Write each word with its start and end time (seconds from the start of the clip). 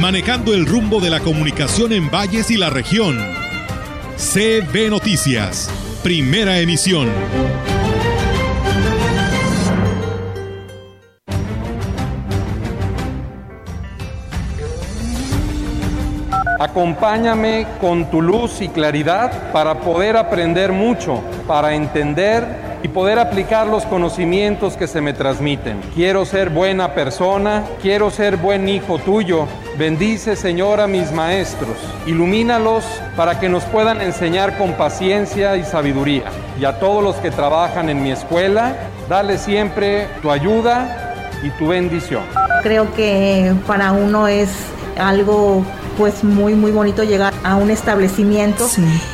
manejando 0.00 0.54
el 0.54 0.66
rumbo 0.66 1.00
de 1.00 1.10
la 1.10 1.20
comunicación 1.20 1.92
en 1.92 2.10
valles 2.10 2.50
y 2.50 2.56
la 2.56 2.70
región. 2.70 3.18
CB 4.16 4.90
Noticias, 4.90 5.70
primera 6.02 6.58
emisión. 6.58 7.08
Acompáñame 16.60 17.66
con 17.80 18.10
tu 18.10 18.22
luz 18.22 18.60
y 18.60 18.68
claridad 18.68 19.52
para 19.52 19.80
poder 19.80 20.16
aprender 20.16 20.72
mucho, 20.72 21.22
para 21.46 21.74
entender 21.74 22.63
y 22.84 22.88
poder 22.88 23.18
aplicar 23.18 23.66
los 23.66 23.86
conocimientos 23.86 24.76
que 24.76 24.86
se 24.86 25.00
me 25.00 25.14
transmiten. 25.14 25.80
Quiero 25.94 26.26
ser 26.26 26.50
buena 26.50 26.92
persona, 26.92 27.64
quiero 27.80 28.10
ser 28.10 28.36
buen 28.36 28.68
hijo 28.68 28.98
tuyo. 28.98 29.46
Bendice, 29.78 30.36
Señor, 30.36 30.80
a 30.80 30.86
mis 30.86 31.10
maestros. 31.10 31.78
Ilumínalos 32.04 32.84
para 33.16 33.40
que 33.40 33.48
nos 33.48 33.64
puedan 33.64 34.02
enseñar 34.02 34.58
con 34.58 34.74
paciencia 34.74 35.56
y 35.56 35.64
sabiduría. 35.64 36.24
Y 36.60 36.66
a 36.66 36.78
todos 36.78 37.02
los 37.02 37.16
que 37.16 37.30
trabajan 37.30 37.88
en 37.88 38.02
mi 38.02 38.12
escuela, 38.12 38.76
dale 39.08 39.38
siempre 39.38 40.06
tu 40.20 40.30
ayuda 40.30 41.14
y 41.42 41.48
tu 41.58 41.68
bendición. 41.68 42.24
Creo 42.62 42.92
que 42.92 43.54
para 43.66 43.92
uno 43.92 44.28
es 44.28 44.50
algo 44.98 45.64
pues 45.96 46.24
muy 46.24 46.54
muy 46.54 46.70
bonito 46.70 47.02
llegar 47.02 47.32
a 47.42 47.56
un 47.56 47.70
establecimiento 47.70 48.68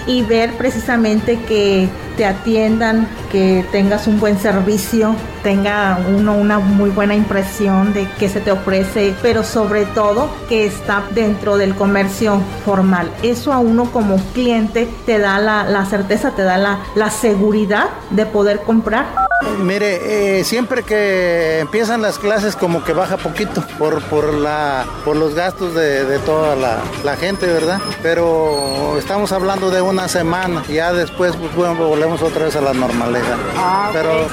y 0.07 0.23
ver 0.23 0.57
precisamente 0.57 1.39
que 1.43 1.89
te 2.17 2.27
atiendan, 2.27 3.09
que 3.31 3.65
tengas 3.73 4.07
un 4.07 4.21
buen 4.21 4.39
servicio, 4.39 5.15
tenga 5.43 5.99
uno 6.09 6.35
una 6.35 6.59
muy 6.59 6.91
buena 6.91 7.15
impresión 7.15 7.93
de 7.93 8.09
que 8.19 8.29
se 8.29 8.41
te 8.41 8.53
ofrece, 8.53 9.15
pero 9.23 9.43
sobre 9.43 9.87
todo 9.87 10.31
que 10.49 10.67
está 10.67 11.03
dentro 11.11 11.57
del 11.57 11.75
comercio 11.75 12.41
formal. 12.65 13.11
Eso 13.23 13.53
a 13.53 13.59
uno 13.59 13.91
como 13.93 14.17
cliente 14.33 14.89
te 15.07 15.19
da 15.19 15.39
la, 15.39 15.87
certeza, 15.87 16.33
te 16.33 16.43
da 16.43 16.59
la, 16.59 16.81
la 16.95 17.11
seguridad 17.11 17.89
de 18.11 18.27
poder 18.27 18.61
comprar. 18.61 19.31
Mire, 19.59 20.39
eh, 20.39 20.45
siempre 20.45 20.83
que 20.83 21.61
empiezan 21.61 22.03
las 22.03 22.19
clases 22.19 22.57
como 22.57 22.85
que 22.85 22.93
baja 22.93 23.17
poquito 23.17 23.65
por, 23.79 24.03
por, 24.03 24.35
la, 24.35 24.85
por 25.05 25.17
los 25.17 25.35
gastos 25.35 25.75
de, 25.75 26.19
toda 26.21 26.55
la, 26.57 27.17
gente, 27.17 27.47
¿verdad? 27.47 27.81
Pero 28.03 28.97
estamos 28.99 29.33
hablando 29.33 29.71
de 29.71 29.81
una 29.81 30.09
semana, 30.09 30.63
ya 30.69 30.93
después 30.93 31.35
pues, 31.37 31.77
volvemos 31.77 32.23
otra 32.23 32.45
vez 32.45 32.57
a 32.57 32.61
la 32.61 32.73
normalidad. 32.73 33.37
Ah, 33.57 33.91
Pero 33.93 34.29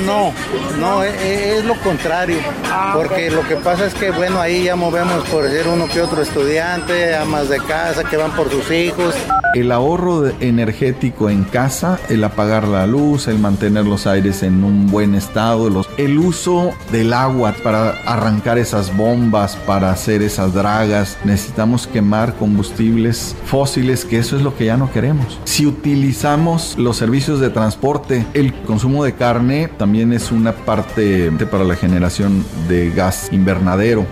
no, 0.00 0.32
no, 0.78 1.04
e, 1.04 1.10
e, 1.10 1.58
es, 1.58 1.64
lo 1.64 1.74
contrario, 1.76 2.38
ah, 2.70 2.92
porque 2.94 3.30
lo 3.30 3.46
que 3.46 3.56
pasa 3.56 3.86
es 3.86 3.94
que, 3.94 4.10
bueno, 4.10 4.40
ahí 4.40 4.64
ya 4.64 4.76
movemos 4.76 5.26
por 5.28 5.44
decir 5.44 5.68
uno 5.68 5.86
que 5.86 6.00
otro 6.00 6.22
estudiante, 6.22 7.14
amas 7.14 7.48
de 7.48 7.58
casa 7.58 8.04
que 8.04 8.16
van 8.16 8.32
por 8.32 8.50
sus 8.50 8.70
hijos. 8.70 9.14
El 9.54 9.70
ahorro 9.70 10.28
energético 10.40 11.28
en 11.28 11.44
casa, 11.44 11.98
el 12.08 12.24
apagar 12.24 12.66
la 12.66 12.86
luz, 12.86 13.28
el 13.28 13.38
mantener 13.38 13.84
los 13.84 14.06
aires 14.06 14.42
en 14.42 14.64
un 14.64 14.86
buen 14.86 15.14
estado, 15.14 15.68
el 15.98 16.18
uso 16.18 16.70
del 16.90 17.12
agua 17.12 17.54
para 17.62 17.90
arrancar 18.06 18.56
esas 18.56 18.96
bombas, 18.96 19.56
para 19.66 19.90
hacer 19.90 20.22
esas 20.22 20.54
dragas, 20.54 21.18
necesitamos 21.24 21.86
quemar 21.86 22.34
combustibles 22.36 23.36
fósiles, 23.44 24.06
que 24.06 24.18
eso 24.18 24.36
es 24.36 24.42
lo 24.42 24.56
que 24.56 24.64
ya 24.66 24.78
no 24.78 24.90
queremos. 24.90 25.38
Si 25.44 25.66
utilizamos 25.66 26.78
los 26.78 26.96
servicios 26.96 27.38
de 27.38 27.50
transporte, 27.50 28.24
el 28.32 28.54
consumo 28.62 29.04
de 29.04 29.12
carne 29.12 29.68
también 29.76 30.14
es 30.14 30.32
una 30.32 30.52
parte 30.52 31.30
para 31.50 31.64
la 31.64 31.76
generación 31.76 32.42
de 32.68 32.90
gas 32.90 33.28
invernadero. 33.32 34.06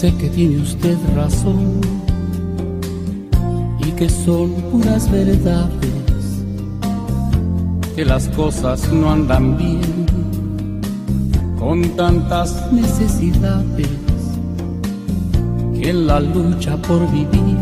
Sé 0.00 0.14
que 0.14 0.28
tiene 0.28 0.58
usted 0.58 0.96
razón 1.16 1.80
y 3.84 3.90
que 3.90 4.08
son 4.08 4.52
puras 4.70 5.10
verdades, 5.10 6.44
que 7.96 8.04
las 8.04 8.28
cosas 8.28 8.92
no 8.92 9.10
andan 9.10 9.58
bien 9.58 10.78
con 11.58 11.82
tantas 11.96 12.72
necesidades, 12.72 13.88
que 15.74 15.90
en 15.90 16.06
la 16.06 16.20
lucha 16.20 16.76
por 16.76 17.10
vivir 17.10 17.58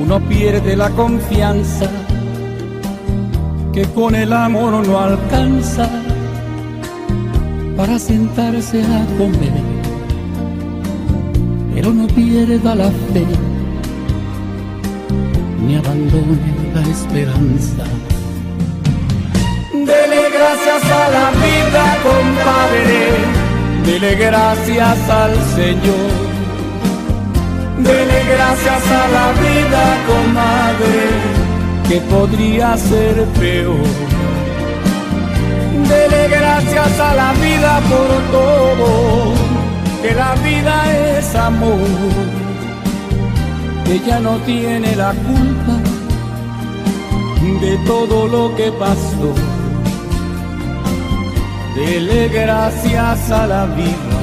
uno 0.00 0.20
pierde 0.28 0.76
la 0.76 0.90
confianza, 0.90 1.90
que 3.72 3.82
con 3.86 4.14
el 4.14 4.32
amor 4.32 4.86
no 4.86 4.96
alcanza 4.96 5.90
para 7.76 7.98
sentarse 7.98 8.84
a 8.84 9.04
comer 9.18 9.77
pero 11.80 11.92
no 11.94 12.08
pierda 12.08 12.74
la 12.74 12.90
fe, 13.12 13.24
ni 15.64 15.76
abandone 15.76 16.50
la 16.74 16.80
esperanza. 16.80 17.84
Dele 19.72 20.22
gracias 20.36 20.82
a 21.02 21.04
la 21.16 21.30
vida, 21.44 21.84
compadre, 22.08 23.00
dele 23.86 24.14
gracias 24.16 24.98
al 25.08 25.34
Señor. 25.54 26.10
Dele 27.78 28.20
gracias 28.34 28.82
a 29.00 29.04
la 29.16 29.26
vida, 29.44 29.82
comadre, 30.10 31.00
que 31.88 32.00
podría 32.12 32.76
ser 32.76 33.24
peor. 33.38 33.86
Dele 35.88 36.28
gracias 36.28 36.98
a 36.98 37.14
la 37.14 37.32
vida 37.34 37.80
por 37.88 38.10
todo 38.32 39.48
que 40.02 40.14
la 40.14 40.34
vida 40.36 41.17
es 41.17 41.17
amor, 41.34 41.78
ella 43.86 44.20
no 44.20 44.36
tiene 44.46 44.94
la 44.96 45.12
culpa 45.12 45.76
de 47.60 47.78
todo 47.86 48.28
lo 48.28 48.54
que 48.56 48.70
pasó. 48.72 49.34
Dele 51.74 52.28
gracias 52.28 53.30
a 53.30 53.46
la 53.46 53.66
vida, 53.66 54.18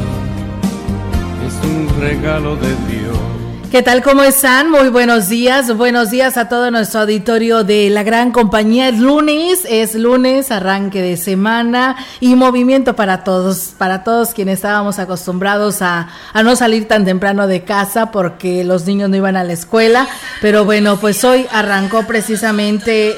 es 1.47 1.55
un 1.63 2.01
regalo 2.01 2.55
de 2.55 2.75
Dios. 2.87 3.34
¿Qué 3.75 3.83
tal? 3.83 4.01
¿Cómo 4.01 4.23
están? 4.23 4.71
Muy 4.71 4.87
buenos 4.87 5.27
días. 5.27 5.75
Buenos 5.75 6.09
días 6.09 6.37
a 6.37 6.47
todo 6.47 6.71
nuestro 6.71 7.01
auditorio 7.01 7.65
de 7.65 7.89
la 7.89 8.03
gran 8.03 8.31
compañía. 8.31 8.87
Es 8.87 8.99
lunes, 8.99 9.67
es 9.67 9.95
lunes, 9.95 10.49
arranque 10.49 11.01
de 11.01 11.17
semana 11.17 11.97
y 12.21 12.35
movimiento 12.35 12.95
para 12.95 13.25
todos, 13.25 13.73
para 13.77 14.05
todos 14.05 14.29
quienes 14.29 14.59
estábamos 14.59 14.97
acostumbrados 14.97 15.81
a, 15.81 16.07
no 16.41 16.55
salir 16.55 16.87
tan 16.87 17.03
temprano 17.03 17.47
de 17.47 17.65
casa 17.65 18.11
porque 18.11 18.63
los 18.63 18.85
niños 18.85 19.09
no 19.09 19.17
iban 19.17 19.35
a 19.35 19.43
la 19.43 19.51
escuela. 19.51 20.07
Pero 20.39 20.63
bueno, 20.63 20.97
pues 20.97 21.25
hoy 21.25 21.45
arrancó 21.51 22.03
precisamente 22.07 23.15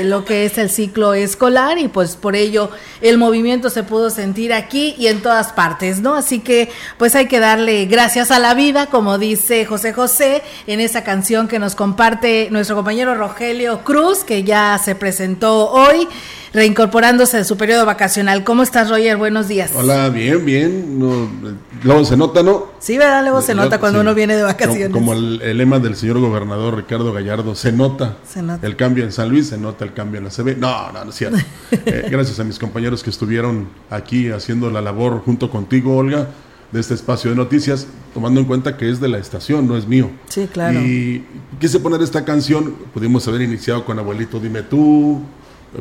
eh, 0.00 0.04
lo 0.04 0.24
que 0.24 0.44
es 0.44 0.56
el 0.56 0.70
ciclo 0.70 1.14
escolar 1.14 1.78
y 1.78 1.88
pues 1.88 2.14
por 2.14 2.36
ello 2.36 2.70
el 3.00 3.18
movimiento 3.18 3.70
se 3.70 3.82
pudo 3.82 4.10
sentir 4.10 4.52
aquí 4.52 4.94
y 4.98 5.08
en 5.08 5.20
todas 5.20 5.48
partes, 5.48 6.00
¿no? 6.00 6.14
Así 6.14 6.38
que 6.38 6.70
pues 6.96 7.16
hay 7.16 7.26
que 7.26 7.40
darle 7.40 7.86
gracias 7.86 8.30
a 8.30 8.38
la 8.38 8.54
vida, 8.54 8.86
como 8.86 9.18
dice 9.18 9.66
José 9.66 9.95
José 9.96 10.42
en 10.66 10.78
esa 10.80 11.02
canción 11.02 11.48
que 11.48 11.58
nos 11.58 11.74
comparte 11.74 12.48
nuestro 12.50 12.76
compañero 12.76 13.14
Rogelio 13.14 13.82
Cruz, 13.82 14.24
que 14.24 14.44
ya 14.44 14.78
se 14.78 14.94
presentó 14.94 15.70
hoy 15.70 16.06
reincorporándose 16.52 17.38
de 17.38 17.44
su 17.44 17.56
periodo 17.56 17.86
vacacional. 17.86 18.44
¿Cómo 18.44 18.62
estás, 18.62 18.90
Roger? 18.90 19.16
Buenos 19.16 19.48
días. 19.48 19.72
Hola, 19.74 20.10
bien, 20.10 20.44
bien. 20.44 20.98
luego 21.82 22.04
se 22.04 22.14
nota, 22.14 22.42
¿no? 22.42 22.66
Sí, 22.78 22.98
¿verdad? 22.98 23.22
Luego 23.22 23.40
se 23.40 23.54
nota 23.54 23.80
cuando 23.80 24.02
uno 24.02 24.14
viene 24.14 24.36
de 24.36 24.42
vacaciones. 24.42 24.90
Como, 24.90 25.14
el, 25.14 25.56
lema 25.56 25.78
del 25.78 25.96
señor 25.96 26.20
gobernador 26.20 26.76
Ricardo 26.76 27.14
Gallardo, 27.14 27.54
se 27.54 27.72
nota, 27.72 28.18
se 28.28 28.42
nota, 28.42 28.66
el 28.66 28.76
cambio 28.76 29.02
en 29.02 29.12
San 29.12 29.30
Luis, 29.30 29.48
se 29.48 29.56
nota 29.56 29.86
el 29.86 29.94
cambio 29.94 30.18
en 30.18 30.24
la 30.24 30.30
CB. 30.30 30.58
No, 30.58 30.92
no, 30.92 31.04
no 31.04 31.10
es 31.10 31.16
cierto. 31.16 31.38
Eh, 31.86 32.08
gracias 32.10 32.38
a 32.40 32.44
mis 32.44 32.58
compañeros 32.58 33.02
que 33.02 33.10
estuvieron 33.10 33.68
aquí 33.90 34.30
haciendo 34.30 34.70
la 34.70 34.80
labor 34.80 35.22
junto 35.24 35.50
contigo, 35.50 35.96
Olga 35.96 36.28
de 36.72 36.80
este 36.80 36.94
espacio 36.94 37.30
de 37.30 37.36
noticias, 37.36 37.86
tomando 38.12 38.40
en 38.40 38.46
cuenta 38.46 38.76
que 38.76 38.90
es 38.90 39.00
de 39.00 39.08
la 39.08 39.18
estación, 39.18 39.68
no 39.68 39.76
es 39.76 39.86
mío. 39.86 40.10
Sí, 40.28 40.48
claro. 40.52 40.80
Y 40.80 41.24
quise 41.60 41.80
poner 41.80 42.02
esta 42.02 42.24
canción, 42.24 42.74
pudimos 42.92 43.26
haber 43.28 43.42
iniciado 43.42 43.84
con 43.84 43.98
Abuelito 43.98 44.40
Dime 44.40 44.62
Tú, 44.62 45.22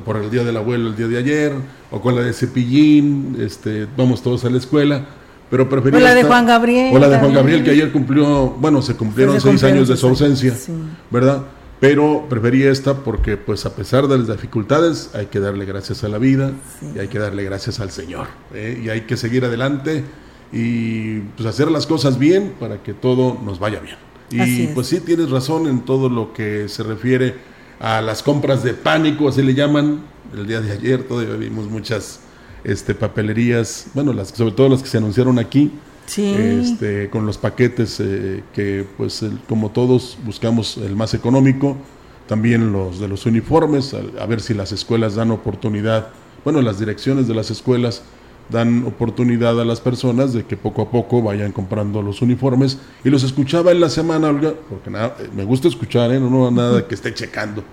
por 0.03 0.17
el 0.17 0.29
día 0.29 0.43
del 0.43 0.57
abuelo 0.57 0.89
el 0.89 0.95
día 0.95 1.07
de 1.07 1.17
ayer, 1.17 1.53
o 1.91 2.01
con 2.01 2.15
la 2.15 2.21
de 2.21 2.33
Cepillín, 2.33 3.37
este, 3.39 3.87
vamos 3.97 4.21
todos 4.21 4.43
a 4.45 4.49
la 4.49 4.57
escuela, 4.57 5.05
pero 5.49 5.69
prefería... 5.69 5.99
O 5.99 6.03
la 6.03 6.13
de 6.13 6.23
Juan 6.23 6.45
Gabriel. 6.45 6.95
O 6.95 6.99
la 6.99 7.07
de 7.07 7.19
Juan 7.19 7.33
Gabriel, 7.33 7.63
que 7.63 7.71
ayer 7.71 7.91
cumplió, 7.91 8.49
bueno, 8.59 8.81
se 8.81 8.95
cumplieron 8.95 9.39
seis 9.39 9.63
años 9.63 9.87
de 9.87 9.95
su 9.95 10.07
ausencia, 10.07 10.53
¿verdad? 11.09 11.43
Pero 11.79 12.25
preferí 12.29 12.63
esta 12.63 12.95
porque, 12.95 13.37
pues, 13.37 13.65
a 13.65 13.75
pesar 13.75 14.07
de 14.07 14.17
las 14.17 14.27
dificultades, 14.27 15.11
hay 15.13 15.27
que 15.27 15.39
darle 15.39 15.65
gracias 15.65 16.03
a 16.03 16.09
la 16.09 16.17
vida 16.17 16.51
y 16.95 16.99
hay 16.99 17.07
que 17.09 17.19
darle 17.19 17.43
gracias 17.43 17.79
al 17.79 17.91
Señor. 17.91 18.27
¿eh? 18.53 18.81
Y 18.83 18.89
hay 18.89 19.01
que 19.01 19.17
seguir 19.17 19.45
adelante 19.45 20.03
y 20.51 21.19
pues 21.19 21.47
hacer 21.47 21.69
las 21.71 21.87
cosas 21.87 22.17
bien 22.17 22.53
para 22.59 22.81
que 22.83 22.93
todo 22.93 23.37
nos 23.43 23.59
vaya 23.59 23.79
bien. 23.79 23.97
Y 24.31 24.67
pues 24.67 24.87
sí, 24.87 24.99
tienes 24.99 25.29
razón 25.29 25.67
en 25.67 25.81
todo 25.81 26.09
lo 26.09 26.33
que 26.33 26.67
se 26.67 26.83
refiere 26.83 27.35
a 27.79 28.01
las 28.01 28.23
compras 28.23 28.63
de 28.63 28.73
pánico, 28.73 29.29
así 29.29 29.41
le 29.41 29.53
llaman. 29.53 30.01
El 30.33 30.47
día 30.47 30.61
de 30.61 30.71
ayer 30.71 31.03
todavía 31.03 31.35
vimos 31.35 31.69
muchas 31.69 32.19
este, 32.63 32.95
papelerías, 32.95 33.87
bueno, 33.93 34.11
las, 34.11 34.29
sobre 34.29 34.51
todo 34.53 34.69
las 34.69 34.81
que 34.81 34.89
se 34.89 34.97
anunciaron 34.97 35.39
aquí, 35.39 35.71
este, 36.07 37.09
con 37.09 37.25
los 37.25 37.37
paquetes 37.37 37.99
eh, 37.99 38.43
que, 38.53 38.85
pues, 38.97 39.23
como 39.47 39.71
todos, 39.71 40.17
buscamos 40.25 40.77
el 40.77 40.95
más 40.95 41.13
económico, 41.13 41.77
también 42.27 42.71
los 42.71 42.99
de 42.99 43.07
los 43.07 43.25
uniformes, 43.25 43.93
a, 43.93 44.25
ver 44.25 44.41
si 44.41 44.53
las 44.53 44.71
escuelas 44.71 45.15
dan 45.15 45.31
oportunidad, 45.31 46.09
bueno, 46.43 46.61
las 46.61 46.79
direcciones 46.79 47.27
de 47.27 47.35
las 47.35 47.51
escuelas 47.51 48.01
dan 48.49 48.85
oportunidad 48.85 49.59
a 49.59 49.65
las 49.65 49.81
personas 49.81 50.33
de 50.33 50.43
que 50.43 50.57
poco 50.57 50.83
a 50.83 50.91
poco 50.91 51.21
vayan 51.21 51.51
comprando 51.51 52.01
los 52.01 52.21
uniformes. 52.21 52.77
Y 53.03 53.09
los 53.09 53.23
escuchaba 53.23 53.71
en 53.71 53.79
la 53.79 53.89
semana, 53.89 54.29
Olga, 54.29 54.53
porque 54.69 54.89
nada, 54.89 55.15
me 55.35 55.43
gusta 55.43 55.67
escuchar, 55.67 56.11
¿eh? 56.11 56.19
no, 56.19 56.29
no 56.29 56.51
nada 56.51 56.87
que 56.87 56.95
esté 56.95 57.13
checando, 57.13 57.63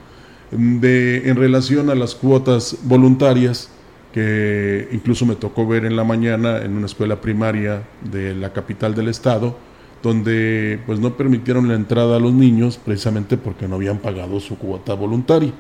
de, 0.51 1.29
en 1.29 1.37
relación 1.37 1.91
a 1.91 1.95
las 1.95 2.15
cuotas 2.15 2.79
voluntarias, 2.85 3.71
que 4.13 4.89
incluso 4.93 5.25
me 5.25 5.37
tocó 5.37 5.67
ver 5.67 5.85
en 5.85 5.97
la 5.97 6.05
mañana 6.05 6.59
en 6.59 6.77
una 6.77 6.87
escuela 6.87 7.21
primaria 7.21 7.83
de 8.11 8.35
la 8.35 8.53
capital 8.53 8.95
del 8.95 9.09
estado, 9.09 9.57
donde 10.03 10.81
pues 10.85 10.99
no 10.99 11.17
permitieron 11.17 11.69
la 11.69 11.75
entrada 11.75 12.17
a 12.17 12.21
los 12.21 12.33
niños 12.33 12.79
precisamente 12.85 13.37
porque 13.37 13.69
no 13.69 13.77
habían 13.77 13.99
pagado 13.99 14.41
su 14.41 14.59
cuota 14.59 14.95
voluntaria. 14.95 15.53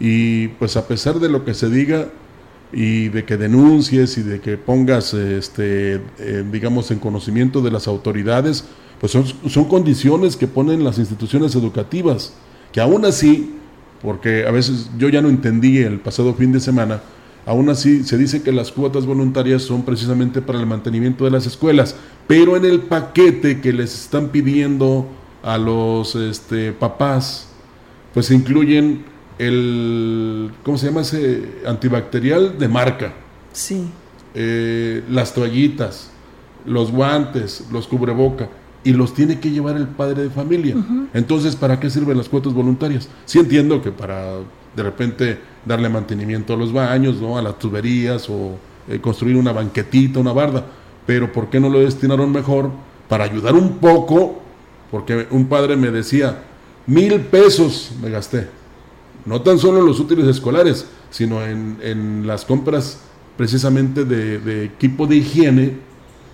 Y 0.00 0.48
pues 0.48 0.76
a 0.76 0.86
pesar 0.86 1.18
de 1.18 1.28
lo 1.28 1.44
que 1.44 1.54
se 1.54 1.68
diga, 1.68 2.08
y 2.74 3.08
de 3.08 3.24
que 3.24 3.36
denuncies 3.36 4.18
y 4.18 4.22
de 4.22 4.40
que 4.40 4.58
pongas, 4.58 5.14
este, 5.14 6.00
eh, 6.18 6.44
digamos, 6.50 6.90
en 6.90 6.98
conocimiento 6.98 7.62
de 7.62 7.70
las 7.70 7.86
autoridades, 7.86 8.64
pues 9.00 9.12
son, 9.12 9.24
son 9.48 9.64
condiciones 9.66 10.36
que 10.36 10.48
ponen 10.48 10.82
las 10.82 10.98
instituciones 10.98 11.54
educativas, 11.54 12.34
que 12.72 12.80
aún 12.80 13.04
así, 13.04 13.54
porque 14.02 14.44
a 14.46 14.50
veces 14.50 14.90
yo 14.98 15.08
ya 15.08 15.22
no 15.22 15.28
entendí 15.28 15.78
el 15.78 16.00
pasado 16.00 16.34
fin 16.34 16.50
de 16.50 16.58
semana, 16.58 17.00
aún 17.46 17.68
así 17.70 18.02
se 18.02 18.18
dice 18.18 18.42
que 18.42 18.50
las 18.50 18.72
cuotas 18.72 19.06
voluntarias 19.06 19.62
son 19.62 19.84
precisamente 19.84 20.42
para 20.42 20.58
el 20.58 20.66
mantenimiento 20.66 21.24
de 21.24 21.30
las 21.30 21.46
escuelas, 21.46 21.94
pero 22.26 22.56
en 22.56 22.64
el 22.64 22.80
paquete 22.80 23.60
que 23.60 23.72
les 23.72 23.94
están 23.94 24.30
pidiendo 24.30 25.06
a 25.44 25.58
los 25.58 26.16
este, 26.16 26.72
papás, 26.72 27.48
pues 28.12 28.30
incluyen 28.30 29.04
el, 29.38 30.52
¿cómo 30.62 30.78
se 30.78 30.86
llama 30.86 31.02
ese? 31.02 31.62
Antibacterial 31.66 32.58
de 32.58 32.68
marca. 32.68 33.12
Sí. 33.52 33.86
Eh, 34.34 35.02
las 35.08 35.34
toallitas, 35.34 36.10
los 36.64 36.90
guantes, 36.90 37.66
los 37.72 37.86
cubreboca, 37.86 38.48
y 38.82 38.92
los 38.92 39.14
tiene 39.14 39.40
que 39.40 39.50
llevar 39.50 39.76
el 39.76 39.88
padre 39.88 40.24
de 40.24 40.30
familia. 40.30 40.76
Entonces, 41.14 41.56
¿para 41.56 41.80
qué 41.80 41.88
sirven 41.88 42.18
las 42.18 42.28
cuotas 42.28 42.52
voluntarias? 42.52 43.08
Sí 43.24 43.38
entiendo 43.38 43.80
que 43.80 43.90
para 43.90 44.34
de 44.76 44.82
repente 44.82 45.38
darle 45.64 45.88
mantenimiento 45.88 46.52
a 46.52 46.56
los 46.56 46.72
baños, 46.72 47.16
¿no? 47.20 47.38
a 47.38 47.42
las 47.42 47.58
tuberías 47.58 48.28
o 48.28 48.58
eh, 48.88 49.00
construir 49.00 49.36
una 49.36 49.52
banquetita, 49.52 50.20
una 50.20 50.32
barda, 50.32 50.66
pero 51.06 51.32
¿por 51.32 51.48
qué 51.48 51.60
no 51.60 51.70
lo 51.70 51.80
destinaron 51.80 52.30
mejor 52.30 52.70
para 53.08 53.24
ayudar 53.24 53.54
un 53.54 53.78
poco? 53.78 54.42
Porque 54.90 55.28
un 55.30 55.46
padre 55.46 55.76
me 55.76 55.90
decía, 55.90 56.42
mil 56.86 57.20
pesos 57.20 57.92
me 58.02 58.10
gasté 58.10 58.48
no 59.26 59.40
tan 59.40 59.58
solo 59.58 59.80
en 59.80 59.86
los 59.86 60.00
útiles 60.00 60.26
escolares, 60.26 60.86
sino 61.10 61.44
en, 61.44 62.26
las 62.26 62.44
compras 62.44 63.00
precisamente 63.36 64.04
de, 64.04 64.64
equipo 64.64 65.06
de 65.06 65.16
higiene 65.16 65.76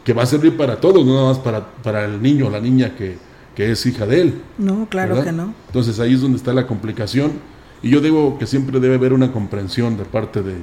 que 0.05 0.13
va 0.13 0.23
a 0.23 0.27
servir 0.27 0.57
para 0.57 0.81
todos, 0.81 1.05
no 1.05 1.15
nada 1.15 1.29
más 1.29 1.39
para, 1.39 1.67
para 1.83 2.05
el 2.05 2.21
niño 2.23 2.47
o 2.47 2.51
la 2.51 2.61
niña 2.61 2.97
que, 2.97 3.17
que, 3.55 3.71
es 3.71 3.85
hija 3.87 4.07
de 4.07 4.23
él. 4.23 4.43
No, 4.59 4.87
claro 4.89 5.23
que 5.23 5.33
no. 5.33 5.55
Entonces 5.67 6.01
ahí 6.01 6.15
es 6.15 6.21
donde 6.21 6.39
está 6.39 6.53
la 6.53 6.67
complicación 6.67 7.33
y 7.83 7.91
yo 7.91 8.01
digo 8.01 8.39
que 8.39 8.47
siempre 8.47 8.81
debe 8.81 8.97
haber 8.97 9.13
una 9.13 9.33
comprensión 9.33 9.97
de 9.97 10.05
parte 10.05 10.43
de 10.43 10.57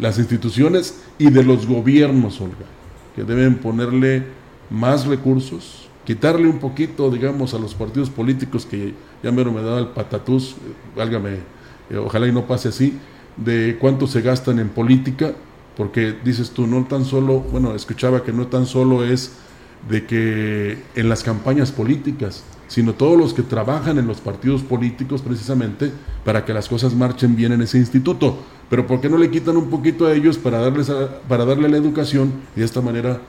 las 0.00 0.18
instituciones 0.18 1.02
y 1.18 1.30
de 1.30 1.44
los 1.44 1.66
gobiernos, 1.66 2.40
Olga, 2.40 2.66
que 3.14 3.24
deben 3.24 3.56
ponerle 3.56 4.24
más 4.70 5.06
recursos, 5.06 5.88
quitarle 6.04 6.46
un 6.48 6.58
poquito, 6.58 7.10
digamos, 7.10 7.54
a 7.54 7.58
los 7.58 7.74
partidos 7.74 8.10
políticos 8.10 8.66
que 8.66 8.94
ya 9.22 9.30
me 9.32 9.44
da 9.62 9.78
el 9.78 9.88
patatús, 9.88 10.52
eh, 10.52 10.56
válgame 10.96 11.57
ojalá 11.96 12.26
y 12.26 12.32
no 12.32 12.46
pase 12.46 12.68
así, 12.68 12.98
de 13.36 13.76
cuánto 13.80 14.06
se 14.06 14.20
gastan 14.20 14.58
en 14.58 14.68
política, 14.68 15.32
porque 15.76 16.14
dices 16.24 16.50
tú, 16.50 16.66
no 16.66 16.84
tan 16.84 17.04
solo, 17.04 17.40
bueno, 17.40 17.74
escuchaba 17.74 18.24
que 18.24 18.32
no 18.32 18.48
tan 18.48 18.66
solo 18.66 19.04
es 19.04 19.32
de 19.88 20.06
que 20.06 20.78
en 20.96 21.08
las 21.08 21.22
campañas 21.22 21.70
políticas, 21.70 22.42
sino 22.66 22.94
todos 22.94 23.16
los 23.16 23.32
que 23.32 23.42
trabajan 23.42 23.98
en 23.98 24.06
los 24.06 24.20
partidos 24.20 24.62
políticos 24.62 25.22
precisamente 25.22 25.90
para 26.24 26.44
que 26.44 26.52
las 26.52 26.68
cosas 26.68 26.94
marchen 26.94 27.36
bien 27.36 27.52
en 27.52 27.62
ese 27.62 27.78
instituto. 27.78 28.38
Pero 28.68 28.86
¿por 28.86 29.00
qué 29.00 29.08
no 29.08 29.16
le 29.16 29.30
quitan 29.30 29.56
un 29.56 29.70
poquito 29.70 30.06
a 30.06 30.12
ellos 30.12 30.36
para, 30.36 30.58
darles 30.58 30.92
para 31.28 31.44
darle 31.44 31.68
la 31.68 31.78
educación 31.78 32.32
y 32.54 32.60
de 32.60 32.66
esta 32.66 32.82
manera 32.82 33.20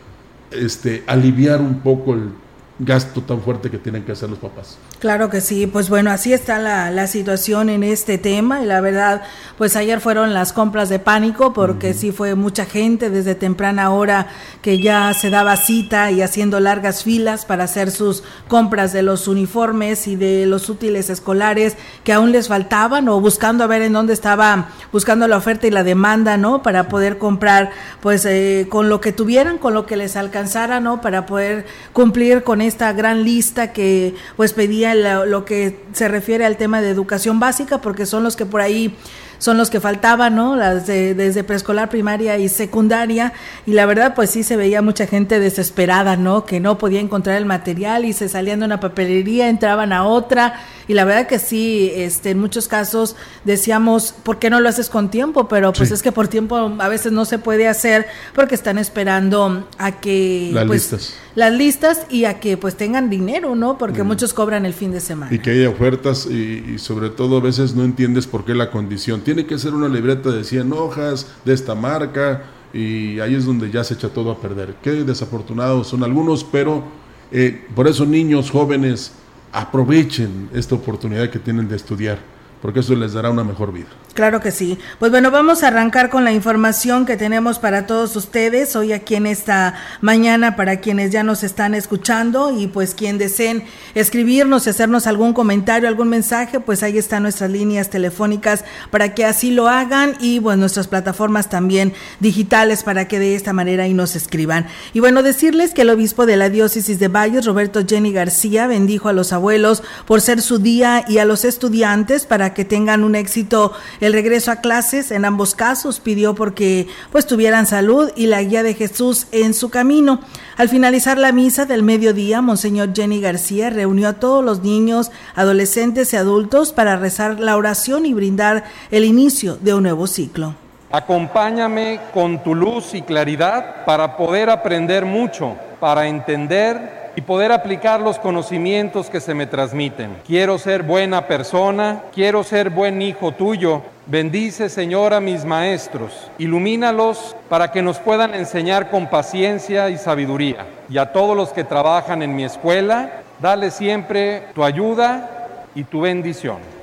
este, 0.51 1.03
aliviar 1.07 1.61
un 1.61 1.79
poco 1.79 2.13
el 2.15 2.31
gasto 2.79 3.21
tan 3.21 3.41
fuerte 3.41 3.69
que 3.69 3.77
tienen 3.77 4.03
que 4.03 4.13
hacer 4.13 4.29
los 4.29 4.39
papás. 4.39 4.77
Claro 4.99 5.29
que 5.29 5.41
sí, 5.41 5.67
pues 5.67 5.89
bueno, 5.89 6.11
así 6.11 6.33
está 6.33 6.59
la, 6.59 6.89
la 6.91 7.07
situación 7.07 7.69
en 7.69 7.83
este 7.83 8.17
tema 8.17 8.61
y 8.61 8.65
la 8.65 8.79
verdad, 8.79 9.21
pues 9.57 9.75
ayer 9.75 9.99
fueron 9.99 10.33
las 10.33 10.53
compras 10.53 10.87
de 10.87 10.99
pánico 10.99 11.53
porque 11.53 11.93
sí 11.93 12.11
fue 12.11 12.35
mucha 12.35 12.65
gente 12.65 13.09
desde 13.09 13.35
temprana 13.35 13.91
hora 13.91 14.27
que 14.61 14.81
ya 14.81 15.13
se 15.13 15.29
daba 15.29 15.57
cita 15.57 16.11
y 16.11 16.21
haciendo 16.21 16.59
largas 16.59 17.03
filas 17.03 17.45
para 17.45 17.65
hacer 17.65 17.91
sus 17.91 18.23
compras 18.47 18.93
de 18.93 19.03
los 19.03 19.27
uniformes 19.27 20.07
y 20.07 20.15
de 20.15 20.45
los 20.45 20.69
útiles 20.69 21.09
escolares 21.09 21.75
que 22.03 22.13
aún 22.13 22.31
les 22.31 22.47
faltaban 22.47 23.09
o 23.09 23.19
buscando 23.19 23.63
a 23.63 23.67
ver 23.67 23.81
en 23.81 23.93
dónde 23.93 24.13
estaba 24.13 24.69
buscando 24.91 25.27
la 25.27 25.37
oferta 25.37 25.67
y 25.67 25.71
la 25.71 25.83
demanda, 25.83 26.37
¿no? 26.37 26.63
Para 26.63 26.87
poder 26.87 27.17
comprar 27.17 27.71
pues 28.01 28.25
eh, 28.25 28.67
con 28.69 28.87
lo 28.89 29.01
que 29.01 29.11
tuvieran, 29.11 29.57
con 29.57 29.73
lo 29.73 29.85
que 29.85 29.97
les 29.97 30.15
alcanzara, 30.15 30.79
¿no? 30.79 31.01
Para 31.01 31.25
poder 31.25 31.65
cumplir 31.93 32.43
con 32.43 32.61
esta 32.69 32.93
gran 32.93 33.23
lista 33.23 33.73
que 33.73 34.15
pues 34.37 34.53
pedía 34.53 34.95
lo, 34.95 35.43
que 35.43 35.79
se 35.91 36.07
refiere 36.07 36.45
al 36.45 36.55
tema 36.55 36.81
de 36.81 36.89
educación 36.89 37.39
básica, 37.39 37.81
porque 37.81 38.05
son 38.05 38.23
los 38.23 38.35
que 38.35 38.45
por 38.45 38.61
ahí 38.61 38.95
son 39.39 39.57
los 39.57 39.69
que 39.69 39.79
faltaban, 39.79 40.35
¿no? 40.35 40.55
Las 40.55 40.85
desde 40.85 41.43
preescolar, 41.43 41.89
primaria 41.89 42.37
y 42.37 42.49
secundaria. 42.49 43.33
Y 43.65 43.71
la 43.71 43.85
verdad, 43.85 44.13
pues 44.13 44.29
sí 44.29 44.43
se 44.43 44.55
veía 44.55 44.81
mucha 44.81 45.07
gente 45.07 45.39
desesperada, 45.39 46.15
¿no? 46.15 46.45
Que 46.45 46.59
no 46.59 46.77
podía 46.77 46.99
encontrar 46.99 47.37
el 47.37 47.45
material 47.45 48.05
y 48.05 48.13
se 48.13 48.29
salían 48.29 48.59
de 48.59 48.65
una 48.65 48.79
papelería, 48.79 49.49
entraban 49.49 49.93
a 49.93 50.05
otra. 50.05 50.61
Y 50.87 50.93
la 50.93 51.05
verdad 51.05 51.27
que 51.27 51.39
sí, 51.39 51.91
este, 51.95 52.31
en 52.31 52.39
muchos 52.39 52.67
casos 52.67 53.15
decíamos, 53.45 54.13
¿por 54.23 54.39
qué 54.39 54.49
no 54.49 54.59
lo 54.59 54.69
haces 54.69 54.89
con 54.89 55.09
tiempo? 55.09 55.47
Pero 55.47 55.73
pues 55.73 55.91
es 55.91 56.01
que 56.01 56.11
por 56.11 56.27
tiempo 56.27 56.75
a 56.77 56.87
veces 56.87 57.11
no 57.11 57.25
se 57.25 57.39
puede 57.39 57.67
hacer 57.67 58.07
porque 58.35 58.55
están 58.55 58.77
esperando 58.77 59.67
a 59.77 59.99
que... 59.99 60.51
Las 60.53 60.65
pues, 60.65 60.91
listas 60.91 61.13
las 61.39 61.53
listas 61.53 62.05
y 62.09 62.25
a 62.25 62.39
que 62.39 62.57
pues 62.57 62.75
tengan 62.75 63.09
dinero, 63.09 63.55
¿no? 63.55 63.77
Porque 63.77 64.03
muchos 64.03 64.33
cobran 64.33 64.65
el 64.65 64.73
fin 64.73 64.91
de 64.91 64.99
semana. 64.99 65.33
Y 65.33 65.39
que 65.39 65.51
haya 65.51 65.69
ofertas 65.69 66.25
y, 66.25 66.77
sobre 66.79 67.09
todo 67.09 67.37
a 67.37 67.39
veces 67.39 67.75
no 67.75 67.83
entiendes 67.83 68.27
por 68.27 68.45
qué 68.45 68.53
la 68.53 68.69
condición. 68.69 69.21
Tiene 69.29 69.45
que 69.45 69.59
ser 69.59 69.75
una 69.75 69.87
libreta 69.87 70.31
de 70.31 70.43
100 70.43 70.73
hojas 70.73 71.27
de 71.45 71.53
esta 71.53 71.75
marca 71.75 72.45
y 72.73 73.19
ahí 73.19 73.35
es 73.35 73.45
donde 73.45 73.69
ya 73.69 73.83
se 73.83 73.93
echa 73.93 74.09
todo 74.09 74.31
a 74.31 74.41
perder. 74.41 74.73
Qué 74.81 75.03
desafortunados 75.03 75.85
son 75.85 76.03
algunos, 76.03 76.43
pero 76.43 76.83
eh, 77.31 77.67
por 77.75 77.87
eso 77.87 78.07
niños, 78.07 78.49
jóvenes, 78.49 79.11
aprovechen 79.51 80.49
esta 80.51 80.73
oportunidad 80.73 81.29
que 81.29 81.37
tienen 81.37 81.69
de 81.69 81.75
estudiar, 81.75 82.17
porque 82.59 82.79
eso 82.79 82.95
les 82.95 83.13
dará 83.13 83.29
una 83.29 83.43
mejor 83.43 83.71
vida. 83.71 83.89
Claro 84.19 84.41
que 84.41 84.51
sí. 84.51 84.77
Pues 84.99 85.11
bueno, 85.11 85.31
vamos 85.31 85.63
a 85.63 85.69
arrancar 85.69 86.09
con 86.09 86.25
la 86.25 86.33
información 86.33 87.05
que 87.05 87.15
tenemos 87.15 87.57
para 87.57 87.87
todos 87.87 88.17
ustedes 88.17 88.75
hoy 88.75 88.91
aquí 88.91 89.15
en 89.15 89.25
esta 89.25 89.75
mañana 90.01 90.57
para 90.57 90.81
quienes 90.81 91.11
ya 91.11 91.23
nos 91.23 91.41
están 91.41 91.73
escuchando 91.73 92.51
y 92.51 92.67
pues 92.67 92.95
quien 92.95 93.17
deseen 93.17 93.63
escribirnos 93.95 94.67
y 94.67 94.71
hacernos 94.71 95.07
algún 95.07 95.31
comentario, 95.31 95.87
algún 95.87 96.09
mensaje, 96.09 96.59
pues 96.59 96.83
ahí 96.83 96.97
están 96.97 97.23
nuestras 97.23 97.49
líneas 97.49 97.89
telefónicas 97.89 98.65
para 98.91 99.13
que 99.13 99.23
así 99.23 99.51
lo 99.51 99.69
hagan 99.69 100.17
y 100.19 100.41
pues 100.41 100.57
nuestras 100.57 100.89
plataformas 100.89 101.47
también 101.47 101.93
digitales 102.19 102.83
para 102.83 103.07
que 103.07 103.19
de 103.19 103.35
esta 103.35 103.53
manera 103.53 103.85
ahí 103.85 103.93
nos 103.93 104.17
escriban. 104.17 104.67
Y 104.91 104.99
bueno, 104.99 105.23
decirles 105.23 105.73
que 105.73 105.83
el 105.83 105.91
obispo 105.91 106.25
de 106.25 106.35
la 106.35 106.49
diócesis 106.49 106.99
de 106.99 107.07
Valles, 107.07 107.45
Roberto 107.45 107.85
Jenny 107.87 108.11
García, 108.11 108.67
bendijo 108.67 109.07
a 109.07 109.13
los 109.13 109.31
abuelos 109.31 109.81
por 110.05 110.19
ser 110.19 110.41
su 110.41 110.59
día 110.59 111.05
y 111.07 111.19
a 111.19 111.25
los 111.25 111.45
estudiantes 111.45 112.25
para 112.25 112.53
que 112.53 112.65
tengan 112.65 113.05
un 113.05 113.15
éxito 113.15 113.71
regreso 114.13 114.51
a 114.51 114.57
clases. 114.57 115.11
En 115.11 115.25
ambos 115.25 115.55
casos 115.55 115.99
pidió 115.99 116.35
porque 116.35 116.87
pues 117.11 117.25
tuvieran 117.25 117.65
salud 117.65 118.11
y 118.15 118.27
la 118.27 118.41
guía 118.41 118.63
de 118.63 118.73
Jesús 118.73 119.27
en 119.31 119.53
su 119.53 119.69
camino. 119.69 120.21
Al 120.57 120.69
finalizar 120.69 121.17
la 121.17 121.31
misa 121.31 121.65
del 121.65 121.83
mediodía, 121.83 122.41
Monseñor 122.41 122.93
Jenny 122.93 123.21
García 123.21 123.69
reunió 123.69 124.09
a 124.09 124.13
todos 124.13 124.43
los 124.43 124.61
niños, 124.61 125.11
adolescentes 125.35 126.13
y 126.13 126.17
adultos 126.17 126.73
para 126.73 126.97
rezar 126.97 127.39
la 127.39 127.57
oración 127.57 128.05
y 128.05 128.13
brindar 128.13 128.65
el 128.91 129.05
inicio 129.05 129.57
de 129.61 129.73
un 129.73 129.83
nuevo 129.83 130.07
ciclo. 130.07 130.55
Acompáñame 130.91 131.99
con 132.13 132.43
tu 132.43 132.55
luz 132.55 132.95
y 132.95 133.03
claridad 133.03 133.85
para 133.85 134.17
poder 134.17 134.49
aprender 134.49 135.05
mucho, 135.05 135.55
para 135.79 136.07
entender 136.07 136.98
y 137.15 137.21
poder 137.21 137.51
aplicar 137.51 138.01
los 138.01 138.19
conocimientos 138.19 139.09
que 139.09 139.19
se 139.19 139.33
me 139.33 139.47
transmiten. 139.47 140.17
Quiero 140.25 140.57
ser 140.57 140.83
buena 140.83 141.27
persona, 141.27 142.03
quiero 142.13 142.43
ser 142.43 142.69
buen 142.69 143.01
hijo 143.01 143.31
tuyo. 143.31 143.81
Bendice, 144.05 144.69
Señor, 144.69 145.13
a 145.13 145.19
mis 145.19 145.45
maestros. 145.45 146.29
Ilumínalos 146.37 147.35
para 147.47 147.71
que 147.71 147.81
nos 147.81 147.99
puedan 147.99 148.33
enseñar 148.33 148.89
con 148.89 149.07
paciencia 149.07 149.89
y 149.89 149.97
sabiduría. 149.97 150.65
Y 150.89 150.97
a 150.97 151.11
todos 151.11 151.37
los 151.37 151.49
que 151.49 151.63
trabajan 151.63 152.21
en 152.21 152.35
mi 152.35 152.43
escuela, 152.43 153.21
dale 153.39 153.71
siempre 153.71 154.43
tu 154.55 154.63
ayuda 154.63 155.29
y 155.75 155.83
tu 155.83 156.01
bendición. 156.01 156.78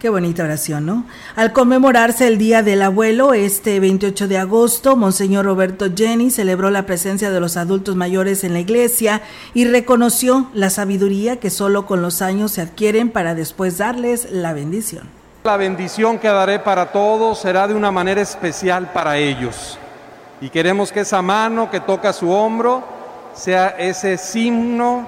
Qué 0.00 0.08
bonita 0.08 0.44
oración, 0.44 0.86
¿no? 0.86 1.04
Al 1.36 1.52
conmemorarse 1.52 2.26
el 2.26 2.38
Día 2.38 2.62
del 2.62 2.80
Abuelo, 2.80 3.34
este 3.34 3.78
28 3.80 4.28
de 4.28 4.38
agosto, 4.38 4.96
Monseñor 4.96 5.44
Roberto 5.44 5.88
Jenny 5.94 6.30
celebró 6.30 6.70
la 6.70 6.86
presencia 6.86 7.30
de 7.30 7.38
los 7.38 7.58
adultos 7.58 7.96
mayores 7.96 8.42
en 8.42 8.54
la 8.54 8.60
iglesia 8.60 9.20
y 9.52 9.66
reconoció 9.66 10.48
la 10.54 10.70
sabiduría 10.70 11.36
que 11.36 11.50
solo 11.50 11.84
con 11.84 12.00
los 12.00 12.22
años 12.22 12.52
se 12.52 12.62
adquieren 12.62 13.10
para 13.10 13.34
después 13.34 13.76
darles 13.76 14.30
la 14.30 14.54
bendición. 14.54 15.06
La 15.44 15.58
bendición 15.58 16.18
que 16.18 16.28
daré 16.28 16.60
para 16.60 16.92
todos 16.92 17.38
será 17.38 17.68
de 17.68 17.74
una 17.74 17.90
manera 17.90 18.22
especial 18.22 18.92
para 18.94 19.18
ellos. 19.18 19.78
Y 20.40 20.48
queremos 20.48 20.92
que 20.92 21.00
esa 21.00 21.20
mano 21.20 21.70
que 21.70 21.80
toca 21.80 22.14
su 22.14 22.30
hombro 22.30 22.82
sea 23.34 23.68
ese 23.78 24.16
signo 24.16 25.06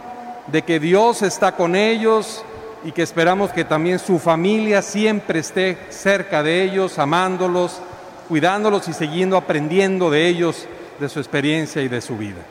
de 0.48 0.60
que 0.60 0.78
Dios 0.78 1.22
está 1.22 1.52
con 1.52 1.76
ellos 1.76 2.44
y 2.84 2.92
que 2.92 3.02
esperamos 3.02 3.50
que 3.50 3.64
también 3.64 3.98
su 3.98 4.18
familia 4.18 4.82
siempre 4.82 5.38
esté 5.38 5.78
cerca 5.90 6.42
de 6.42 6.64
ellos, 6.64 6.98
amándolos, 6.98 7.80
cuidándolos 8.28 8.88
y 8.88 8.92
siguiendo 8.92 9.36
aprendiendo 9.36 10.10
de 10.10 10.28
ellos, 10.28 10.66
de 10.98 11.08
su 11.08 11.18
experiencia 11.18 11.82
y 11.82 11.88
de 11.88 12.00
su 12.00 12.16
vida. 12.16 12.44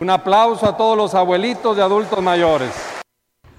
Un 0.00 0.10
aplauso 0.10 0.66
a 0.66 0.76
todos 0.76 0.96
los 0.96 1.14
abuelitos 1.14 1.76
de 1.76 1.82
adultos 1.82 2.22
mayores. 2.22 2.70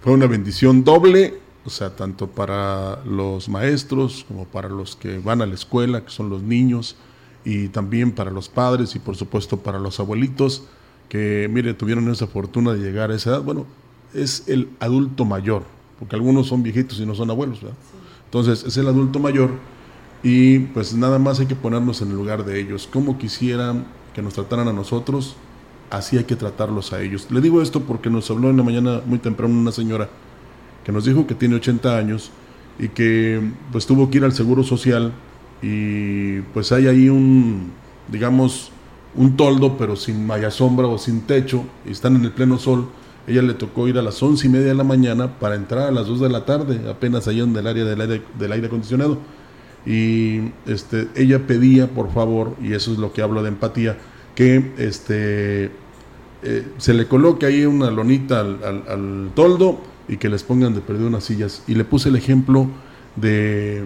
Fue 0.01 0.13
una 0.13 0.27
bendición 0.27 0.83
doble, 0.83 1.39
o 1.65 1.69
sea, 1.69 1.95
tanto 1.95 2.27
para 2.27 3.03
los 3.03 3.50
maestros 3.50 4.25
como 4.27 4.45
para 4.45 4.69
los 4.69 4.95
que 4.95 5.19
van 5.19 5.41
a 5.41 5.45
la 5.45 5.55
escuela, 5.55 6.03
que 6.03 6.12
son 6.12 6.29
los 6.29 6.41
niños, 6.43 6.95
y 7.43 7.69
también 7.69 8.12
para 8.12 8.29
los 8.29 8.50
padres 8.50 8.95
y 8.95 9.00
por 9.00 9.15
supuesto 9.15 9.57
para 9.57 9.79
los 9.79 10.00
abuelitos, 10.00 10.63
que, 11.09 11.47
mire, 11.50 11.74
tuvieron 11.74 12.09
esa 12.12 12.27
fortuna 12.27 12.74
de 12.74 12.79
llegar 12.79 13.12
a 13.12 13.15
esa 13.15 13.31
edad. 13.31 13.41
Bueno, 13.41 13.65
es 14.13 14.47
el 14.47 14.69
adulto 14.79 15.25
mayor, 15.25 15.63
porque 16.00 16.16
algunos 16.16 16.48
son 16.48 16.63
viejitos 16.63 17.00
y 17.00 17.06
no 17.06 17.16
son 17.16 17.30
abuelos, 17.30 17.60
Entonces 18.25 18.63
es 18.63 18.77
el 18.77 18.88
adulto 18.88 19.20
mayor 19.20 19.51
y 20.24 20.60
pues 20.60 20.94
nada 20.94 21.20
más 21.20 21.39
hay 21.39 21.46
que 21.46 21.56
ponernos 21.56 22.01
en 22.01 22.10
el 22.10 22.16
lugar 22.16 22.46
de 22.46 22.60
ellos. 22.60 22.88
Como 22.92 23.18
quisieran 23.18 23.86
que 24.13 24.22
nos 24.22 24.34
trataran 24.34 24.68
a 24.68 24.74
nosotros, 24.74 25.36
así 25.89 26.18
hay 26.18 26.24
que 26.24 26.36
tratarlos 26.36 26.94
a 26.94 27.01
ellos. 27.01 27.27
Le 27.32 27.42
digo 27.42 27.62
esto 27.62 27.82
porque 27.82 28.10
nos 28.10 28.30
habló 28.30 28.50
en 28.50 28.58
la 28.58 28.63
mañana 28.63 29.01
muy 29.06 29.20
temprano 29.20 29.54
una 29.54 29.72
señora 29.72 30.10
que 30.84 30.92
nos 30.92 31.06
dijo 31.06 31.27
que 31.27 31.36
tiene 31.36 31.56
80 31.56 31.98
años 31.98 32.32
y 32.80 32.89
que 32.89 33.42
pues 33.72 33.86
tuvo 33.86 34.10
que 34.10 34.18
ir 34.18 34.24
al 34.24 34.34
Seguro 34.34 34.63
Social 34.63 35.13
y 35.62 36.42
pues 36.54 36.72
hay 36.72 36.88
ahí 36.88 37.10
un, 37.10 37.72
digamos, 38.08 38.72
un 39.16 39.36
toldo 39.36 39.77
pero 39.77 39.96
sin 39.96 40.25
malla 40.25 40.51
sombra 40.51 40.88
o 40.88 40.98
sin 40.98 41.22
techo 41.22 41.63
y 41.86 41.92
están 41.92 42.16
en 42.16 42.25
el 42.25 42.32
pleno 42.32 42.58
sol 42.58 42.88
ella 43.27 43.41
le 43.41 43.53
tocó 43.53 43.88
ir 43.89 43.98
a 43.98 44.01
las 44.01 44.24
once 44.24 44.48
y 44.48 44.50
media 44.50 44.67
de 44.67 44.75
la 44.75 44.86
mañana 44.86 45.38
para 45.38 45.55
entrar 45.55 45.89
a 45.89 45.91
las 45.91 46.07
2 46.07 46.22
de 46.22 46.29
la 46.29 46.46
tarde, 46.46 46.89
apenas 46.89 47.27
allá 47.27 47.43
en 47.43 47.55
el 47.55 47.67
área 47.67 47.84
del 47.84 48.00
aire, 48.00 48.22
del 48.39 48.51
aire 48.53 48.67
acondicionado. 48.67 49.17
Y 49.86 50.51
este, 50.65 51.10
ella 51.15 51.46
pedía, 51.46 51.88
por 51.88 52.12
favor, 52.12 52.55
y 52.62 52.74
eso 52.74 52.93
es 52.93 52.98
lo 52.98 53.12
que 53.12 53.22
hablo 53.22 53.43
de 53.43 53.50
empatía, 53.50 53.98
que 54.34 54.72
este, 54.77 55.72
eh, 56.43 56.67
se 56.77 56.93
le 56.93 57.07
coloque 57.07 57.46
ahí 57.46 57.65
una 57.65 57.91
lonita 57.91 58.39
al, 58.39 59.31
toldo 59.36 59.81
y 60.07 60.17
que 60.17 60.29
les 60.29 60.43
pongan 60.43 60.74
de 60.74 60.79
perder 60.79 61.05
unas 61.05 61.25
sillas. 61.25 61.63
Y 61.67 61.75
le 61.75 61.84
puse 61.84 62.07
el 62.07 62.15
ejemplo 62.15 62.67
de, 63.17 63.84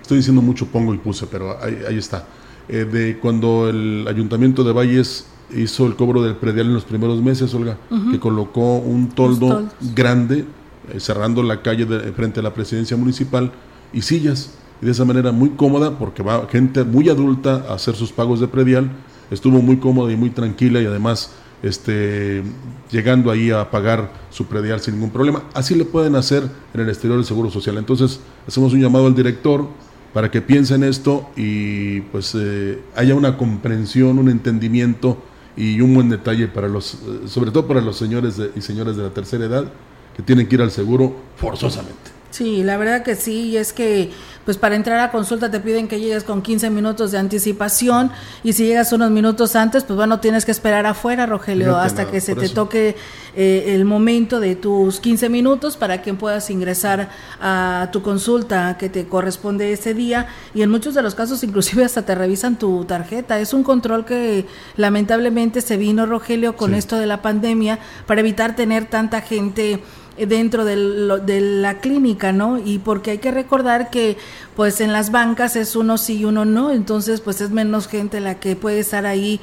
estoy 0.00 0.18
diciendo 0.18 0.42
mucho 0.42 0.66
pongo 0.66 0.94
y 0.94 0.98
puse, 0.98 1.26
pero 1.26 1.58
ahí, 1.60 1.96
está, 1.96 2.26
eh, 2.68 2.84
de 2.84 3.18
cuando 3.18 3.68
el 3.68 4.06
ayuntamiento 4.06 4.62
de 4.62 4.72
Valles 4.72 5.26
hizo 5.54 5.86
el 5.86 5.96
cobro 5.96 6.22
del 6.22 6.36
predial 6.36 6.66
en 6.66 6.74
los 6.74 6.84
primeros 6.84 7.22
meses, 7.22 7.52
Olga, 7.54 7.76
que 8.10 8.18
colocó 8.18 8.78
un 8.78 9.08
toldo 9.10 9.68
grande 9.94 10.46
eh, 10.92 11.00
cerrando 11.00 11.42
la 11.42 11.62
calle 11.62 11.86
de, 11.86 12.12
frente 12.12 12.40
a 12.40 12.42
la 12.42 12.52
presidencia 12.52 12.96
municipal 12.96 13.52
y 13.92 14.02
sillas. 14.02 14.54
Y 14.82 14.86
de 14.86 14.92
esa 14.92 15.04
manera 15.04 15.32
muy 15.32 15.50
cómoda, 15.50 15.98
porque 15.98 16.22
va 16.22 16.46
gente 16.48 16.84
muy 16.84 17.08
adulta 17.08 17.64
a 17.68 17.74
hacer 17.74 17.94
sus 17.94 18.12
pagos 18.12 18.40
de 18.40 18.48
predial, 18.48 18.90
estuvo 19.30 19.62
muy 19.62 19.78
cómoda 19.78 20.12
y 20.12 20.16
muy 20.16 20.30
tranquila 20.30 20.82
y 20.82 20.86
además 20.86 21.32
este, 21.62 22.42
llegando 22.90 23.30
ahí 23.30 23.50
a 23.50 23.70
pagar 23.70 24.12
su 24.30 24.46
predial 24.46 24.80
sin 24.80 24.94
ningún 24.94 25.10
problema. 25.10 25.44
Así 25.54 25.74
le 25.74 25.84
pueden 25.84 26.16
hacer 26.16 26.42
en 26.74 26.80
el 26.80 26.88
exterior 26.88 27.16
del 27.16 27.24
Seguro 27.24 27.50
Social. 27.50 27.78
Entonces, 27.78 28.20
hacemos 28.46 28.72
un 28.74 28.80
llamado 28.80 29.06
al 29.06 29.14
director 29.14 29.66
para 30.12 30.30
que 30.30 30.42
piense 30.42 30.74
en 30.74 30.84
esto 30.84 31.30
y 31.36 32.02
pues 32.02 32.36
eh, 32.38 32.80
haya 32.94 33.14
una 33.14 33.38
comprensión, 33.38 34.18
un 34.18 34.28
entendimiento 34.28 35.18
y 35.56 35.80
un 35.80 35.94
buen 35.94 36.08
detalle 36.08 36.48
para 36.48 36.68
los, 36.68 36.94
eh, 36.94 37.28
sobre 37.28 37.50
todo 37.50 37.66
para 37.66 37.80
los 37.80 37.96
señores 37.96 38.40
y 38.54 38.60
señoras 38.60 38.96
de 38.96 39.04
la 39.04 39.10
tercera 39.10 39.44
edad 39.44 39.72
que 40.16 40.22
tienen 40.22 40.48
que 40.48 40.54
ir 40.56 40.62
al 40.62 40.70
seguro 40.70 41.14
forzosamente. 41.36 42.13
Sí, 42.34 42.64
la 42.64 42.76
verdad 42.76 43.04
que 43.04 43.14
sí, 43.14 43.50
y 43.50 43.58
es 43.58 43.72
que 43.72 44.10
pues 44.44 44.58
para 44.58 44.74
entrar 44.74 44.98
a 44.98 45.12
consulta 45.12 45.52
te 45.52 45.60
piden 45.60 45.86
que 45.86 46.00
llegues 46.00 46.24
con 46.24 46.42
15 46.42 46.68
minutos 46.68 47.12
de 47.12 47.18
anticipación 47.18 48.10
y 48.42 48.54
si 48.54 48.66
llegas 48.66 48.92
unos 48.92 49.12
minutos 49.12 49.54
antes, 49.54 49.84
pues 49.84 49.96
bueno, 49.96 50.18
tienes 50.18 50.44
que 50.44 50.50
esperar 50.50 50.84
afuera, 50.84 51.26
Rogelio, 51.26 51.76
hasta 51.76 52.10
que 52.10 52.20
se 52.20 52.34
te 52.34 52.48
toque 52.48 52.96
eh, 53.36 53.74
el 53.76 53.84
momento 53.84 54.40
de 54.40 54.56
tus 54.56 54.98
15 54.98 55.28
minutos 55.28 55.76
para 55.76 56.02
que 56.02 56.12
puedas 56.12 56.50
ingresar 56.50 57.08
a 57.40 57.90
tu 57.92 58.02
consulta 58.02 58.78
que 58.78 58.88
te 58.88 59.06
corresponde 59.06 59.72
ese 59.72 59.94
día 59.94 60.26
y 60.56 60.62
en 60.62 60.70
muchos 60.70 60.94
de 60.94 61.02
los 61.02 61.14
casos 61.14 61.44
inclusive 61.44 61.84
hasta 61.84 62.02
te 62.02 62.16
revisan 62.16 62.58
tu 62.58 62.84
tarjeta. 62.84 63.38
Es 63.38 63.54
un 63.54 63.62
control 63.62 64.04
que 64.04 64.44
lamentablemente 64.76 65.60
se 65.60 65.76
vino, 65.76 66.04
Rogelio, 66.04 66.56
con 66.56 66.74
esto 66.74 66.98
de 66.98 67.06
la 67.06 67.22
pandemia 67.22 67.78
para 68.08 68.22
evitar 68.22 68.56
tener 68.56 68.86
tanta 68.86 69.20
gente 69.20 69.84
dentro 70.16 70.64
de 70.64 71.40
la 71.40 71.78
clínica, 71.78 72.32
¿no? 72.32 72.58
Y 72.58 72.78
porque 72.78 73.12
hay 73.12 73.18
que 73.18 73.30
recordar 73.30 73.90
que 73.90 74.16
pues 74.56 74.80
en 74.80 74.92
las 74.92 75.10
bancas 75.10 75.56
es 75.56 75.76
uno 75.76 75.98
sí 75.98 76.18
y 76.18 76.24
uno 76.24 76.44
no, 76.44 76.70
entonces 76.70 77.20
pues 77.20 77.40
es 77.40 77.50
menos 77.50 77.88
gente 77.88 78.20
la 78.20 78.38
que 78.38 78.56
puede 78.56 78.80
estar 78.80 79.06
ahí 79.06 79.40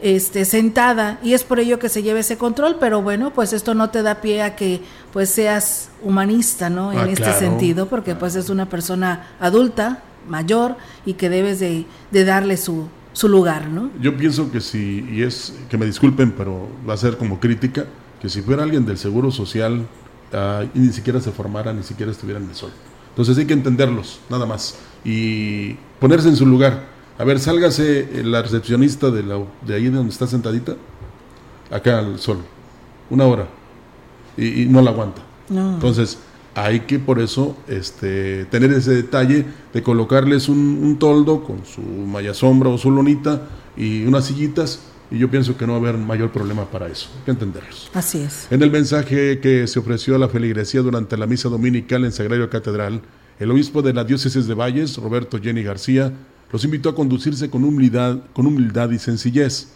este, 0.00 0.44
sentada 0.44 1.18
y 1.22 1.32
es 1.32 1.44
por 1.44 1.60
ello 1.60 1.78
que 1.78 1.88
se 1.88 2.02
lleva 2.02 2.20
ese 2.20 2.36
control, 2.36 2.76
pero 2.78 3.02
bueno, 3.02 3.32
pues 3.32 3.52
esto 3.52 3.74
no 3.74 3.90
te 3.90 4.02
da 4.02 4.20
pie 4.20 4.42
a 4.42 4.56
que 4.56 4.80
pues 5.12 5.30
seas 5.30 5.90
humanista, 6.02 6.68
¿no? 6.70 6.92
En 6.92 6.98
ah, 6.98 7.08
este 7.10 7.32
sentido, 7.32 7.88
porque 7.88 8.14
pues 8.14 8.34
es 8.36 8.50
una 8.50 8.68
persona 8.68 9.28
adulta, 9.40 10.02
mayor 10.28 10.76
y 11.06 11.14
que 11.14 11.28
debes 11.28 11.60
de, 11.60 11.86
de 12.10 12.24
darle 12.24 12.56
su, 12.56 12.88
su 13.12 13.28
lugar, 13.28 13.68
¿no? 13.68 13.90
Yo 14.00 14.16
pienso 14.16 14.50
que 14.50 14.60
si, 14.60 15.06
y 15.10 15.22
es, 15.22 15.54
que 15.68 15.78
me 15.78 15.86
disculpen, 15.86 16.32
pero 16.32 16.68
va 16.88 16.94
a 16.94 16.98
ser 16.98 17.16
como 17.16 17.40
crítica, 17.40 17.86
que 18.20 18.28
si 18.28 18.42
fuera 18.42 18.62
alguien 18.62 18.84
del 18.84 18.98
Seguro 18.98 19.30
Social 19.30 19.86
y 20.74 20.78
ni 20.78 20.92
siquiera 20.92 21.20
se 21.20 21.30
formara, 21.30 21.72
ni 21.72 21.82
siquiera 21.82 22.12
estuviera 22.12 22.40
en 22.40 22.48
el 22.48 22.54
sol. 22.54 22.70
Entonces 23.10 23.38
hay 23.38 23.46
que 23.46 23.52
entenderlos, 23.52 24.20
nada 24.28 24.46
más, 24.46 24.76
y 25.04 25.74
ponerse 26.00 26.28
en 26.28 26.36
su 26.36 26.46
lugar. 26.46 26.84
A 27.18 27.24
ver, 27.24 27.38
sálgase 27.38 28.08
la 28.24 28.42
recepcionista 28.42 29.10
de, 29.10 29.22
la, 29.22 29.38
de 29.64 29.74
ahí 29.74 29.86
donde 29.86 30.10
está 30.10 30.26
sentadita, 30.26 30.74
acá 31.70 32.00
al 32.00 32.18
sol, 32.18 32.38
una 33.10 33.24
hora, 33.26 33.46
y, 34.36 34.66
no 34.66 34.82
la 34.82 34.90
aguanta. 34.90 35.22
Entonces, 35.48 36.18
hay 36.56 36.80
que 36.80 36.98
por 36.98 37.20
eso 37.20 37.56
este, 37.68 38.46
tener 38.46 38.72
ese 38.72 38.92
detalle 38.92 39.46
de 39.72 39.82
colocarles 39.82 40.48
un, 40.48 40.80
un 40.82 40.98
toldo 40.98 41.44
con 41.44 41.64
su 41.64 41.82
malla 41.82 42.34
sombra 42.34 42.70
o 42.70 42.78
su 42.78 42.90
lonita 42.90 43.42
y 43.76 44.04
unas 44.06 44.24
sillitas 44.24 44.80
y 45.10 45.18
yo 45.18 45.30
pienso 45.30 45.56
que 45.56 45.66
no 45.66 45.72
va 45.72 45.78
a 45.78 45.90
haber 45.90 45.98
mayor 45.98 46.32
problema 46.32 46.64
para 46.70 46.88
eso. 46.88 47.08
Hay 47.18 47.24
que 47.24 47.30
entenderlos. 47.30 47.90
Así 47.94 48.18
es. 48.18 48.46
En 48.50 48.62
el 48.62 48.70
mensaje 48.70 49.40
que 49.40 49.66
se 49.66 49.78
ofreció 49.78 50.16
a 50.16 50.18
la 50.18 50.28
feligresía 50.28 50.80
durante 50.80 51.16
la 51.16 51.26
misa 51.26 51.48
dominical 51.48 52.04
en 52.04 52.12
Sagrario 52.12 52.48
Catedral, 52.50 53.02
el 53.38 53.50
obispo 53.50 53.82
de 53.82 53.92
la 53.92 54.04
diócesis 54.04 54.46
de 54.46 54.54
Valles, 54.54 54.96
Roberto 54.96 55.40
Jenny 55.40 55.62
García, 55.62 56.12
los 56.52 56.64
invitó 56.64 56.88
a 56.88 56.94
conducirse 56.94 57.50
con 57.50 57.64
humildad, 57.64 58.18
con 58.32 58.46
humildad 58.46 58.90
y 58.90 58.98
sencillez. 58.98 59.68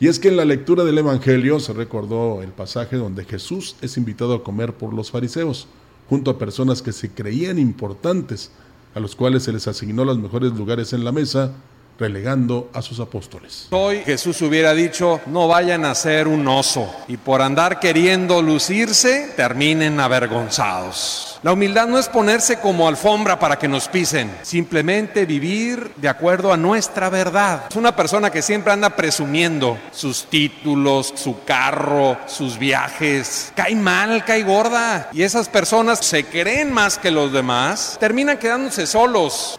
Y 0.00 0.08
es 0.08 0.18
que 0.18 0.28
en 0.28 0.36
la 0.36 0.44
lectura 0.44 0.84
del 0.84 0.98
Evangelio 0.98 1.58
se 1.58 1.72
recordó 1.72 2.42
el 2.42 2.50
pasaje 2.50 2.96
donde 2.96 3.24
Jesús 3.24 3.76
es 3.80 3.96
invitado 3.96 4.34
a 4.34 4.44
comer 4.44 4.74
por 4.74 4.94
los 4.94 5.10
fariseos, 5.10 5.66
junto 6.08 6.30
a 6.30 6.38
personas 6.38 6.82
que 6.82 6.92
se 6.92 7.10
creían 7.10 7.58
importantes, 7.58 8.52
a 8.94 9.00
los 9.00 9.16
cuales 9.16 9.42
se 9.42 9.52
les 9.52 9.66
asignó 9.66 10.04
los 10.04 10.18
mejores 10.18 10.52
lugares 10.52 10.92
en 10.92 11.04
la 11.04 11.12
mesa, 11.12 11.52
relegando 11.98 12.70
a 12.72 12.82
sus 12.82 13.00
apóstoles. 13.00 13.66
Hoy 13.70 14.02
Jesús 14.04 14.40
hubiera 14.42 14.72
dicho, 14.72 15.20
no 15.26 15.48
vayan 15.48 15.84
a 15.84 15.94
ser 15.94 16.28
un 16.28 16.46
oso 16.46 16.94
y 17.08 17.16
por 17.16 17.42
andar 17.42 17.80
queriendo 17.80 18.40
lucirse, 18.40 19.32
terminen 19.36 19.98
avergonzados. 20.00 21.38
La 21.42 21.52
humildad 21.52 21.86
no 21.86 21.98
es 21.98 22.08
ponerse 22.08 22.58
como 22.58 22.88
alfombra 22.88 23.38
para 23.38 23.58
que 23.58 23.68
nos 23.68 23.88
pisen, 23.88 24.30
simplemente 24.42 25.24
vivir 25.24 25.92
de 25.96 26.08
acuerdo 26.08 26.52
a 26.52 26.56
nuestra 26.56 27.10
verdad. 27.10 27.66
Es 27.70 27.76
una 27.76 27.94
persona 27.94 28.30
que 28.30 28.42
siempre 28.42 28.72
anda 28.72 28.90
presumiendo 28.90 29.78
sus 29.92 30.24
títulos, 30.24 31.12
su 31.16 31.44
carro, 31.44 32.16
sus 32.26 32.58
viajes. 32.58 33.52
Cae 33.54 33.76
mal, 33.76 34.24
cae 34.24 34.42
gorda. 34.42 35.10
Y 35.12 35.22
esas 35.22 35.48
personas 35.48 36.00
se 36.00 36.24
creen 36.24 36.72
más 36.72 36.98
que 36.98 37.10
los 37.10 37.32
demás, 37.32 37.96
terminan 38.00 38.38
quedándose 38.38 38.86
solos. 38.86 39.58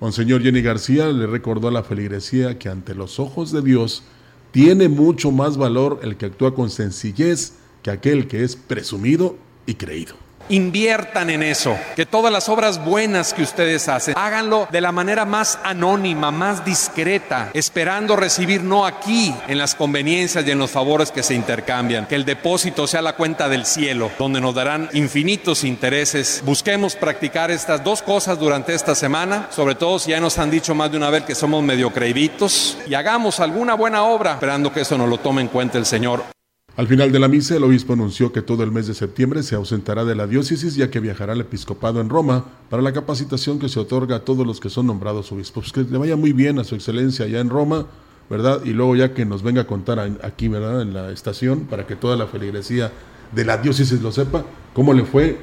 Monseñor 0.00 0.42
Jenny 0.42 0.60
García 0.60 1.08
le 1.08 1.26
recordó 1.26 1.68
a 1.68 1.72
la 1.72 1.82
feligresía 1.82 2.58
que 2.58 2.68
ante 2.68 2.94
los 2.94 3.18
ojos 3.18 3.50
de 3.50 3.62
Dios 3.62 4.02
tiene 4.50 4.88
mucho 4.88 5.30
más 5.30 5.56
valor 5.56 6.00
el 6.02 6.16
que 6.16 6.26
actúa 6.26 6.54
con 6.54 6.68
sencillez 6.68 7.54
que 7.82 7.90
aquel 7.90 8.28
que 8.28 8.44
es 8.44 8.56
presumido 8.56 9.38
y 9.64 9.74
creído. 9.74 10.25
Inviertan 10.48 11.30
en 11.30 11.42
eso, 11.42 11.76
que 11.96 12.06
todas 12.06 12.32
las 12.32 12.48
obras 12.48 12.84
buenas 12.84 13.34
que 13.34 13.42
ustedes 13.42 13.88
hacen, 13.88 14.14
háganlo 14.16 14.68
de 14.70 14.80
la 14.80 14.92
manera 14.92 15.24
más 15.24 15.58
anónima, 15.64 16.30
más 16.30 16.64
discreta, 16.64 17.50
esperando 17.52 18.14
recibir 18.14 18.62
no 18.62 18.86
aquí 18.86 19.34
en 19.48 19.58
las 19.58 19.74
conveniencias 19.74 20.46
y 20.46 20.52
en 20.52 20.58
los 20.60 20.70
favores 20.70 21.10
que 21.10 21.24
se 21.24 21.34
intercambian, 21.34 22.06
que 22.06 22.14
el 22.14 22.24
depósito 22.24 22.86
sea 22.86 23.02
la 23.02 23.16
cuenta 23.16 23.48
del 23.48 23.66
cielo, 23.66 24.10
donde 24.18 24.40
nos 24.40 24.54
darán 24.54 24.88
infinitos 24.92 25.64
intereses. 25.64 26.42
Busquemos 26.44 26.94
practicar 26.94 27.50
estas 27.50 27.82
dos 27.82 28.02
cosas 28.02 28.38
durante 28.38 28.72
esta 28.72 28.94
semana, 28.94 29.48
sobre 29.50 29.74
todo 29.74 29.98
si 29.98 30.10
ya 30.10 30.20
nos 30.20 30.38
han 30.38 30.50
dicho 30.50 30.76
más 30.76 30.92
de 30.92 30.96
una 30.96 31.10
vez 31.10 31.24
que 31.24 31.34
somos 31.34 31.64
medio 31.64 31.92
creíditos, 31.92 32.78
y 32.86 32.94
hagamos 32.94 33.40
alguna 33.40 33.74
buena 33.74 34.04
obra, 34.04 34.34
esperando 34.34 34.72
que 34.72 34.82
eso 34.82 34.96
nos 34.96 35.08
lo 35.08 35.18
tome 35.18 35.42
en 35.42 35.48
cuenta 35.48 35.78
el 35.78 35.86
Señor. 35.86 36.35
Al 36.76 36.86
final 36.88 37.10
de 37.10 37.18
la 37.18 37.28
misa, 37.28 37.56
el 37.56 37.64
obispo 37.64 37.94
anunció 37.94 38.32
que 38.32 38.42
todo 38.42 38.62
el 38.62 38.70
mes 38.70 38.86
de 38.86 38.92
septiembre 38.92 39.42
se 39.42 39.54
ausentará 39.54 40.04
de 40.04 40.14
la 40.14 40.26
diócesis 40.26 40.74
ya 40.74 40.90
que 40.90 41.00
viajará 41.00 41.32
al 41.32 41.40
episcopado 41.40 42.02
en 42.02 42.10
Roma 42.10 42.44
para 42.68 42.82
la 42.82 42.92
capacitación 42.92 43.58
que 43.58 43.70
se 43.70 43.80
otorga 43.80 44.16
a 44.16 44.24
todos 44.26 44.46
los 44.46 44.60
que 44.60 44.68
son 44.68 44.86
nombrados 44.86 45.32
obispos. 45.32 45.72
Que 45.72 45.84
le 45.84 45.96
vaya 45.96 46.16
muy 46.16 46.34
bien 46.34 46.58
a 46.58 46.64
su 46.64 46.74
excelencia 46.74 47.24
allá 47.24 47.40
en 47.40 47.48
Roma, 47.48 47.86
¿verdad? 48.28 48.60
Y 48.62 48.74
luego 48.74 48.94
ya 48.94 49.14
que 49.14 49.24
nos 49.24 49.42
venga 49.42 49.62
a 49.62 49.66
contar 49.66 49.98
aquí, 50.22 50.48
¿verdad? 50.48 50.82
En 50.82 50.92
la 50.92 51.12
estación, 51.12 51.60
para 51.60 51.86
que 51.86 51.96
toda 51.96 52.14
la 52.14 52.26
feligresía 52.26 52.92
de 53.32 53.44
la 53.46 53.56
diócesis 53.56 54.02
lo 54.02 54.12
sepa, 54.12 54.44
cómo 54.74 54.92
le 54.92 55.06
fue 55.06 55.38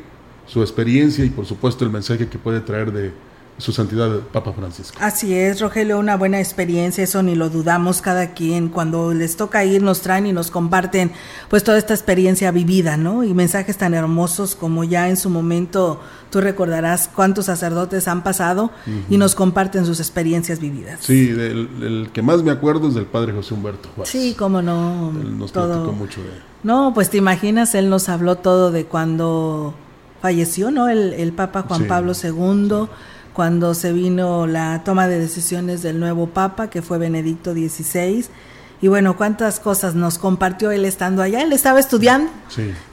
su 0.46 0.62
experiencia 0.62 1.26
y 1.26 1.32
por 1.32 1.48
supuesto 1.48 1.84
el 1.84 1.90
mensaje 1.90 2.28
que 2.28 2.38
puede 2.38 2.60
traer 2.60 2.92
de, 2.92 3.12
su 3.58 3.72
santidad 3.72 4.20
Papa 4.32 4.52
Francisco. 4.54 4.98
Así 5.00 5.34
es, 5.34 5.62
Rogelio, 5.62 6.00
una 6.00 6.18
buena 6.18 6.40
experiencia, 6.40 7.04
eso 7.04 7.22
ni 7.22 7.36
lo 7.36 7.50
dudamos 7.50 8.02
cada 8.02 8.34
quien. 8.34 8.70
Cuando 8.70 9.14
les 9.14 9.38
toca 9.38 9.64
ir, 9.64 9.82
nos 9.84 10.02
traen 10.02 10.26
y 10.26 10.34
nos 10.34 10.50
comparten 10.50 11.12
pues 11.50 11.64
toda 11.64 11.78
esta 11.78 11.94
experiencia 11.94 12.52
vivida, 12.52 12.98
¿no? 12.98 13.24
Y 13.24 13.34
mensajes 13.34 13.78
tan 13.78 13.94
hermosos 13.94 14.56
como 14.56 14.84
ya 14.84 15.10
en 15.10 15.18
su 15.18 15.30
momento 15.30 16.02
tú 16.32 16.42
recordarás 16.42 17.10
cuántos 17.14 17.46
sacerdotes 17.46 18.08
han 18.08 18.24
pasado 18.24 18.72
y 19.08 19.18
nos 19.18 19.36
comparten 19.36 19.86
sus 19.86 20.00
experiencias 20.00 20.60
vividas. 20.60 21.02
Sí, 21.02 21.30
el, 21.30 22.10
que 22.12 22.24
más 22.24 22.42
me 22.42 22.50
acuerdo 22.50 22.88
es 22.88 22.96
del 22.96 23.06
padre 23.06 23.34
José 23.34 23.54
Humberto 23.54 23.90
Sí, 24.04 24.36
cómo 24.38 24.64
no. 24.64 25.12
Él 25.22 25.38
nos 25.38 25.52
platicó 25.52 25.92
mucho 25.92 26.22
de 26.22 26.30
No, 26.64 26.92
pues 26.96 27.12
te 27.12 27.18
imaginas, 27.18 27.76
él 27.76 27.90
nos 27.90 28.10
habló 28.10 28.38
todo 28.38 28.72
de 28.72 28.86
cuando 28.86 29.76
falleció, 30.24 30.72
¿no? 30.72 30.90
El, 30.90 31.34
Papa 31.34 31.66
Juan 31.68 31.86
Pablo 31.86 32.14
II 32.14 32.88
cuando 33.34 33.74
se 33.74 33.92
vino 33.92 34.48
la 34.48 34.84
toma 34.84 35.08
de 35.08 35.20
decisiones 35.20 35.82
del 35.82 36.00
nuevo 36.00 36.28
Papa, 36.28 36.70
que 36.70 36.82
fue 36.82 36.98
Benedicto 36.98 37.54
XVI. 37.54 38.26
Y 38.82 38.90
bueno, 38.90 39.16
cuántas 39.16 39.60
cosas 39.62 39.96
nos 39.96 40.18
compartió 40.18 40.70
él 40.70 40.84
estando 40.84 41.22
allá. 41.22 41.42
Él 41.42 41.54
estaba 41.54 41.80
estudiando 41.80 42.30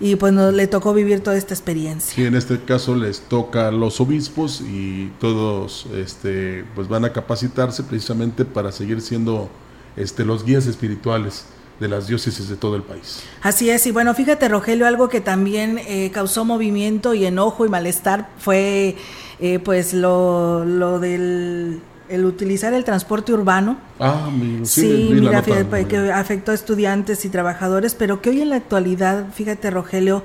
y 0.00 0.14
pues 0.16 0.32
nos, 0.32 0.54
le 0.54 0.68
tocó 0.68 0.94
vivir 0.94 1.20
toda 1.20 1.36
esta 1.36 1.52
experiencia. 1.52 2.14
Sí, 2.14 2.24
en 2.24 2.36
este 2.36 2.60
caso 2.60 2.94
les 2.94 3.22
toca 3.22 3.68
a 3.68 3.70
los 3.72 4.00
obispos 4.00 4.60
y 4.60 5.10
todos 5.18 5.86
este, 5.92 6.64
pues 6.76 6.86
van 6.86 7.04
a 7.04 7.12
capacitarse 7.12 7.82
precisamente 7.82 8.44
para 8.44 8.70
seguir 8.70 9.00
siendo 9.00 9.50
este, 9.96 10.24
los 10.24 10.44
guías 10.44 10.66
espirituales 10.66 11.44
de 11.80 11.88
las 11.88 12.06
diócesis 12.06 12.48
de 12.48 12.56
todo 12.56 12.76
el 12.76 12.82
país. 12.82 13.22
Así 13.42 13.70
es, 13.70 13.86
y 13.86 13.90
bueno, 13.90 14.14
fíjate 14.14 14.48
Rogelio, 14.48 14.86
algo 14.86 15.08
que 15.08 15.20
también 15.20 15.80
eh, 15.88 16.10
causó 16.12 16.44
movimiento 16.44 17.14
y 17.14 17.24
enojo 17.24 17.64
y 17.66 17.68
malestar 17.68 18.28
fue 18.38 18.96
eh, 19.40 19.58
pues 19.58 19.94
lo, 19.94 20.64
lo 20.64 20.98
del 20.98 21.80
el 22.10 22.24
utilizar 22.24 22.74
el 22.74 22.84
transporte 22.84 23.32
urbano. 23.32 23.78
Ah, 24.00 24.28
sí, 24.64 25.10
mira, 25.12 25.42
fíjate, 25.44 25.86
que 25.86 26.10
afectó 26.12 26.50
a 26.50 26.54
estudiantes 26.54 27.24
y 27.24 27.28
trabajadores, 27.28 27.94
pero 27.94 28.20
que 28.20 28.30
hoy 28.30 28.40
en 28.40 28.50
la 28.50 28.56
actualidad, 28.56 29.26
fíjate 29.32 29.70
Rogelio, 29.70 30.24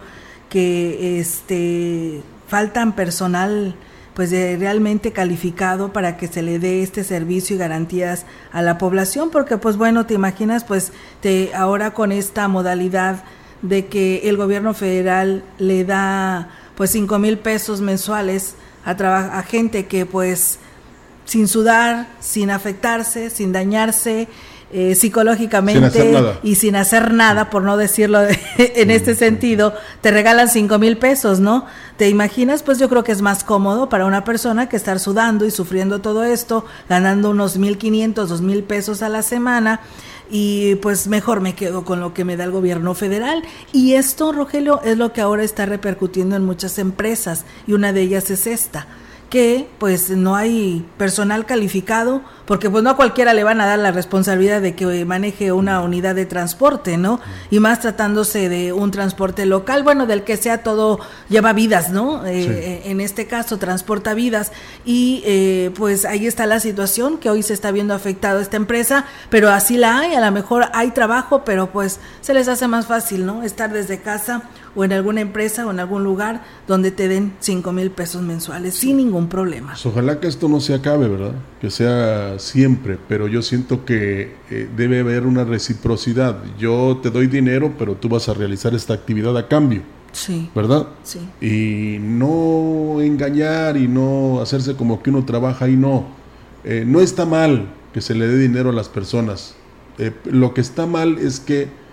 que 0.50 1.20
este 1.20 2.24
faltan 2.48 2.94
personal 2.94 3.76
pues 4.16 4.32
realmente 4.32 5.12
calificado 5.12 5.92
para 5.92 6.16
que 6.16 6.28
se 6.28 6.42
le 6.42 6.58
dé 6.58 6.82
este 6.82 7.04
servicio 7.04 7.56
y 7.56 7.60
garantías 7.60 8.26
a 8.54 8.62
la 8.62 8.78
población, 8.78 9.30
porque 9.30 9.58
pues 9.58 9.76
bueno, 9.76 10.06
te 10.06 10.14
imaginas 10.14 10.64
pues 10.64 10.94
te 11.22 11.54
ahora 11.54 11.94
con 11.94 12.14
esta 12.14 12.48
modalidad 12.48 13.24
de 13.62 13.88
que 13.88 14.30
el 14.30 14.38
gobierno 14.38 14.74
federal 14.74 15.44
le 15.60 15.84
da 15.84 16.50
pues 16.76 16.92
cinco 16.92 17.20
mil 17.20 17.38
pesos 17.38 17.82
mensuales 17.82 18.56
a, 18.86 18.92
a 19.40 19.44
gente 19.44 19.88
que 19.88 20.06
pues 20.06 20.60
sin 21.26 21.48
sudar, 21.48 22.08
sin 22.20 22.52
afectarse, 22.52 23.30
sin 23.30 23.52
dañarse, 23.52 24.28
eh, 24.72 24.96
psicológicamente 24.96 26.40
y 26.44 26.56
sin 26.56 26.76
hacer 26.76 27.14
nada, 27.14 27.50
por 27.50 27.62
no 27.64 27.78
decirlo 27.78 28.20
en 28.58 28.92
este 28.92 29.16
sentido, 29.16 29.74
te 30.02 30.12
regalan 30.12 30.50
cinco 30.50 30.80
mil 30.80 30.98
pesos, 30.98 31.40
¿no? 31.40 31.66
¿Te 31.98 32.10
imaginas? 32.10 32.62
Pues 32.64 32.80
yo 32.80 32.90
creo 32.90 33.04
que 33.04 33.12
es 33.12 33.22
más 33.22 33.44
cómodo 33.44 33.90
para 33.90 34.06
una 34.06 34.24
persona 34.24 34.68
que 34.68 34.76
estar 34.76 35.00
sudando 35.00 35.46
y 35.46 35.52
sufriendo 35.52 36.00
todo 36.02 36.24
esto, 36.24 36.66
ganando 36.90 37.30
unos 37.30 37.58
mil 37.58 37.78
quinientos, 37.78 38.30
dos 38.30 38.42
mil 38.42 38.64
pesos 38.64 39.02
a 39.02 39.10
la 39.10 39.22
semana 39.22 39.82
y 40.30 40.76
pues 40.76 41.08
mejor 41.08 41.42
me 41.42 41.56
quedo 41.56 41.86
con 41.86 42.00
lo 42.00 42.14
que 42.14 42.26
me 42.26 42.38
da 42.38 42.44
el 42.44 42.52
gobierno 42.52 42.94
federal. 42.94 43.44
Y 43.72 43.94
esto, 43.94 44.32
Rogelio, 44.32 44.82
es 44.84 44.98
lo 44.98 45.14
que 45.14 45.22
ahora 45.22 45.44
está 45.44 45.66
repercutiendo 45.66 46.36
en 46.36 46.46
muchas 46.46 46.80
empresas 46.80 47.46
y 47.68 47.74
una 47.74 47.94
de 47.94 48.02
ellas 48.02 48.30
es 48.32 48.48
esta 48.48 48.88
que 49.30 49.68
pues 49.80 50.12
no 50.12 50.36
hay 50.36 50.86
personal 50.98 51.46
calificado, 51.46 52.22
porque 52.46 52.70
pues 52.70 52.84
no 52.84 52.92
a 52.92 52.96
cualquiera 52.96 53.34
le 53.34 53.44
van 53.44 53.60
a 53.60 53.66
dar 53.66 53.80
la 53.80 53.92
responsabilidad 53.92 54.62
de 54.62 54.76
que 54.76 55.04
maneje 55.06 55.52
una 55.52 55.82
unidad 55.82 56.16
de 56.16 56.26
transporte, 56.26 56.98
¿no? 56.98 57.20
Y 57.50 57.60
más 57.60 57.80
tratándose 57.80 58.50
de 58.50 58.72
un 58.72 58.92
transporte 58.92 59.46
local, 59.46 59.84
bueno, 59.84 60.06
del 60.06 60.24
que 60.24 60.38
sea 60.38 60.64
todo 60.64 61.00
lleva 61.28 61.54
vidas, 61.54 61.90
¿no? 61.90 62.26
Eh, 62.26 62.46
eh, 62.46 62.82
en 62.86 63.02
este 63.02 63.26
caso 63.26 63.58
transporta 63.58 64.14
vidas 64.14 64.52
y 64.86 65.24
eh, 65.26 65.72
pues 65.76 66.06
ahí 66.06 66.28
está 66.28 66.46
la 66.46 66.60
situación 66.60 67.18
que 67.18 67.30
hoy 67.30 67.42
se 67.42 67.54
está 67.54 67.72
viendo 67.72 67.94
afectado 67.94 68.40
esta 68.40 68.58
empresa, 68.58 69.06
pero 69.30 69.50
así 69.50 69.78
la 69.78 70.00
hay, 70.00 70.14
a 70.14 70.24
lo 70.24 70.32
mejor 70.32 70.66
hay 70.74 70.92
trabajo, 70.92 71.44
pero 71.44 71.72
pues 71.72 72.00
se 72.22 72.34
les 72.34 72.48
hace 72.48 72.68
más 72.68 72.86
fácil, 72.86 73.26
¿no? 73.26 73.44
Estar 73.44 73.74
desde 73.74 74.00
casa 74.00 74.44
o 74.76 74.84
en 74.84 74.94
alguna 74.94 75.22
empresa 75.22 75.66
o 75.66 75.72
en 75.72 75.80
algún 75.80 76.04
lugar 76.04 76.44
donde 76.68 76.92
te 76.92 77.08
den 77.08 77.34
5 77.40 77.72
mil 77.72 77.92
pesos 77.92 78.22
mensuales 78.22 78.76
sin 78.76 78.98
ningún 78.98 79.28
problema. 79.28 79.72
Pues 79.72 79.86
ojalá 79.86 80.20
que 80.20 80.28
esto 80.28 80.50
no 80.50 80.60
se 80.60 80.74
acabe, 80.74 81.08
¿verdad? 81.08 81.34
Que 81.62 81.72
sea 81.72 82.38
siempre, 82.40 83.00
pero 83.08 83.28
yo 83.28 83.42
siento 83.42 83.86
que 83.86 84.36
eh, 84.50 84.70
debe 84.76 85.00
haber 85.00 85.26
una 85.26 85.46
reciprocidad. 85.46 86.38
Yo 86.60 87.00
te 87.02 87.10
doy 87.10 87.28
dinero, 87.28 87.74
pero 87.80 87.96
tú 87.96 88.10
vas 88.10 88.28
a 88.28 88.34
realizar 88.34 88.76
esta 88.76 88.94
actividad 88.94 89.36
a 89.38 89.48
cambio. 89.48 89.82
Sí. 90.12 90.50
¿Verdad? 90.56 90.88
Sí. 91.04 91.20
Y 91.42 92.00
no 92.00 93.02
engañar 93.02 93.78
y 93.78 93.88
no 93.88 94.42
hacerse 94.42 94.76
como 94.76 95.02
que 95.02 95.10
uno 95.10 95.26
trabaja 95.26 95.68
y 95.68 95.76
no. 95.76 96.06
Eh, 96.64 96.84
no 96.86 97.02
está 97.02 97.26
mal 97.26 97.70
que 97.94 98.02
se 98.02 98.16
le 98.16 98.28
dé 98.28 98.38
dinero 98.38 98.70
a 98.70 98.74
las 98.74 98.90
personas. 98.90 99.56
Eh, 99.98 100.12
lo 100.26 100.54
que 100.54 100.62
está 100.62 100.86
mal 100.86 101.18
es 101.18 101.40
que 101.40 101.86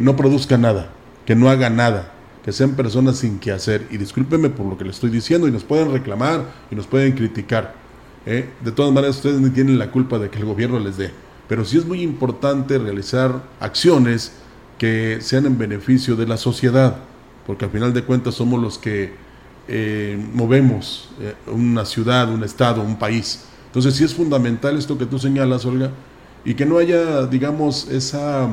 no 0.00 0.16
produzca 0.16 0.58
nada, 0.58 0.90
que 1.26 1.36
no 1.36 1.48
haga 1.48 1.70
nada 1.70 2.12
que 2.44 2.52
sean 2.52 2.72
personas 2.72 3.18
sin 3.18 3.38
que 3.38 3.52
hacer. 3.52 3.86
Y 3.90 3.96
discúlpeme 3.96 4.50
por 4.50 4.66
lo 4.66 4.78
que 4.78 4.84
le 4.84 4.90
estoy 4.90 5.10
diciendo, 5.10 5.46
y 5.48 5.50
nos 5.50 5.64
pueden 5.64 5.92
reclamar 5.92 6.44
y 6.70 6.74
nos 6.74 6.86
pueden 6.86 7.12
criticar. 7.12 7.74
¿eh? 8.26 8.48
De 8.64 8.72
todas 8.72 8.92
maneras, 8.92 9.16
ustedes 9.16 9.40
no 9.40 9.52
tienen 9.52 9.78
la 9.78 9.90
culpa 9.90 10.18
de 10.18 10.30
que 10.30 10.38
el 10.38 10.44
gobierno 10.44 10.78
les 10.78 10.96
dé. 10.96 11.10
Pero 11.48 11.64
sí 11.64 11.78
es 11.78 11.84
muy 11.84 12.02
importante 12.02 12.78
realizar 12.78 13.42
acciones 13.58 14.32
que 14.78 15.18
sean 15.20 15.46
en 15.46 15.58
beneficio 15.58 16.16
de 16.16 16.26
la 16.26 16.36
sociedad, 16.36 16.96
porque 17.46 17.66
al 17.66 17.70
final 17.70 17.92
de 17.92 18.04
cuentas 18.04 18.34
somos 18.36 18.62
los 18.62 18.78
que 18.78 19.12
eh, 19.68 20.18
movemos 20.32 21.10
eh, 21.20 21.34
una 21.46 21.84
ciudad, 21.84 22.32
un 22.32 22.42
estado, 22.44 22.82
un 22.82 22.98
país. 22.98 23.44
Entonces 23.66 23.94
sí 23.94 24.04
es 24.04 24.14
fundamental 24.14 24.76
esto 24.78 24.96
que 24.96 25.06
tú 25.06 25.18
señalas, 25.18 25.64
Olga, 25.64 25.90
y 26.44 26.54
que 26.54 26.64
no 26.64 26.78
haya, 26.78 27.26
digamos, 27.26 27.88
esa 27.88 28.48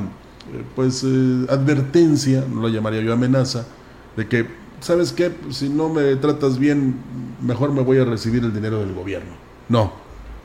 pues 0.75 1.03
advertencia, 1.03 2.45
no 2.49 2.61
la 2.61 2.69
llamaría 2.73 3.01
yo 3.01 3.13
amenaza, 3.13 3.65
de 4.15 4.27
que 4.27 4.47
¿sabes 4.79 5.11
qué? 5.11 5.31
Si 5.49 5.69
no 5.69 5.89
me 5.89 6.15
tratas 6.15 6.57
bien, 6.57 6.95
mejor 7.41 7.71
me 7.71 7.81
voy 7.81 7.99
a 7.99 8.05
recibir 8.05 8.43
el 8.43 8.53
dinero 8.53 8.79
del 8.79 8.93
gobierno. 8.93 9.31
No, 9.69 9.91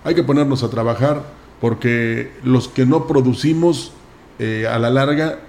hay 0.04 0.14
que 0.14 0.22
ponernos 0.22 0.62
a 0.62 0.70
trabajar 0.70 1.22
porque 1.60 2.32
los 2.42 2.68
que 2.68 2.86
no 2.86 3.06
producimos 3.06 3.92
eh, 4.38 4.66
a 4.68 4.78
la 4.78 4.90
larga 4.90 5.40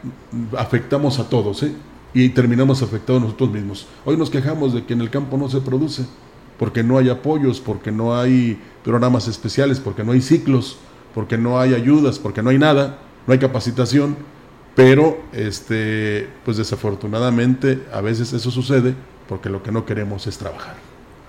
afectamos 0.57 1.19
a 1.19 1.29
todos 1.29 1.63
¿eh? 1.63 1.73
y 2.13 2.29
terminamos 2.29 2.83
afectados 2.83 3.21
nosotros 3.21 3.51
mismos. 3.51 3.87
Hoy 4.05 4.17
nos 4.17 4.29
quejamos 4.29 4.73
de 4.73 4.85
que 4.85 4.93
en 4.93 5.01
el 5.01 5.09
campo 5.09 5.37
no 5.37 5.49
se 5.49 5.61
produce 5.61 6.05
porque 6.59 6.83
no 6.83 6.97
hay 6.97 7.09
apoyos, 7.09 7.59
porque 7.59 7.91
no 7.91 8.15
hay 8.15 8.59
programas 8.83 9.27
especiales, 9.27 9.79
porque 9.79 10.03
no 10.03 10.11
hay 10.11 10.21
ciclos, 10.21 10.77
porque 11.15 11.37
no 11.37 11.59
hay 11.59 11.73
ayudas, 11.73 12.19
porque 12.19 12.43
no 12.43 12.51
hay 12.51 12.59
nada, 12.59 12.99
no 13.25 13.33
hay 13.33 13.39
capacitación, 13.39 14.15
pero 14.75 15.21
este 15.33 16.27
pues 16.45 16.57
desafortunadamente 16.57 17.83
a 17.93 18.01
veces 18.01 18.33
eso 18.33 18.51
sucede 18.51 18.95
porque 19.27 19.49
lo 19.49 19.63
que 19.63 19.71
no 19.71 19.85
queremos 19.85 20.27
es 20.27 20.37
trabajar. 20.37 20.75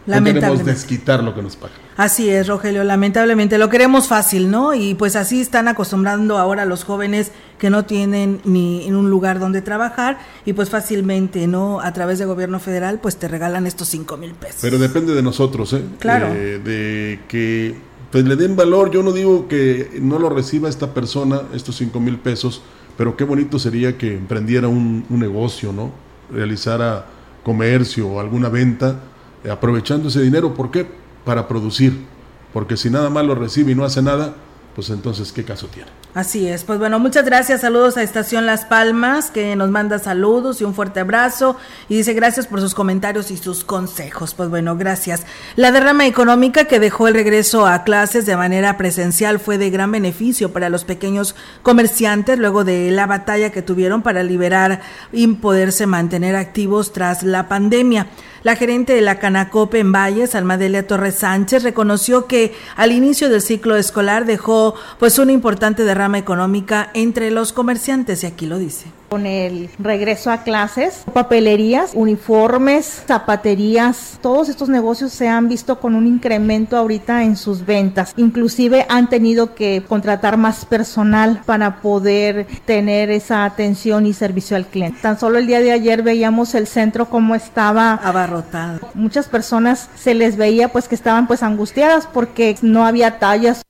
No 0.06 0.22
queremos 0.22 0.64
desquitar 0.64 1.22
lo 1.22 1.34
que 1.34 1.40
nos 1.40 1.56
paga. 1.56 1.72
Así 1.96 2.28
es, 2.28 2.46
Rogelio, 2.46 2.84
lamentablemente 2.84 3.56
lo 3.56 3.70
queremos 3.70 4.06
fácil, 4.06 4.50
¿no? 4.50 4.74
Y 4.74 4.94
pues 4.94 5.16
así 5.16 5.40
están 5.40 5.66
acostumbrando 5.66 6.36
ahora 6.36 6.66
los 6.66 6.84
jóvenes 6.84 7.32
que 7.58 7.70
no 7.70 7.86
tienen 7.86 8.40
ni 8.44 8.86
en 8.86 8.96
un 8.96 9.08
lugar 9.08 9.38
donde 9.38 9.62
trabajar 9.62 10.18
y 10.44 10.52
pues 10.52 10.68
fácilmente, 10.68 11.46
¿no? 11.46 11.80
A 11.80 11.92
través 11.94 12.18
del 12.18 12.28
gobierno 12.28 12.60
federal 12.60 12.98
pues 13.00 13.16
te 13.16 13.28
regalan 13.28 13.66
estos 13.66 13.88
cinco 13.88 14.18
mil 14.18 14.32
pesos. 14.32 14.58
Pero 14.60 14.78
depende 14.78 15.14
de 15.14 15.22
nosotros, 15.22 15.72
¿eh? 15.72 15.82
Claro. 16.00 16.28
de 16.34 17.20
que 17.28 17.74
pues 18.10 18.24
le 18.26 18.36
den 18.36 18.54
valor, 18.54 18.90
yo 18.90 19.02
no 19.02 19.12
digo 19.12 19.48
que 19.48 19.98
no 20.00 20.18
lo 20.18 20.28
reciba 20.28 20.68
esta 20.68 20.94
persona, 20.94 21.42
estos 21.54 21.76
cinco 21.76 21.98
mil 21.98 22.18
pesos, 22.18 22.62
pero 22.96 23.16
qué 23.16 23.24
bonito 23.24 23.58
sería 23.58 23.98
que 23.98 24.16
emprendiera 24.16 24.68
un, 24.68 25.04
negocio, 25.08 25.72
¿no? 25.72 25.92
Realizara 26.30 27.06
comercio 27.42 28.08
o 28.08 28.20
alguna 28.20 28.48
venta 28.48 29.00
eh, 29.42 29.50
aprovechando 29.50 30.08
ese 30.08 30.22
dinero. 30.22 30.54
¿Por 30.54 30.70
qué? 30.70 30.86
Para 31.24 31.48
producir. 31.48 32.04
Porque 32.52 32.76
si 32.76 32.90
nada 32.90 33.10
más 33.10 33.24
lo 33.24 33.34
recibe 33.34 33.72
y 33.72 33.74
no 33.74 33.84
hace 33.84 34.00
nada, 34.00 34.34
pues 34.74 34.90
entonces, 34.90 35.32
¿qué 35.32 35.44
caso 35.44 35.68
tiene? 35.68 35.88
Así 36.14 36.46
es, 36.46 36.62
pues 36.62 36.78
bueno, 36.78 37.00
muchas 37.00 37.24
gracias, 37.24 37.62
saludos 37.62 37.96
a 37.96 38.02
Estación 38.02 38.46
Las 38.46 38.64
Palmas, 38.64 39.30
que 39.30 39.56
nos 39.56 39.70
manda 39.70 39.98
saludos 39.98 40.60
y 40.60 40.64
un 40.64 40.74
fuerte 40.74 41.00
abrazo, 41.00 41.56
y 41.88 41.96
dice 41.96 42.12
gracias 42.12 42.46
por 42.46 42.60
sus 42.60 42.74
comentarios 42.74 43.32
y 43.32 43.36
sus 43.36 43.64
consejos, 43.64 44.34
pues 44.34 44.48
bueno, 44.48 44.76
gracias. 44.76 45.24
La 45.56 45.72
derrama 45.72 46.06
económica 46.06 46.66
que 46.66 46.78
dejó 46.78 47.08
el 47.08 47.14
regreso 47.14 47.66
a 47.66 47.82
clases 47.82 48.26
de 48.26 48.36
manera 48.36 48.76
presencial 48.76 49.40
fue 49.40 49.58
de 49.58 49.70
gran 49.70 49.90
beneficio 49.90 50.52
para 50.52 50.68
los 50.68 50.84
pequeños 50.84 51.34
comerciantes 51.62 52.38
luego 52.38 52.62
de 52.62 52.90
la 52.92 53.06
batalla 53.06 53.50
que 53.50 53.62
tuvieron 53.62 54.02
para 54.02 54.22
liberar 54.22 54.82
y 55.12 55.26
poderse 55.26 55.86
mantener 55.86 56.36
activos 56.36 56.92
tras 56.92 57.22
la 57.22 57.48
pandemia. 57.48 58.08
La 58.44 58.56
gerente 58.56 58.92
de 58.92 59.00
la 59.00 59.18
Canacope 59.18 59.78
en 59.78 59.90
Valles, 59.90 60.34
Almadelia 60.34 60.86
Torres 60.86 61.14
Sánchez, 61.14 61.62
reconoció 61.62 62.26
que 62.26 62.54
al 62.76 62.92
inicio 62.92 63.30
del 63.30 63.40
ciclo 63.40 63.74
escolar 63.74 64.26
dejó 64.26 64.74
pues 64.98 65.18
una 65.18 65.32
importante 65.32 65.82
derrama 65.82 66.18
económica 66.18 66.90
entre 66.92 67.30
los 67.30 67.54
comerciantes 67.54 68.22
y 68.22 68.26
aquí 68.26 68.44
lo 68.44 68.58
dice 68.58 68.92
con 69.14 69.26
el 69.26 69.70
regreso 69.78 70.32
a 70.32 70.42
clases, 70.42 71.04
papelerías, 71.12 71.92
uniformes, 71.94 73.04
zapaterías, 73.06 74.18
todos 74.20 74.48
estos 74.48 74.68
negocios 74.68 75.12
se 75.12 75.28
han 75.28 75.48
visto 75.48 75.78
con 75.78 75.94
un 75.94 76.08
incremento 76.08 76.76
ahorita 76.76 77.22
en 77.22 77.36
sus 77.36 77.64
ventas. 77.64 78.12
Inclusive 78.16 78.86
han 78.88 79.08
tenido 79.08 79.54
que 79.54 79.84
contratar 79.88 80.36
más 80.36 80.64
personal 80.64 81.42
para 81.46 81.80
poder 81.80 82.48
tener 82.64 83.12
esa 83.12 83.44
atención 83.44 84.04
y 84.04 84.14
servicio 84.14 84.56
al 84.56 84.66
cliente. 84.66 84.98
Tan 85.00 85.16
solo 85.16 85.38
el 85.38 85.46
día 85.46 85.60
de 85.60 85.70
ayer 85.70 86.02
veíamos 86.02 86.56
el 86.56 86.66
centro 86.66 87.08
como 87.08 87.36
estaba 87.36 87.92
abarrotado. 87.94 88.80
Muchas 88.94 89.28
personas 89.28 89.90
se 89.94 90.14
les 90.14 90.36
veía 90.36 90.70
pues 90.72 90.88
que 90.88 90.96
estaban 90.96 91.28
pues 91.28 91.44
angustiadas 91.44 92.08
porque 92.12 92.56
no 92.62 92.84
había 92.84 93.20
tallas 93.20 93.63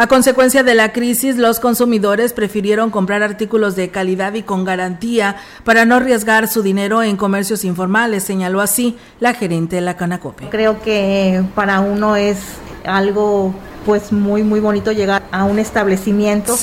a 0.00 0.06
consecuencia 0.06 0.62
de 0.62 0.74
la 0.74 0.92
crisis, 0.94 1.36
los 1.36 1.60
consumidores 1.60 2.32
prefirieron 2.32 2.90
comprar 2.90 3.22
artículos 3.22 3.76
de 3.76 3.90
calidad 3.90 4.32
y 4.32 4.42
con 4.42 4.64
garantía 4.64 5.36
para 5.62 5.84
no 5.84 5.96
arriesgar 5.96 6.48
su 6.48 6.62
dinero 6.62 7.02
en 7.02 7.18
comercios 7.18 7.66
informales, 7.66 8.24
señaló 8.24 8.62
así 8.62 8.96
la 9.18 9.34
gerente 9.34 9.76
de 9.76 9.82
la 9.82 9.98
Canacope. 9.98 10.48
Creo 10.48 10.80
que 10.80 11.42
para 11.54 11.80
uno 11.80 12.16
es 12.16 12.38
algo 12.86 13.54
pues 13.84 14.12
muy 14.12 14.42
muy 14.42 14.60
bonito 14.60 14.92
llegar 14.92 15.22
a 15.30 15.44
un 15.44 15.58
establecimiento 15.58 16.56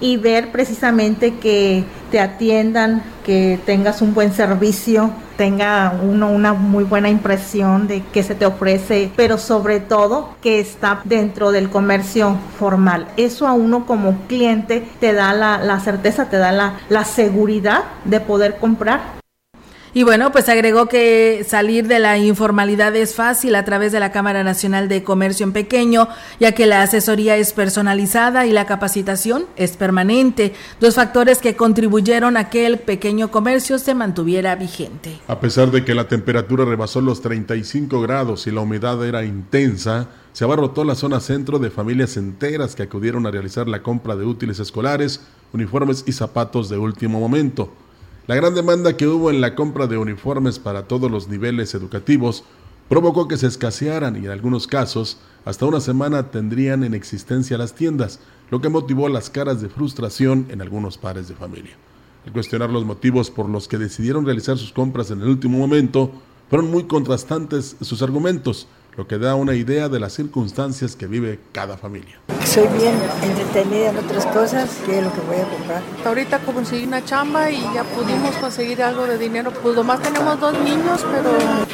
y 0.00 0.16
ver 0.16 0.52
precisamente 0.52 1.34
que 1.34 1.84
te 2.10 2.20
atiendan, 2.20 3.02
que 3.24 3.58
tengas 3.64 4.02
un 4.02 4.12
buen 4.12 4.32
servicio, 4.32 5.10
tenga 5.36 5.94
uno 6.02 6.30
una 6.30 6.52
muy 6.52 6.84
buena 6.84 7.08
impresión 7.08 7.88
de 7.88 8.02
que 8.12 8.22
se 8.22 8.34
te 8.34 8.44
ofrece, 8.44 9.10
pero 9.16 9.38
sobre 9.38 9.80
todo 9.80 10.34
que 10.42 10.60
está 10.60 11.00
dentro 11.04 11.52
del 11.52 11.70
comercio 11.70 12.36
formal. 12.58 13.08
Eso 13.16 13.46
a 13.46 13.52
uno 13.52 13.86
como 13.86 14.26
cliente 14.28 14.86
te 15.00 15.12
da 15.12 15.32
la, 15.32 15.80
certeza, 15.80 16.28
te 16.28 16.36
da 16.36 16.52
la, 16.52 16.74
la 16.88 17.04
seguridad 17.04 17.84
de 18.04 18.20
poder 18.20 18.58
comprar 18.58 19.21
y 19.94 20.04
bueno, 20.04 20.32
pues 20.32 20.48
agregó 20.48 20.86
que 20.86 21.44
salir 21.46 21.86
de 21.86 21.98
la 21.98 22.16
informalidad 22.16 22.96
es 22.96 23.14
fácil 23.14 23.54
a 23.54 23.64
través 23.64 23.92
de 23.92 24.00
la 24.00 24.10
Cámara 24.10 24.42
Nacional 24.42 24.88
de 24.88 25.04
Comercio 25.04 25.44
en 25.44 25.52
Pequeño, 25.52 26.08
ya 26.40 26.52
que 26.52 26.66
la 26.66 26.82
asesoría 26.82 27.36
es 27.36 27.52
personalizada 27.52 28.46
y 28.46 28.52
la 28.52 28.66
capacitación 28.66 29.44
es 29.56 29.76
permanente, 29.76 30.54
dos 30.80 30.94
factores 30.94 31.38
que 31.38 31.56
contribuyeron 31.56 32.38
a 32.38 32.48
que 32.48 32.64
el 32.64 32.78
pequeño 32.78 33.30
comercio 33.30 33.78
se 33.78 33.94
mantuviera 33.94 34.54
vigente. 34.56 35.18
A 35.28 35.40
pesar 35.40 35.70
de 35.70 35.84
que 35.84 35.94
la 35.94 36.08
temperatura 36.08 36.64
rebasó 36.64 37.02
los 37.02 37.20
35 37.20 38.00
grados 38.00 38.46
y 38.46 38.50
la 38.50 38.62
humedad 38.62 39.04
era 39.04 39.24
intensa, 39.24 40.08
se 40.32 40.44
abarrotó 40.44 40.84
la 40.84 40.94
zona 40.94 41.20
centro 41.20 41.58
de 41.58 41.70
familias 41.70 42.16
enteras 42.16 42.74
que 42.74 42.82
acudieron 42.82 43.26
a 43.26 43.30
realizar 43.30 43.68
la 43.68 43.82
compra 43.82 44.16
de 44.16 44.24
útiles 44.24 44.58
escolares, 44.58 45.20
uniformes 45.52 46.04
y 46.06 46.12
zapatos 46.12 46.70
de 46.70 46.78
último 46.78 47.20
momento. 47.20 47.70
La 48.28 48.36
gran 48.36 48.54
demanda 48.54 48.96
que 48.96 49.08
hubo 49.08 49.30
en 49.30 49.40
la 49.40 49.56
compra 49.56 49.88
de 49.88 49.98
uniformes 49.98 50.60
para 50.60 50.86
todos 50.86 51.10
los 51.10 51.26
niveles 51.26 51.74
educativos 51.74 52.44
provocó 52.88 53.26
que 53.26 53.36
se 53.36 53.48
escasearan 53.48 54.14
y 54.14 54.26
en 54.26 54.30
algunos 54.30 54.68
casos 54.68 55.18
hasta 55.44 55.66
una 55.66 55.80
semana 55.80 56.30
tendrían 56.30 56.84
en 56.84 56.94
existencia 56.94 57.58
las 57.58 57.74
tiendas, 57.74 58.20
lo 58.48 58.60
que 58.60 58.68
motivó 58.68 59.08
las 59.08 59.28
caras 59.28 59.60
de 59.60 59.68
frustración 59.68 60.46
en 60.50 60.62
algunos 60.62 60.98
padres 60.98 61.26
de 61.26 61.34
familia. 61.34 61.72
Al 62.24 62.32
cuestionar 62.32 62.70
los 62.70 62.84
motivos 62.84 63.28
por 63.28 63.48
los 63.48 63.66
que 63.66 63.78
decidieron 63.78 64.24
realizar 64.24 64.56
sus 64.56 64.72
compras 64.72 65.10
en 65.10 65.20
el 65.20 65.28
último 65.28 65.58
momento, 65.58 66.12
fueron 66.48 66.70
muy 66.70 66.84
contrastantes 66.84 67.76
sus 67.80 68.02
argumentos, 68.02 68.68
lo 68.96 69.06
que 69.06 69.18
da 69.18 69.34
una 69.34 69.54
idea 69.54 69.88
de 69.88 69.98
las 69.98 70.12
circunstancias 70.12 70.96
que 70.96 71.06
vive 71.06 71.40
cada 71.52 71.76
familia. 71.76 72.18
Soy 72.44 72.66
bien 72.78 72.94
entretenida 73.22 73.90
en 73.90 73.98
otras 73.98 74.26
cosas, 74.26 74.68
que 74.84 74.98
es 74.98 75.04
lo 75.04 75.12
que 75.12 75.20
voy 75.20 75.36
a 75.36 75.48
comprar. 75.48 75.82
Ahorita 76.04 76.38
conseguí 76.40 76.84
una 76.84 77.04
chamba 77.04 77.50
y 77.50 77.60
ya 77.74 77.84
pudimos 77.84 78.34
conseguir 78.36 78.82
algo 78.82 79.06
de 79.06 79.16
dinero. 79.16 79.50
Pues 79.62 79.82
más 79.84 80.00
tenemos 80.02 80.38
dos 80.38 80.58
niños, 80.58 81.04
pero 81.10 81.30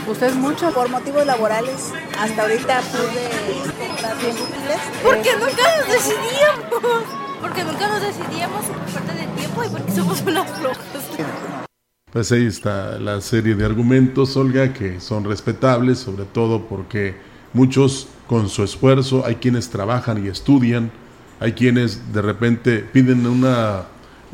pues 0.06 0.22
es 0.22 0.34
mucho. 0.34 0.70
Por 0.72 0.88
motivos 0.88 1.26
laborales, 1.26 1.92
hasta 2.18 2.42
ahorita 2.42 2.80
pude 2.82 3.88
comprar 3.88 4.18
bien 4.18 4.36
útiles. 4.36 4.78
Porque 5.02 5.32
nunca 5.36 5.76
nos 5.76 5.88
decidíamos. 5.88 7.04
Porque 7.40 7.64
nunca 7.64 7.88
nos 7.88 8.00
decidíamos 8.00 8.64
por 8.64 9.02
parte 9.02 9.14
del 9.14 9.30
tiempo 9.34 9.64
y 9.64 9.68
porque 9.68 9.92
somos 9.92 10.20
unas 10.22 10.50
flojas. 10.58 11.67
Pues 12.12 12.32
ahí 12.32 12.46
está 12.46 12.98
la 12.98 13.20
serie 13.20 13.54
de 13.54 13.66
argumentos, 13.66 14.34
Olga, 14.38 14.72
que 14.72 14.98
son 14.98 15.24
respetables, 15.24 15.98
sobre 15.98 16.24
todo 16.24 16.66
porque 16.66 17.14
muchos 17.52 18.08
con 18.26 18.48
su 18.48 18.62
esfuerzo, 18.62 19.24
hay 19.26 19.36
quienes 19.36 19.68
trabajan 19.68 20.24
y 20.24 20.28
estudian, 20.28 20.90
hay 21.38 21.52
quienes 21.52 22.10
de 22.12 22.22
repente 22.22 22.78
piden 22.78 23.26
una, 23.26 23.84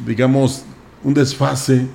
digamos, 0.06 0.64
un 1.02 1.14
desfase 1.14 1.88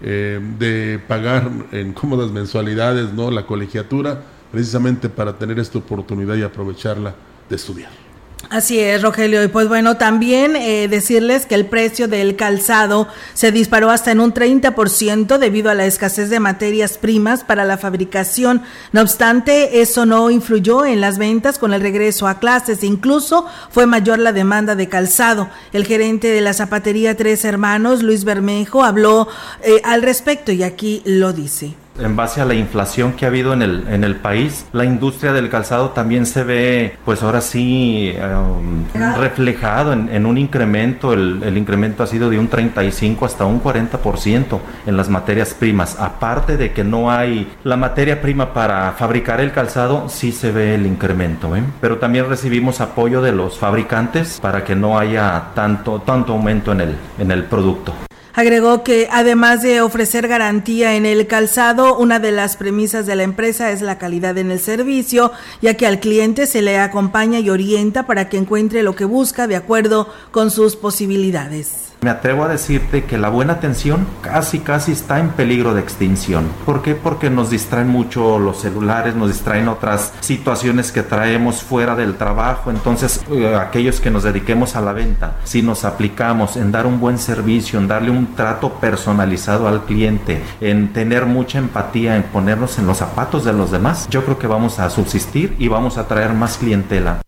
eh, 0.00 0.40
de 0.58 0.98
pagar 1.06 1.50
en 1.72 1.92
cómodas 1.92 2.30
mensualidades, 2.30 3.12
¿no? 3.12 3.30
La 3.30 3.44
colegiatura, 3.44 4.22
precisamente 4.50 5.10
para 5.10 5.36
tener 5.36 5.58
esta 5.58 5.76
oportunidad 5.78 6.36
y 6.36 6.42
aprovecharla 6.42 7.14
de 7.50 7.56
estudiar. 7.56 8.07
Así 8.50 8.78
es, 8.78 9.02
Rogelio. 9.02 9.44
Y 9.44 9.48
pues 9.48 9.68
bueno, 9.68 9.98
también 9.98 10.56
eh, 10.56 10.88
decirles 10.88 11.44
que 11.44 11.54
el 11.54 11.66
precio 11.66 12.08
del 12.08 12.34
calzado 12.34 13.06
se 13.34 13.52
disparó 13.52 13.90
hasta 13.90 14.10
en 14.10 14.20
un 14.20 14.32
30% 14.32 15.36
debido 15.36 15.70
a 15.70 15.74
la 15.74 15.84
escasez 15.84 16.30
de 16.30 16.40
materias 16.40 16.96
primas 16.96 17.44
para 17.44 17.66
la 17.66 17.76
fabricación. 17.76 18.62
No 18.92 19.02
obstante, 19.02 19.82
eso 19.82 20.06
no 20.06 20.30
influyó 20.30 20.86
en 20.86 21.02
las 21.02 21.18
ventas 21.18 21.58
con 21.58 21.74
el 21.74 21.82
regreso 21.82 22.26
a 22.26 22.38
clases. 22.38 22.82
Incluso 22.84 23.46
fue 23.70 23.84
mayor 23.84 24.18
la 24.18 24.32
demanda 24.32 24.74
de 24.74 24.88
calzado. 24.88 25.50
El 25.74 25.84
gerente 25.84 26.28
de 26.28 26.40
la 26.40 26.54
zapatería 26.54 27.16
Tres 27.16 27.44
Hermanos, 27.44 28.02
Luis 28.02 28.24
Bermejo, 28.24 28.82
habló 28.82 29.28
eh, 29.62 29.82
al 29.84 30.00
respecto 30.00 30.52
y 30.52 30.62
aquí 30.62 31.02
lo 31.04 31.34
dice 31.34 31.74
en 31.98 32.16
base 32.16 32.40
a 32.40 32.44
la 32.44 32.54
inflación 32.54 33.12
que 33.12 33.24
ha 33.24 33.28
habido 33.28 33.52
en 33.52 33.62
el, 33.62 33.86
en 33.88 34.04
el 34.04 34.16
país, 34.16 34.66
la 34.72 34.84
industria 34.84 35.32
del 35.32 35.48
calzado 35.48 35.90
también 35.90 36.26
se 36.26 36.44
ve, 36.44 36.96
pues 37.04 37.22
ahora 37.22 37.40
sí, 37.40 38.14
um, 38.16 38.84
reflejado 39.16 39.92
en, 39.92 40.26
un 40.26 40.38
incremento. 40.38 41.12
El, 41.12 41.42
el, 41.42 41.56
incremento 41.56 42.02
ha 42.02 42.06
sido 42.06 42.30
de 42.30 42.38
un 42.38 42.48
35 42.48 43.24
hasta 43.24 43.44
un 43.44 43.62
40% 43.62 44.58
en 44.86 44.96
las 44.96 45.08
materias 45.08 45.54
primas. 45.54 45.98
Aparte 45.98 46.56
de 46.56 46.72
que 46.72 46.84
no 46.84 47.10
hay 47.10 47.50
la 47.64 47.76
materia 47.76 48.20
prima 48.20 48.52
para 48.52 48.92
fabricar 48.92 49.40
el 49.40 49.52
calzado, 49.52 50.08
sí 50.08 50.32
se 50.32 50.52
ve 50.52 50.74
el 50.74 50.86
incremento. 50.86 51.54
¿eh? 51.56 51.62
Pero 51.80 51.98
también 51.98 52.28
recibimos 52.28 52.80
apoyo 52.80 53.22
de 53.22 53.32
los 53.32 53.58
fabricantes 53.58 54.38
para 54.40 54.64
que 54.64 54.74
no 54.74 54.98
haya 54.98 55.48
tanto, 55.54 56.00
tanto 56.00 56.32
aumento 56.32 56.72
en 56.72 56.80
el, 56.80 56.96
en 57.18 57.30
el 57.30 57.44
producto. 57.44 57.94
Agregó 58.38 58.84
que 58.84 59.08
además 59.10 59.62
de 59.62 59.80
ofrecer 59.80 60.28
garantía 60.28 60.94
en 60.94 61.06
el 61.06 61.26
calzado, 61.26 61.98
una 61.98 62.20
de 62.20 62.30
las 62.30 62.56
premisas 62.56 63.04
de 63.04 63.16
la 63.16 63.24
empresa 63.24 63.72
es 63.72 63.82
la 63.82 63.98
calidad 63.98 64.38
en 64.38 64.52
el 64.52 64.60
servicio, 64.60 65.32
ya 65.60 65.74
que 65.74 65.88
al 65.88 65.98
cliente 65.98 66.46
se 66.46 66.62
le 66.62 66.78
acompaña 66.78 67.40
y 67.40 67.50
orienta 67.50 68.06
para 68.06 68.28
que 68.28 68.36
encuentre 68.36 68.84
lo 68.84 68.94
que 68.94 69.04
busca 69.04 69.48
de 69.48 69.56
acuerdo 69.56 70.06
con 70.30 70.52
sus 70.52 70.76
posibilidades. 70.76 71.87
Me 72.00 72.10
atrevo 72.10 72.44
a 72.44 72.48
decirte 72.48 73.04
que 73.04 73.18
la 73.18 73.28
buena 73.28 73.54
atención 73.54 74.06
casi 74.22 74.60
casi 74.60 74.92
está 74.92 75.18
en 75.18 75.30
peligro 75.30 75.74
de 75.74 75.80
extinción. 75.80 76.46
¿Por 76.64 76.80
qué? 76.80 76.94
Porque 76.94 77.28
nos 77.28 77.50
distraen 77.50 77.88
mucho 77.88 78.38
los 78.38 78.60
celulares, 78.60 79.16
nos 79.16 79.28
distraen 79.28 79.66
otras 79.66 80.12
situaciones 80.20 80.92
que 80.92 81.02
traemos 81.02 81.62
fuera 81.62 81.96
del 81.96 82.16
trabajo. 82.16 82.70
Entonces, 82.70 83.24
eh, 83.32 83.56
aquellos 83.56 84.00
que 84.00 84.12
nos 84.12 84.22
dediquemos 84.22 84.76
a 84.76 84.80
la 84.80 84.92
venta, 84.92 85.38
si 85.42 85.60
nos 85.60 85.84
aplicamos 85.84 86.56
en 86.56 86.70
dar 86.70 86.86
un 86.86 87.00
buen 87.00 87.18
servicio, 87.18 87.80
en 87.80 87.88
darle 87.88 88.10
un 88.10 88.36
trato 88.36 88.74
personalizado 88.74 89.66
al 89.66 89.84
cliente, 89.84 90.40
en 90.60 90.92
tener 90.92 91.26
mucha 91.26 91.58
empatía, 91.58 92.14
en 92.14 92.22
ponernos 92.22 92.78
en 92.78 92.86
los 92.86 92.98
zapatos 92.98 93.44
de 93.44 93.52
los 93.52 93.72
demás, 93.72 94.06
yo 94.08 94.24
creo 94.24 94.38
que 94.38 94.46
vamos 94.46 94.78
a 94.78 94.88
subsistir 94.88 95.56
y 95.58 95.66
vamos 95.66 95.98
a 95.98 96.06
traer 96.06 96.32
más 96.32 96.58
clientela. 96.58 97.22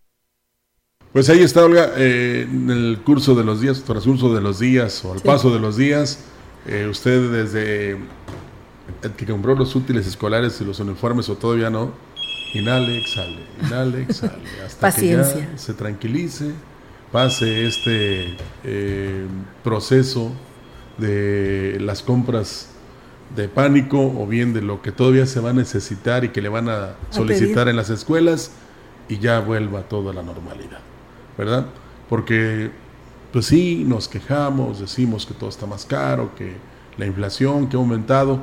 Pues 1.13 1.29
ahí 1.29 1.41
está, 1.41 1.65
Olga, 1.65 1.91
eh, 1.97 2.47
en 2.49 2.69
el 2.69 2.99
curso 3.03 3.35
de 3.35 3.43
los 3.43 3.59
días, 3.59 3.83
transcurso 3.83 4.33
de 4.33 4.39
los 4.39 4.59
días 4.59 5.03
o 5.03 5.11
al 5.11 5.19
paso 5.19 5.53
de 5.53 5.59
los 5.59 5.75
días, 5.75 6.19
eh, 6.65 6.87
usted 6.89 7.29
desde 7.29 7.97
el 9.01 9.11
que 9.17 9.25
compró 9.25 9.53
los 9.55 9.75
útiles 9.75 10.07
escolares 10.07 10.61
y 10.61 10.63
los 10.65 10.79
uniformes 10.79 11.27
o 11.27 11.35
todavía 11.35 11.69
no, 11.69 11.91
inhale, 12.53 12.97
exhale, 12.99 13.45
inhale, 13.61 14.01
exhale, 14.09 14.41
hasta 14.65 14.91
que 14.93 15.07
ya 15.07 15.57
se 15.57 15.73
tranquilice, 15.73 16.53
pase 17.11 17.67
este 17.67 18.37
eh, 18.63 19.25
proceso 19.65 20.31
de 20.97 21.77
las 21.81 22.03
compras 22.03 22.69
de 23.35 23.49
pánico 23.49 23.99
o 23.99 24.25
bien 24.27 24.53
de 24.53 24.61
lo 24.61 24.81
que 24.81 24.93
todavía 24.93 25.25
se 25.25 25.41
va 25.41 25.49
a 25.49 25.53
necesitar 25.53 26.23
y 26.23 26.29
que 26.29 26.41
le 26.41 26.47
van 26.47 26.69
a 26.69 26.95
solicitar 27.09 27.67
en 27.67 27.75
las 27.75 27.89
escuelas 27.89 28.51
y 29.09 29.19
ya 29.19 29.41
vuelva 29.41 29.81
todo 29.89 30.09
a 30.09 30.13
la 30.13 30.23
normalidad. 30.23 30.79
¿Verdad? 31.41 31.65
Porque, 32.07 32.69
pues 33.33 33.47
sí, 33.47 33.83
nos 33.83 34.07
quejamos, 34.07 34.79
decimos 34.79 35.25
que 35.25 35.33
todo 35.33 35.49
está 35.49 35.65
más 35.65 35.85
caro, 35.85 36.35
que 36.35 36.53
la 36.99 37.07
inflación 37.07 37.67
que 37.67 37.77
ha 37.77 37.79
aumentado, 37.79 38.41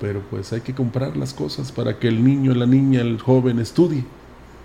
pero 0.00 0.20
pues 0.30 0.52
hay 0.52 0.60
que 0.60 0.74
comprar 0.74 1.16
las 1.16 1.32
cosas 1.32 1.70
para 1.70 2.00
que 2.00 2.08
el 2.08 2.24
niño, 2.24 2.52
la 2.52 2.66
niña, 2.66 3.02
el 3.02 3.20
joven 3.20 3.60
estudie 3.60 4.04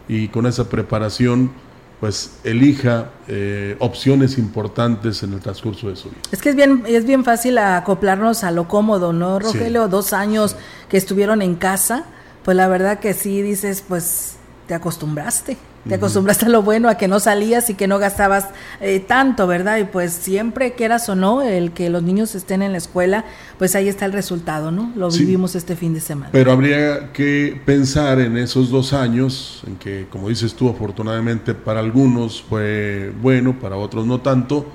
y 0.08 0.30
con 0.30 0.48
esa 0.48 0.68
preparación 0.68 1.52
pues 2.00 2.40
elija 2.44 3.12
eh, 3.28 3.76
opciones 3.78 4.40
importantes 4.40 5.22
en 5.22 5.34
el 5.34 5.42
transcurso 5.42 5.90
de 5.90 5.96
su 5.96 6.10
vida. 6.10 6.22
Es 6.32 6.42
que 6.42 6.50
es 6.50 6.56
bien, 6.56 6.84
es 6.88 7.06
bien 7.06 7.24
fácil 7.24 7.60
acoplarnos 7.60 8.44
a 8.44 8.50
lo 8.50 8.68
cómodo, 8.68 9.14
¿no, 9.14 9.38
Rogelio? 9.38 9.88
Dos 9.90 10.14
años 10.14 10.56
que 10.90 10.98
estuvieron 10.98 11.44
en 11.44 11.54
casa, 11.54 12.06
pues 12.44 12.58
la 12.58 12.68
verdad 12.68 13.00
que 13.00 13.14
sí 13.14 13.44
dices, 13.44 13.84
pues 13.88 14.38
te 14.66 14.74
acostumbraste. 14.74 15.58
Te 15.88 15.96
acostumbraste 15.96 16.46
a 16.46 16.50
lo 16.50 16.62
bueno, 16.62 16.90
a 16.90 16.96
que 16.96 17.08
no 17.08 17.20
salías 17.20 17.70
y 17.70 17.74
que 17.74 17.88
no 17.88 18.00
gastabas 18.00 18.48
eh, 18.82 19.00
tanto, 19.00 19.48
¿verdad? 19.48 19.78
Y 19.78 19.86
pues 19.86 20.12
siempre 20.12 20.74
quieras 20.74 21.08
o 21.08 21.16
no, 21.16 21.42
el 21.42 21.72
que 21.72 21.90
los 21.90 22.04
niños 22.04 22.36
estén 22.36 22.62
en 22.62 22.74
la 22.74 22.78
escuela, 22.78 23.24
pues 23.58 23.76
ahí 23.76 23.88
está 23.88 24.06
el 24.06 24.12
resultado, 24.12 24.72
¿no? 24.72 24.92
Lo 24.96 25.10
vivimos 25.10 25.56
este 25.56 25.76
fin 25.76 25.94
de 25.94 26.02
semana. 26.02 26.30
Pero 26.34 26.52
habría 26.52 27.14
que 27.14 27.60
pensar 27.66 28.20
en 28.20 28.38
esos 28.38 28.70
dos 28.70 28.92
años, 28.92 29.64
en 29.68 29.78
que, 29.78 30.08
como 30.10 30.28
dices 30.28 30.54
tú, 30.54 30.70
afortunadamente 30.70 31.54
para 31.54 31.80
algunos 31.80 32.42
fue 32.42 33.14
bueno, 33.22 33.58
para 33.60 33.78
otros 33.78 34.06
no 34.06 34.20
tanto, 34.20 34.66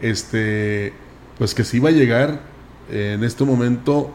este, 0.00 0.94
pues 1.36 1.54
que 1.54 1.64
sí 1.64 1.78
va 1.78 1.90
a 1.90 1.92
llegar 1.92 2.40
en 2.90 3.22
este 3.22 3.44
momento 3.44 4.10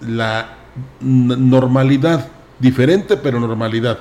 la 0.00 0.56
normalidad, 1.00 2.28
diferente 2.58 3.16
pero 3.16 3.38
normalidad 3.38 3.98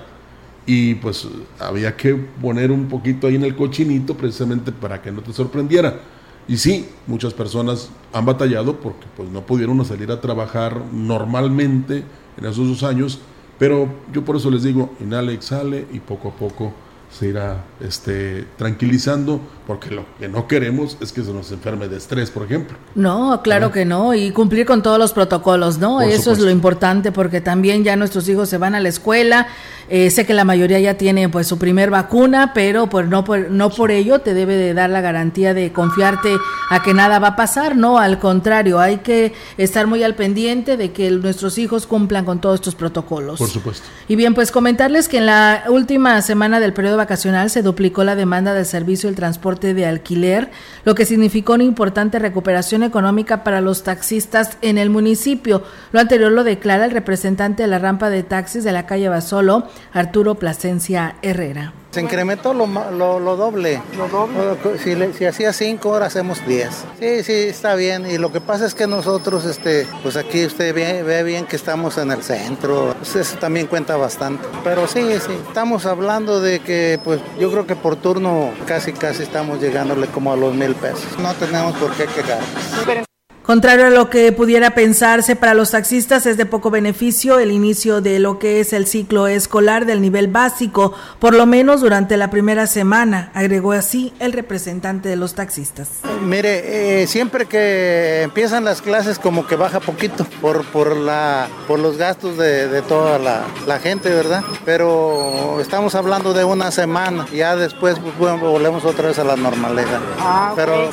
y 0.65 0.95
pues 0.95 1.27
había 1.59 1.95
que 1.95 2.15
poner 2.15 2.71
un 2.71 2.87
poquito 2.87 3.27
ahí 3.27 3.35
en 3.35 3.43
el 3.43 3.55
cochinito 3.55 4.15
precisamente 4.15 4.71
para 4.71 5.01
que 5.01 5.11
no 5.11 5.21
te 5.21 5.33
sorprendiera. 5.33 5.99
Y 6.47 6.57
sí, 6.57 6.87
muchas 7.07 7.33
personas 7.33 7.89
han 8.13 8.25
batallado 8.25 8.79
porque 8.79 9.05
pues 9.15 9.29
no 9.29 9.41
pudieron 9.41 9.83
salir 9.85 10.11
a 10.11 10.21
trabajar 10.21 10.79
normalmente 10.93 12.03
en 12.37 12.45
esos 12.45 12.67
dos 12.67 12.83
años, 12.83 13.19
pero 13.57 13.89
yo 14.11 14.23
por 14.23 14.35
eso 14.35 14.51
les 14.51 14.63
digo, 14.63 14.93
inhale, 14.99 15.33
exhale 15.33 15.87
y 15.91 15.99
poco 15.99 16.29
a 16.29 16.35
poco 16.35 16.73
se 17.09 17.29
irá 17.29 17.63
este, 17.79 18.45
tranquilizando, 18.57 19.39
porque 19.65 19.89
lo 19.89 20.05
que 20.19 20.27
no 20.27 20.47
queremos 20.47 20.97
es 21.01 21.11
que 21.11 21.23
se 21.23 21.33
nos 21.33 21.51
enferme 21.51 21.87
de 21.87 21.97
estrés, 21.97 22.29
por 22.29 22.43
ejemplo. 22.43 22.77
No, 22.93 23.41
claro 23.41 23.71
que 23.71 23.85
no, 23.85 24.13
y 24.13 24.31
cumplir 24.31 24.65
con 24.65 24.83
todos 24.83 24.99
los 24.99 25.13
protocolos, 25.13 25.79
¿no? 25.79 26.01
Eso 26.01 26.31
es 26.31 26.39
lo 26.39 26.51
importante, 26.51 27.11
porque 27.11 27.41
también 27.41 27.83
ya 27.83 27.95
nuestros 27.95 28.29
hijos 28.29 28.49
se 28.49 28.57
van 28.57 28.75
a 28.75 28.79
la 28.79 28.89
escuela, 28.89 29.47
eh, 29.89 30.09
sé 30.09 30.25
que 30.25 30.33
la 30.33 30.45
mayoría 30.45 30.79
ya 30.79 30.95
tiene 30.95 31.29
pues 31.29 31.47
su 31.47 31.57
primer 31.57 31.89
vacuna, 31.89 32.51
pero 32.53 32.87
pues 32.87 33.07
no 33.07 33.23
por, 33.23 33.49
no 33.49 33.69
por 33.69 33.91
ello 33.91 34.19
te 34.19 34.33
debe 34.33 34.55
de 34.55 34.73
dar 34.73 34.89
la 34.89 35.01
garantía 35.01 35.53
de 35.53 35.71
confiarte 35.71 36.35
a 36.69 36.81
que 36.81 36.93
nada 36.93 37.19
va 37.19 37.29
a 37.29 37.35
pasar, 37.35 37.75
no, 37.75 37.97
al 37.97 38.19
contrario, 38.19 38.79
hay 38.79 38.97
que 38.97 39.33
estar 39.57 39.87
muy 39.87 40.03
al 40.03 40.15
pendiente 40.15 40.77
de 40.77 40.91
que 40.91 41.09
nuestros 41.11 41.57
hijos 41.57 41.87
cumplan 41.87 42.25
con 42.25 42.39
todos 42.39 42.55
estos 42.55 42.75
protocolos. 42.75 43.39
Por 43.39 43.49
supuesto. 43.49 43.87
Y 44.07 44.15
bien, 44.15 44.33
pues 44.33 44.51
comentarles 44.51 45.07
que 45.07 45.17
en 45.17 45.25
la 45.25 45.63
última 45.69 46.21
semana 46.21 46.59
del 46.59 46.73
periodo 46.73 46.97
vacacional 46.97 47.49
se 47.49 47.61
duplicó 47.61 48.03
la 48.03 48.15
demanda 48.15 48.53
del 48.53 48.65
servicio 48.65 49.07
del 49.09 49.15
transporte 49.15 49.54
de 49.59 49.85
alquiler, 49.85 50.51
lo 50.83 50.95
que 50.95 51.05
significó 51.05 51.53
una 51.53 51.63
importante 51.63 52.19
recuperación 52.19 52.83
económica 52.83 53.43
para 53.43 53.61
los 53.61 53.83
taxistas 53.83 54.57
en 54.61 54.77
el 54.77 54.89
municipio. 54.89 55.63
Lo 55.91 55.99
anterior 55.99 56.31
lo 56.31 56.43
declara 56.43 56.85
el 56.85 56.91
representante 56.91 57.63
de 57.63 57.67
la 57.67 57.79
rampa 57.79 58.09
de 58.09 58.23
taxis 58.23 58.63
de 58.63 58.71
la 58.71 58.85
calle 58.85 59.09
Basolo, 59.09 59.67
Arturo 59.93 60.35
Plasencia 60.35 61.15
Herrera. 61.21 61.73
Se 61.95 62.01
incrementó 62.01 62.53
lo, 62.53 62.67
lo, 62.67 63.37
doble. 63.37 63.81
¿Lo 63.95 64.09
doble? 64.09 64.57
Si, 64.83 65.17
si 65.17 65.25
hacía 65.25 65.53
cinco, 65.53 65.93
ahora 65.93 66.07
hacemos 66.07 66.45
diez. 66.45 66.83
Sí, 66.99 67.23
sí, 67.23 67.31
está 67.31 67.73
bien. 67.75 68.05
Y 68.05 68.17
lo 68.17 68.33
que 68.33 68.41
pasa 68.41 68.65
es 68.65 68.75
que 68.75 68.85
nosotros, 68.85 69.45
este, 69.45 69.87
pues 70.03 70.17
aquí 70.17 70.45
usted 70.45 70.75
ve, 70.75 71.23
bien 71.23 71.45
que 71.45 71.55
estamos 71.55 71.97
en 71.97 72.11
el 72.11 72.21
centro. 72.21 72.93
Pues 72.97 73.15
eso 73.15 73.37
también 73.37 73.67
cuenta 73.67 73.95
bastante. 73.95 74.45
Pero 74.61 74.89
sí, 74.89 75.07
sí, 75.25 75.39
estamos 75.47 75.85
hablando 75.85 76.41
de 76.41 76.59
que, 76.59 76.99
pues 77.01 77.21
yo 77.39 77.49
creo 77.49 77.65
que 77.65 77.77
por 77.77 77.95
turno 77.95 78.51
casi, 78.67 78.91
casi 78.91 79.23
estamos 79.23 79.61
llegándole 79.61 80.07
como 80.07 80.33
a 80.33 80.35
los 80.35 80.53
mil 80.53 80.75
pesos. 80.75 81.17
No 81.19 81.33
tenemos 81.35 81.77
por 81.77 81.93
qué 81.93 82.07
quejarnos. 82.07 83.05
Contrario 83.45 83.85
a 83.85 83.89
lo 83.91 84.09
que 84.09 84.31
pudiera 84.31 84.71
pensarse 84.71 85.35
para 85.35 85.53
los 85.53 85.69
taxistas, 85.69 86.25
es 86.25 86.35
de 86.35 86.47
poco 86.47 86.71
beneficio 86.71 87.37
el 87.37 87.51
inicio 87.51 88.01
de 88.01 88.17
lo 88.17 88.39
que 88.39 88.59
es 88.59 88.73
el 88.73 88.87
ciclo 88.87 89.27
escolar 89.27 89.85
del 89.85 90.01
nivel 90.01 90.27
básico, 90.27 90.95
por 91.19 91.35
lo 91.35 91.45
menos 91.45 91.81
durante 91.81 92.17
la 92.17 92.31
primera 92.31 92.65
semana, 92.65 93.29
agregó 93.35 93.73
así 93.73 94.13
el 94.17 94.33
representante 94.33 95.09
de 95.09 95.15
los 95.15 95.35
taxistas. 95.35 95.89
Mire, 96.23 97.03
eh, 97.03 97.05
siempre 97.05 97.45
que 97.45 98.23
empiezan 98.23 98.65
las 98.65 98.81
clases 98.81 99.19
como 99.19 99.45
que 99.45 99.55
baja 99.55 99.79
poquito 99.79 100.25
por, 100.41 100.65
por, 100.65 100.97
la, 100.97 101.47
por 101.67 101.77
los 101.77 101.97
gastos 101.97 102.37
de, 102.39 102.81
toda 102.81 103.19
la, 103.19 103.79
gente, 103.79 104.09
¿verdad? 104.09 104.43
Pero 104.65 105.61
estamos 105.61 105.93
hablando 105.93 106.33
de 106.33 106.43
una 106.43 106.71
semana, 106.71 107.27
ya 107.31 107.55
después 107.55 107.99
pues, 108.17 108.39
volvemos 108.39 108.85
otra 108.85 109.09
vez 109.09 109.19
a 109.19 109.23
la 109.23 109.35
normalidad. 109.35 109.99
Ah, 110.17 110.53
Pero 110.55 110.89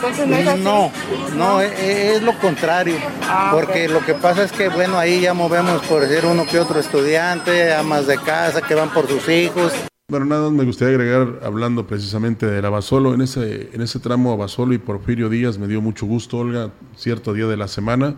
no, 0.58 0.92
no, 1.34 1.60
es 1.62 2.20
lo 2.22 2.41
contrario, 2.42 2.96
ah, 3.22 3.52
porque 3.54 3.88
lo 3.88 4.04
que 4.04 4.14
pasa 4.14 4.42
es 4.42 4.52
que, 4.52 4.68
bueno, 4.68 4.98
ahí 4.98 5.22
ya 5.22 5.32
movemos, 5.32 5.80
por 5.82 6.02
decir, 6.02 6.28
uno 6.28 6.44
que 6.44 6.58
otro 6.58 6.80
estudiante, 6.80 7.72
amas 7.72 8.06
de 8.06 8.18
casa 8.18 8.60
que 8.60 8.74
van 8.74 8.92
por 8.92 9.08
sus 9.08 9.26
hijos. 9.28 9.72
Bueno, 10.10 10.26
nada 10.26 10.42
más 10.42 10.52
me 10.52 10.64
gustaría 10.64 10.96
agregar, 10.96 11.40
hablando 11.42 11.86
precisamente 11.86 12.44
del 12.44 12.64
Abasolo, 12.64 13.14
en 13.14 13.22
ese, 13.22 13.70
en 13.72 13.80
ese 13.80 14.00
tramo 14.00 14.32
Abasolo 14.32 14.74
y 14.74 14.78
Porfirio 14.78 15.30
Díaz, 15.30 15.56
me 15.56 15.68
dio 15.68 15.80
mucho 15.80 16.04
gusto, 16.04 16.38
Olga, 16.38 16.72
cierto 16.96 17.32
día 17.32 17.46
de 17.46 17.56
la 17.56 17.68
semana, 17.68 18.16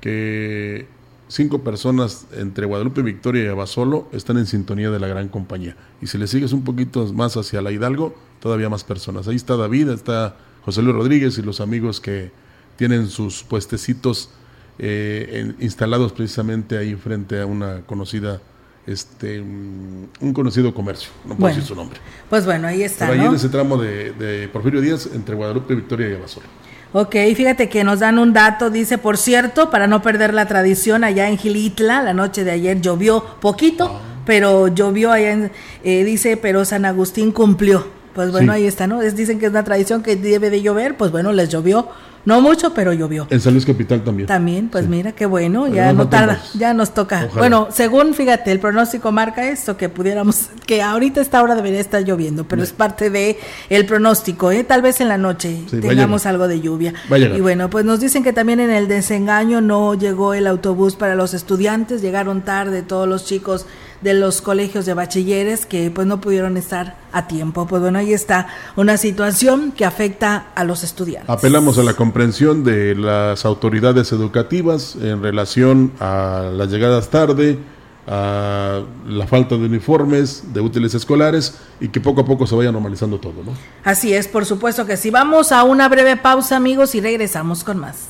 que 0.00 0.86
cinco 1.28 1.62
personas 1.64 2.26
entre 2.32 2.66
Guadalupe, 2.66 3.02
Victoria 3.02 3.44
y 3.44 3.48
Abasolo 3.48 4.08
están 4.12 4.38
en 4.38 4.46
sintonía 4.46 4.90
de 4.90 5.00
la 5.00 5.08
gran 5.08 5.28
compañía. 5.28 5.76
Y 6.00 6.06
si 6.06 6.16
le 6.16 6.28
sigues 6.28 6.52
un 6.52 6.62
poquito 6.62 7.12
más 7.12 7.36
hacia 7.36 7.60
la 7.60 7.72
Hidalgo, 7.72 8.14
todavía 8.40 8.68
más 8.68 8.84
personas. 8.84 9.26
Ahí 9.26 9.36
está 9.36 9.56
David, 9.56 9.88
está 9.88 10.36
José 10.64 10.80
Luis 10.80 10.94
Rodríguez 10.94 11.36
y 11.38 11.42
los 11.42 11.60
amigos 11.60 12.00
que 12.00 12.30
tienen 12.76 13.08
sus 13.08 13.42
puestecitos 13.42 14.30
eh, 14.78 15.54
instalados 15.60 16.12
precisamente 16.12 16.76
ahí 16.76 16.94
frente 16.94 17.40
a 17.40 17.46
una 17.46 17.82
conocida 17.82 18.40
este 18.86 19.40
un 19.40 20.32
conocido 20.34 20.74
comercio, 20.74 21.10
no 21.24 21.36
puedo 21.36 21.48
decir 21.54 21.66
su 21.66 21.74
nombre. 21.74 21.98
Pues 22.28 22.44
bueno, 22.44 22.68
ahí 22.68 22.82
está. 22.82 23.08
ahí 23.08 23.20
en 23.20 23.34
ese 23.34 23.48
tramo 23.48 23.76
de, 23.76 24.48
Porfirio 24.52 24.80
Díaz, 24.80 25.08
entre 25.14 25.34
Guadalupe, 25.34 25.74
Victoria 25.74 26.10
y 26.10 26.14
Abasolo. 26.14 26.46
Ok, 26.92 27.16
fíjate 27.34 27.68
que 27.68 27.82
nos 27.82 28.00
dan 28.00 28.18
un 28.18 28.32
dato, 28.32 28.70
dice, 28.70 28.98
por 28.98 29.16
cierto, 29.16 29.68
para 29.70 29.88
no 29.88 30.00
perder 30.00 30.32
la 30.32 30.46
tradición, 30.46 31.02
allá 31.02 31.28
en 31.28 31.38
Gilitla, 31.38 32.02
la 32.02 32.14
noche 32.14 32.44
de 32.44 32.52
ayer 32.52 32.80
llovió 32.80 33.24
poquito, 33.40 33.86
ah. 33.86 34.00
pero 34.24 34.68
llovió 34.68 35.10
allá, 35.10 35.32
en, 35.32 35.52
eh, 35.82 36.04
dice, 36.04 36.36
pero 36.36 36.64
San 36.64 36.84
Agustín 36.84 37.32
cumplió. 37.32 37.84
Pues 38.14 38.30
bueno, 38.30 38.52
ahí 38.52 38.66
está, 38.66 38.86
¿no? 38.86 39.02
Es, 39.02 39.16
dicen 39.16 39.38
que 39.38 39.46
es 39.46 39.50
una 39.50 39.64
tradición 39.64 40.02
que 40.02 40.16
debe 40.16 40.50
de 40.50 40.62
llover, 40.62 40.96
pues 40.96 41.10
bueno, 41.10 41.32
les 41.32 41.48
llovió 41.48 41.88
no 42.24 42.40
mucho, 42.40 42.72
pero 42.72 42.92
llovió. 42.92 43.26
En 43.28 43.40
San 43.40 43.52
Luis 43.52 43.66
Capital 43.66 44.02
también. 44.02 44.26
También, 44.26 44.68
pues 44.70 44.88
mira, 44.88 45.12
qué 45.12 45.26
bueno, 45.26 45.68
ya 45.68 45.92
no, 45.92 46.08
tarda, 46.08 46.40
ya 46.54 46.72
nos 46.72 46.94
toca. 46.94 47.28
Bueno, 47.34 47.68
según, 47.70 48.14
fíjate, 48.14 48.50
el 48.50 48.60
pronóstico 48.60 49.12
marca 49.12 49.48
esto, 49.48 49.76
que 49.76 49.90
pudiéramos, 49.90 50.48
que 50.66 50.82
ahorita 50.82 51.20
esta 51.20 51.42
hora 51.42 51.54
debería 51.54 51.80
estar 51.80 52.02
lloviendo, 52.02 52.44
pero 52.44 52.62
es 52.62 52.72
parte 52.72 53.10
de 53.10 53.38
el 53.68 53.84
pronóstico, 53.84 54.50
¿eh? 54.50 54.64
Tal 54.64 54.80
vez 54.80 55.00
en 55.02 55.08
la 55.08 55.18
noche 55.18 55.64
tengamos 55.70 56.24
algo 56.24 56.48
de 56.48 56.60
lluvia. 56.60 56.94
Y 57.10 57.40
bueno, 57.40 57.68
pues 57.68 57.84
nos 57.84 58.00
dicen 58.00 58.24
que 58.24 58.32
también 58.32 58.60
en 58.60 58.70
el 58.70 58.88
desengaño 58.88 59.60
no 59.60 59.94
llegó 59.94 60.32
el 60.32 60.46
autobús 60.46 60.96
para 60.96 61.14
los 61.14 61.34
estudiantes, 61.34 62.00
llegaron 62.00 62.42
tarde 62.42 62.82
todos 62.82 63.06
los 63.06 63.26
chicos 63.26 63.66
de 64.00 64.14
los 64.14 64.40
colegios 64.42 64.86
de 64.86 64.94
bachilleres 64.94 65.66
que 65.66 65.90
pues 65.90 66.06
no 66.06 66.20
pudieron 66.20 66.56
estar 66.56 66.96
a 67.12 67.26
tiempo. 67.26 67.66
Pues 67.66 67.82
bueno, 67.82 67.98
ahí 67.98 68.12
está 68.12 68.48
una 68.76 68.96
situación 68.96 69.72
que 69.72 69.84
afecta 69.84 70.48
a 70.54 70.64
los 70.64 70.84
estudiantes. 70.84 71.30
Apelamos 71.30 71.78
a 71.78 71.82
la 71.82 71.94
comprensión 71.94 72.64
de 72.64 72.94
las 72.94 73.44
autoridades 73.44 74.12
educativas 74.12 74.96
en 75.00 75.22
relación 75.22 75.92
a 76.00 76.50
las 76.52 76.70
llegadas 76.70 77.08
tarde, 77.08 77.58
a 78.06 78.82
la 79.06 79.26
falta 79.26 79.56
de 79.56 79.64
uniformes, 79.64 80.52
de 80.52 80.60
útiles 80.60 80.94
escolares 80.94 81.58
y 81.80 81.88
que 81.88 82.00
poco 82.00 82.20
a 82.20 82.24
poco 82.24 82.46
se 82.46 82.54
vaya 82.54 82.70
normalizando 82.70 83.18
todo, 83.18 83.42
¿no? 83.44 83.52
Así 83.82 84.12
es, 84.12 84.28
por 84.28 84.44
supuesto 84.44 84.84
que 84.86 84.96
sí. 84.96 85.10
Vamos 85.10 85.52
a 85.52 85.64
una 85.64 85.88
breve 85.88 86.16
pausa, 86.16 86.56
amigos, 86.56 86.94
y 86.94 87.00
regresamos 87.00 87.64
con 87.64 87.78
más. 87.78 88.08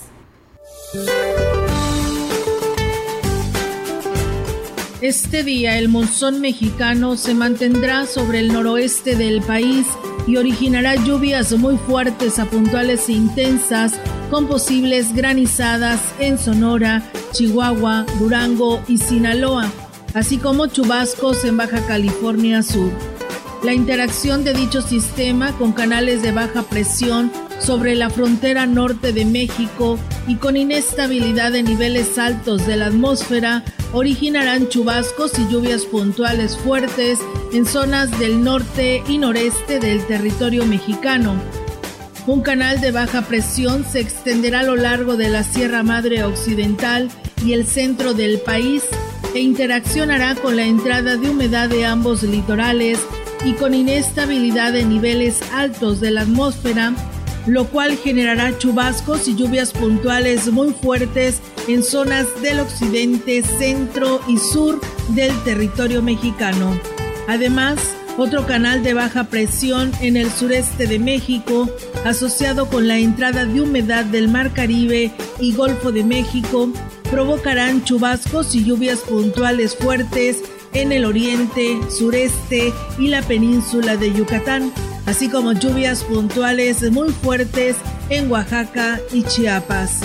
Este 5.05 5.45
día 5.45 5.77
el 5.77 5.91
monzón 5.91 6.41
mexicano 6.41 7.19
se 7.19 7.35
mantendrá 7.35 8.07
sobre 8.07 8.39
el 8.39 8.51
noroeste 8.51 9.17
del 9.17 9.43
país 9.43 9.87
y 10.27 10.39
originará 10.39 10.95
lluvias 10.95 11.53
muy 11.59 11.77
fuertes 11.77 12.39
a 12.39 12.47
puntuales 12.47 13.11
e 13.11 13.13
intensas 13.13 14.01
con 14.31 14.47
posibles 14.49 15.15
granizadas 15.15 16.01
en 16.21 16.39
Sonora, 16.39 17.03
Chihuahua, 17.33 18.07
Durango 18.19 18.81
y 18.89 18.97
Sinaloa, 18.97 19.71
así 20.15 20.39
como 20.39 20.69
chubascos 20.69 21.45
en 21.45 21.59
Baja 21.59 21.87
California 21.87 22.63
Sur. 22.63 22.91
La 23.63 23.75
interacción 23.75 24.43
de 24.43 24.55
dicho 24.55 24.81
sistema 24.81 25.53
con 25.59 25.73
canales 25.73 26.23
de 26.23 26.33
baja 26.33 26.63
presión 26.63 27.31
sobre 27.59 27.95
la 27.95 28.09
frontera 28.09 28.65
norte 28.65 29.13
de 29.13 29.27
México 29.27 29.99
y 30.27 30.37
con 30.37 30.57
inestabilidad 30.57 31.53
de 31.53 31.63
niveles 31.63 32.17
altos 32.17 32.67
de 32.67 32.77
la 32.77 32.87
atmósfera 32.87 33.63
originarán 33.95 34.69
chubascos 34.69 35.39
y 35.39 35.49
lluvias 35.49 35.85
puntuales 35.85 36.57
fuertes 36.57 37.21
en 37.53 37.65
zonas 37.65 38.19
del 38.19 38.43
norte 38.43 39.03
y 39.09 39.19
noreste 39.19 39.79
del 39.79 40.05
territorio 40.07 40.67
mexicano. 40.67 41.37
Un 42.27 42.43
canal 42.43 42.81
de 42.81 42.91
baja 42.91 43.23
presión 43.23 43.85
se 43.85 44.01
extenderá 44.01 44.61
a 44.61 44.65
lo 44.65 44.77
largo 44.77 45.17
de 45.17 45.29
la 45.29 45.45
Sierra 45.45 45.83
Madre 45.83 46.25
Occidental 46.25 47.09
y 47.45 47.53
el 47.53 47.67
centro 47.67 48.15
del 48.15 48.41
país 48.41 48.83
e 49.35 49.41
interaccionará 49.41 50.35
con 50.35 50.57
la 50.57 50.65
entrada 50.65 51.17
de 51.17 51.31
humedad 51.31 51.69
de 51.69 51.85
ambos 51.87 52.23
litorales 52.25 52.99
y 53.45 53.53
con 53.53 53.75
inestabilidad 53.75 54.73
de 54.73 54.85
niveles 54.85 55.41
altos 55.53 56.01
de 56.01 56.11
la 56.11 56.23
atmósfera 56.23 56.95
lo 57.47 57.67
cual 57.67 57.97
generará 57.97 58.57
chubascos 58.59 59.29
y 59.29 59.35
lluvias 59.35 59.73
puntuales 59.73 60.51
muy 60.51 60.73
fuertes 60.73 61.41
en 61.69 61.83
zonas 61.83 62.27
del 62.43 62.61
occidente, 62.61 63.43
centro 63.43 64.21
y 64.29 64.39
sur 64.39 64.81
del 65.11 65.33
territorio 65.45 66.03
mexicano. 66.03 66.79
Además, 67.29 67.79
otro 68.17 68.47
canal 68.47 68.83
de 68.83 68.95
baja 68.95 69.25
presión 69.25 69.91
en 70.01 70.17
el 70.17 70.31
sureste 70.31 70.87
de 70.87 70.99
México, 70.99 71.69
asociado 72.05 72.69
con 72.69 72.87
la 72.87 72.99
entrada 72.99 73.45
de 73.45 73.61
humedad 73.61 74.05
del 74.05 74.29
Mar 74.29 74.53
Caribe 74.53 75.11
y 75.41 75.53
Golfo 75.53 75.91
de 75.91 76.05
México, 76.05 76.71
provocarán 77.11 77.85
chubascos 77.85 78.55
y 78.55 78.65
lluvias 78.65 79.01
puntuales 79.01 79.75
fuertes 79.75 80.43
en 80.75 80.93
el 80.93 81.05
oriente, 81.05 81.79
sureste 81.89 82.73
y 82.99 83.09
la 83.09 83.23
península 83.23 83.97
de 83.97 84.13
Yucatán 84.13 84.73
así 85.07 85.29
como 85.29 85.53
lluvias 85.53 86.05
puntuales 86.05 86.91
muy 86.91 87.11
fuertes 87.11 87.77
en 88.09 88.31
Oaxaca 88.31 89.01
y 89.13 89.23
Chiapas. 89.23 90.01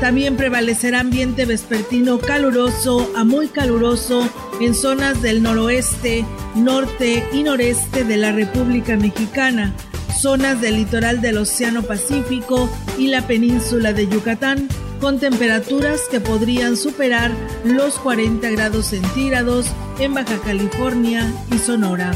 También 0.00 0.36
prevalecerá 0.36 1.00
ambiente 1.00 1.44
vespertino 1.44 2.18
caluroso 2.18 3.12
a 3.16 3.22
muy 3.24 3.48
caluroso 3.48 4.28
en 4.60 4.74
zonas 4.74 5.22
del 5.22 5.42
noroeste, 5.42 6.24
norte 6.56 7.24
y 7.32 7.44
noreste 7.44 8.04
de 8.04 8.16
la 8.16 8.32
República 8.32 8.96
Mexicana, 8.96 9.72
zonas 10.20 10.60
del 10.60 10.76
litoral 10.76 11.20
del 11.20 11.38
Océano 11.38 11.82
Pacífico 11.82 12.68
y 12.98 13.08
la 13.08 13.26
península 13.28 13.92
de 13.92 14.08
Yucatán, 14.08 14.68
con 15.02 15.18
temperaturas 15.18 16.02
que 16.08 16.20
podrían 16.20 16.76
superar 16.76 17.32
los 17.64 17.98
40 17.98 18.48
grados 18.50 18.86
centígrados 18.86 19.66
en 19.98 20.14
Baja 20.14 20.38
California 20.40 21.28
y 21.52 21.58
Sonora. 21.58 22.12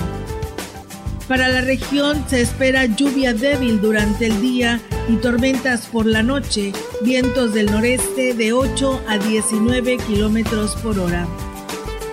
Para 1.27 1.49
la 1.49 1.63
región 1.63 2.25
se 2.29 2.41
espera 2.41 2.85
lluvia 2.85 3.35
débil 3.35 3.81
durante 3.81 4.27
el 4.27 4.41
día 4.41 4.81
y 5.09 5.17
tormentas 5.17 5.87
por 5.87 6.07
la 6.07 6.23
noche, 6.23 6.73
vientos 7.03 7.53
del 7.53 7.73
noreste 7.73 8.35
de 8.35 8.53
8 8.53 9.03
a 9.09 9.19
19 9.19 9.97
kilómetros 10.07 10.77
por 10.77 11.01
hora. 11.01 11.27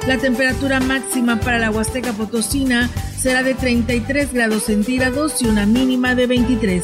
La 0.07 0.17
temperatura 0.17 0.79
máxima 0.79 1.39
para 1.39 1.59
la 1.59 1.69
Huasteca 1.69 2.13
Potosina 2.13 2.89
será 3.15 3.43
de 3.43 3.53
33 3.53 4.33
grados 4.33 4.63
centígrados 4.63 5.39
y 5.43 5.45
una 5.45 5.67
mínima 5.67 6.15
de 6.15 6.25
23. 6.25 6.83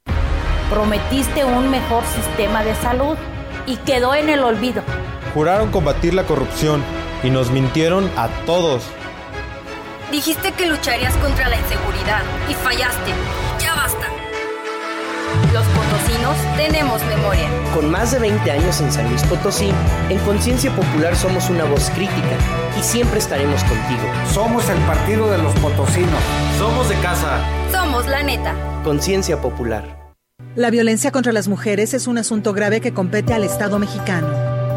Prometiste 0.70 1.45
un 1.45 1.70
mejor 1.70 2.04
sistema 2.06 2.64
de 2.64 2.74
salud 2.76 3.16
y 3.66 3.78
quedó 3.78 4.14
en 4.16 4.30
el 4.30 4.43
olvido. 4.43 4.84
Juraron 5.34 5.72
combatir 5.72 6.14
la 6.14 6.26
corrupción 6.26 6.82
y 7.24 7.30
nos 7.30 7.52
mintieron 7.52 8.10
a 8.18 8.28
todos. 8.45 8.84
Dijiste 10.12 10.53
que 10.53 10.66
lucharías 10.66 11.14
contra 11.18 11.49
la 11.49 11.58
inseguridad 11.58 12.22
y 12.49 12.53
fallaste. 12.53 13.12
Ya 13.60 13.76
basta. 13.76 14.08
Los 15.51 15.66
potosinos 15.66 16.38
tenemos 16.55 17.03
memoria. 17.05 17.49
Con 17.74 17.91
más 17.91 18.14
de 18.14 18.20
20 18.20 18.49
años 18.49 18.80
en 18.80 18.91
San 18.91 19.10
Luis 19.10 19.22
Potosí, 19.24 19.70
en 20.10 20.18
Conciencia 20.20 20.74
Popular 20.74 21.14
somos 21.14 21.49
una 21.49 21.66
voz 21.66 21.89
crítica 21.89 22.38
y 22.80 22.84
siempre 22.84 23.20
estaremos 23.20 23.62
contigo. 23.66 24.01
Somos 24.34 24.70
el 24.70 24.78
partido 24.84 25.30
de 25.30 25.39
los 25.39 25.53
potosinos. 25.55 26.22
Somos 26.58 26.88
de 26.88 26.95
casa. 26.99 27.41
Somos 27.74 28.08
la 28.08 28.24
neta. 28.24 28.55
Conciencia 28.86 29.41
Popular. 29.41 30.16
La 30.55 30.70
violencia 30.70 31.12
contra 31.12 31.34
las 31.34 31.49
mujeres 31.49 31.93
es 31.93 32.08
un 32.08 32.18
asunto 32.18 32.53
grave 32.53 32.80
que 32.80 32.93
compete 32.93 33.34
al 33.34 33.43
Estado 33.43 33.78
mexicano. 33.78 34.30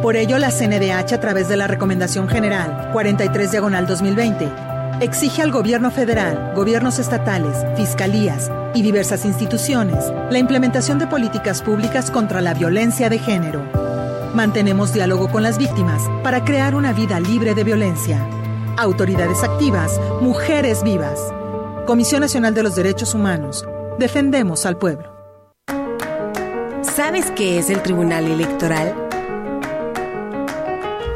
Por 0.03 0.17
ello, 0.17 0.39
la 0.39 0.51
CNDH, 0.51 1.13
a 1.13 1.21
través 1.21 1.49
de 1.49 1.57
la 1.57 1.69
Recomendación 1.69 2.29
General 2.29 2.91
43 2.93 3.51
Diagonal 3.51 3.87
2020, 3.87 4.70
exige 5.01 5.43
al 5.43 5.51
gobierno 5.51 5.91
federal, 5.91 6.53
gobiernos 6.55 6.99
estatales, 6.99 7.57
fiscalías 7.77 8.51
y 8.75 8.83
diversas 8.83 9.25
instituciones 9.25 10.05
la 10.31 10.39
implementación 10.39 10.99
de 10.99 11.07
políticas 11.07 11.63
públicas 11.63 12.11
contra 12.11 12.41
la 12.41 12.55
violencia 12.55 13.09
de 13.09 13.19
género. 13.19 13.63
Mantenemos 14.35 14.93
diálogo 14.93 15.31
con 15.31 15.43
las 15.43 15.59
víctimas 15.59 16.03
para 16.23 16.45
crear 16.45 16.75
una 16.75 16.93
vida 16.93 17.19
libre 17.19 17.55
de 17.55 17.65
violencia. 17.65 18.25
Autoridades 18.77 19.43
activas, 19.43 20.01
mujeres 20.21 20.83
vivas. 20.83 21.19
Comisión 21.87 22.21
Nacional 22.21 22.55
de 22.55 22.63
los 22.63 22.77
Derechos 22.77 23.15
Humanos. 23.15 23.67
Defendemos 23.99 24.67
al 24.67 24.77
pueblo. 24.77 25.11
¿Sabes 26.83 27.31
qué 27.33 27.59
es 27.59 27.71
el 27.71 27.83
Tribunal 27.83 28.27
Electoral? 28.27 29.10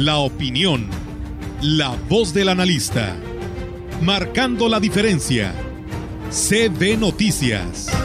La 0.00 0.16
opinión, 0.16 0.88
la 1.60 1.94
voz 2.08 2.32
del 2.32 2.48
analista, 2.48 3.14
marcando 4.00 4.66
la 4.66 4.80
diferencia. 4.80 5.52
CB 6.30 6.96
Noticias. 6.98 7.99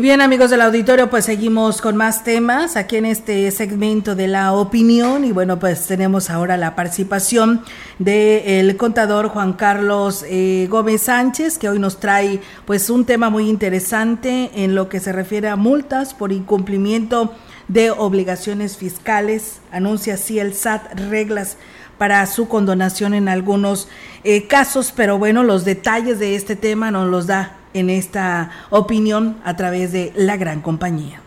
Bien 0.00 0.22
amigos 0.22 0.48
del 0.48 0.62
auditorio, 0.62 1.10
pues 1.10 1.26
seguimos 1.26 1.82
con 1.82 1.94
más 1.94 2.24
temas 2.24 2.76
aquí 2.76 2.96
en 2.96 3.04
este 3.04 3.50
segmento 3.50 4.14
de 4.14 4.28
la 4.28 4.54
opinión 4.54 5.26
y 5.26 5.32
bueno, 5.32 5.58
pues 5.58 5.86
tenemos 5.86 6.30
ahora 6.30 6.56
la 6.56 6.74
participación 6.74 7.62
del 7.98 8.78
contador 8.78 9.28
Juan 9.28 9.52
Carlos 9.52 10.24
eh, 10.26 10.68
Gómez 10.70 11.02
Sánchez, 11.02 11.58
que 11.58 11.68
hoy 11.68 11.78
nos 11.78 12.00
trae 12.00 12.40
pues 12.64 12.88
un 12.88 13.04
tema 13.04 13.28
muy 13.28 13.50
interesante 13.50 14.50
en 14.54 14.74
lo 14.74 14.88
que 14.88 15.00
se 15.00 15.12
refiere 15.12 15.48
a 15.48 15.56
multas 15.56 16.14
por 16.14 16.32
incumplimiento 16.32 17.34
de 17.68 17.90
obligaciones 17.90 18.78
fiscales. 18.78 19.60
Anuncia 19.70 20.14
así 20.14 20.38
el 20.38 20.54
SAT 20.54 20.98
reglas 21.10 21.58
para 21.98 22.24
su 22.24 22.48
condonación 22.48 23.12
en 23.12 23.28
algunos 23.28 23.86
eh, 24.24 24.46
casos, 24.46 24.94
pero 24.96 25.18
bueno, 25.18 25.44
los 25.44 25.66
detalles 25.66 26.18
de 26.18 26.36
este 26.36 26.56
tema 26.56 26.90
nos 26.90 27.06
los 27.10 27.26
da 27.26 27.59
en 27.74 27.90
esta 27.90 28.50
opinión 28.70 29.38
a 29.44 29.56
través 29.56 29.92
de 29.92 30.12
la 30.16 30.36
gran 30.36 30.60
compañía. 30.60 31.20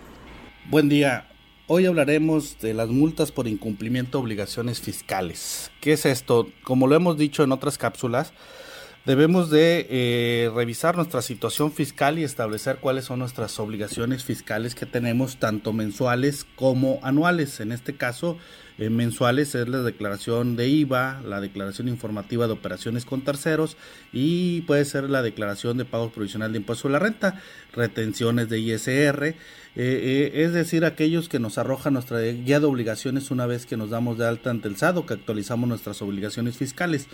Buen 0.70 0.89
día. 0.89 1.28
Hoy 1.68 1.86
hablaremos 1.86 2.60
de 2.60 2.74
las 2.74 2.89
multas 2.89 3.32
por 3.32 3.48
incumplimiento 3.48 4.18
de 4.18 4.24
obligaciones 4.24 4.82
fiscales. 4.82 5.72
¿Qué 5.80 5.94
es 5.94 6.06
esto? 6.06 6.50
Como 6.64 6.88
lo 6.88 6.96
hemos 6.96 7.18
dicho 7.18 7.44
en 7.44 7.54
otras 7.54 7.78
cápsulas, 7.78 8.34
debemos 9.06 9.50
de 9.50 9.88
eh, 9.89 10.52
revisar 10.54 10.98
nuestra 10.98 11.22
situación 11.22 11.72
fiscal 11.72 12.20
y 12.20 12.24
establecer 12.24 12.78
cuáles 12.78 13.06
son 13.06 13.20
nuestras 13.20 13.58
obligaciones 13.60 14.26
fiscales 14.26 14.76
que 14.76 14.86
tenemos, 14.86 15.38
tanto 15.38 15.72
mensuales 15.72 16.46
como 16.56 17.00
anuales. 17.02 17.62
En 17.62 17.72
este 17.72 17.96
caso, 17.96 18.38
eh, 18.78 18.89
mensuales 18.89 19.53
es 19.55 19.67
la 19.67 19.82
declaración 19.82 20.55
de 20.55 20.67
IVA, 20.67 21.21
la 21.26 21.41
declaración 21.41 21.88
informativa 21.88 22.47
de 22.47 22.53
operaciones 22.53 23.05
con 23.05 23.21
terceros 23.21 23.78
y 24.11 24.61
puede 24.61 24.86
ser 24.86 25.09
la 25.09 25.21
declaración 25.21 25.78
de 25.78 25.86
pago 25.86 26.09
provisional 26.11 26.51
de 26.51 26.59
impuesto 26.59 26.88
a 26.88 26.91
la 26.91 26.99
renta, 26.99 27.39
retenciones 27.74 28.49
de 28.49 28.59
ISR, 28.59 29.24
eh, 29.26 29.36
eh, 29.76 30.32
es 30.36 30.53
decir, 30.53 30.86
aquellos 30.86 31.30
que 31.30 31.39
nos 31.39 31.57
arrojan 31.57 31.93
nuestra 31.93 32.19
guía 32.19 32.59
de 32.59 32.65
obligaciones 32.65 33.32
una 33.32 33.45
vez 33.45 33.65
que 33.65 33.78
nos 33.78 33.89
damos 33.89 34.17
de 34.17 34.28
alta 34.28 34.49
ante 34.49 34.67
el 34.67 34.78
SADO, 34.78 35.05
que 35.05 35.15
actualizamos 35.15 35.69
nuestras 35.69 36.01
obligaciones 36.01 36.57
fiscales. 36.57 37.07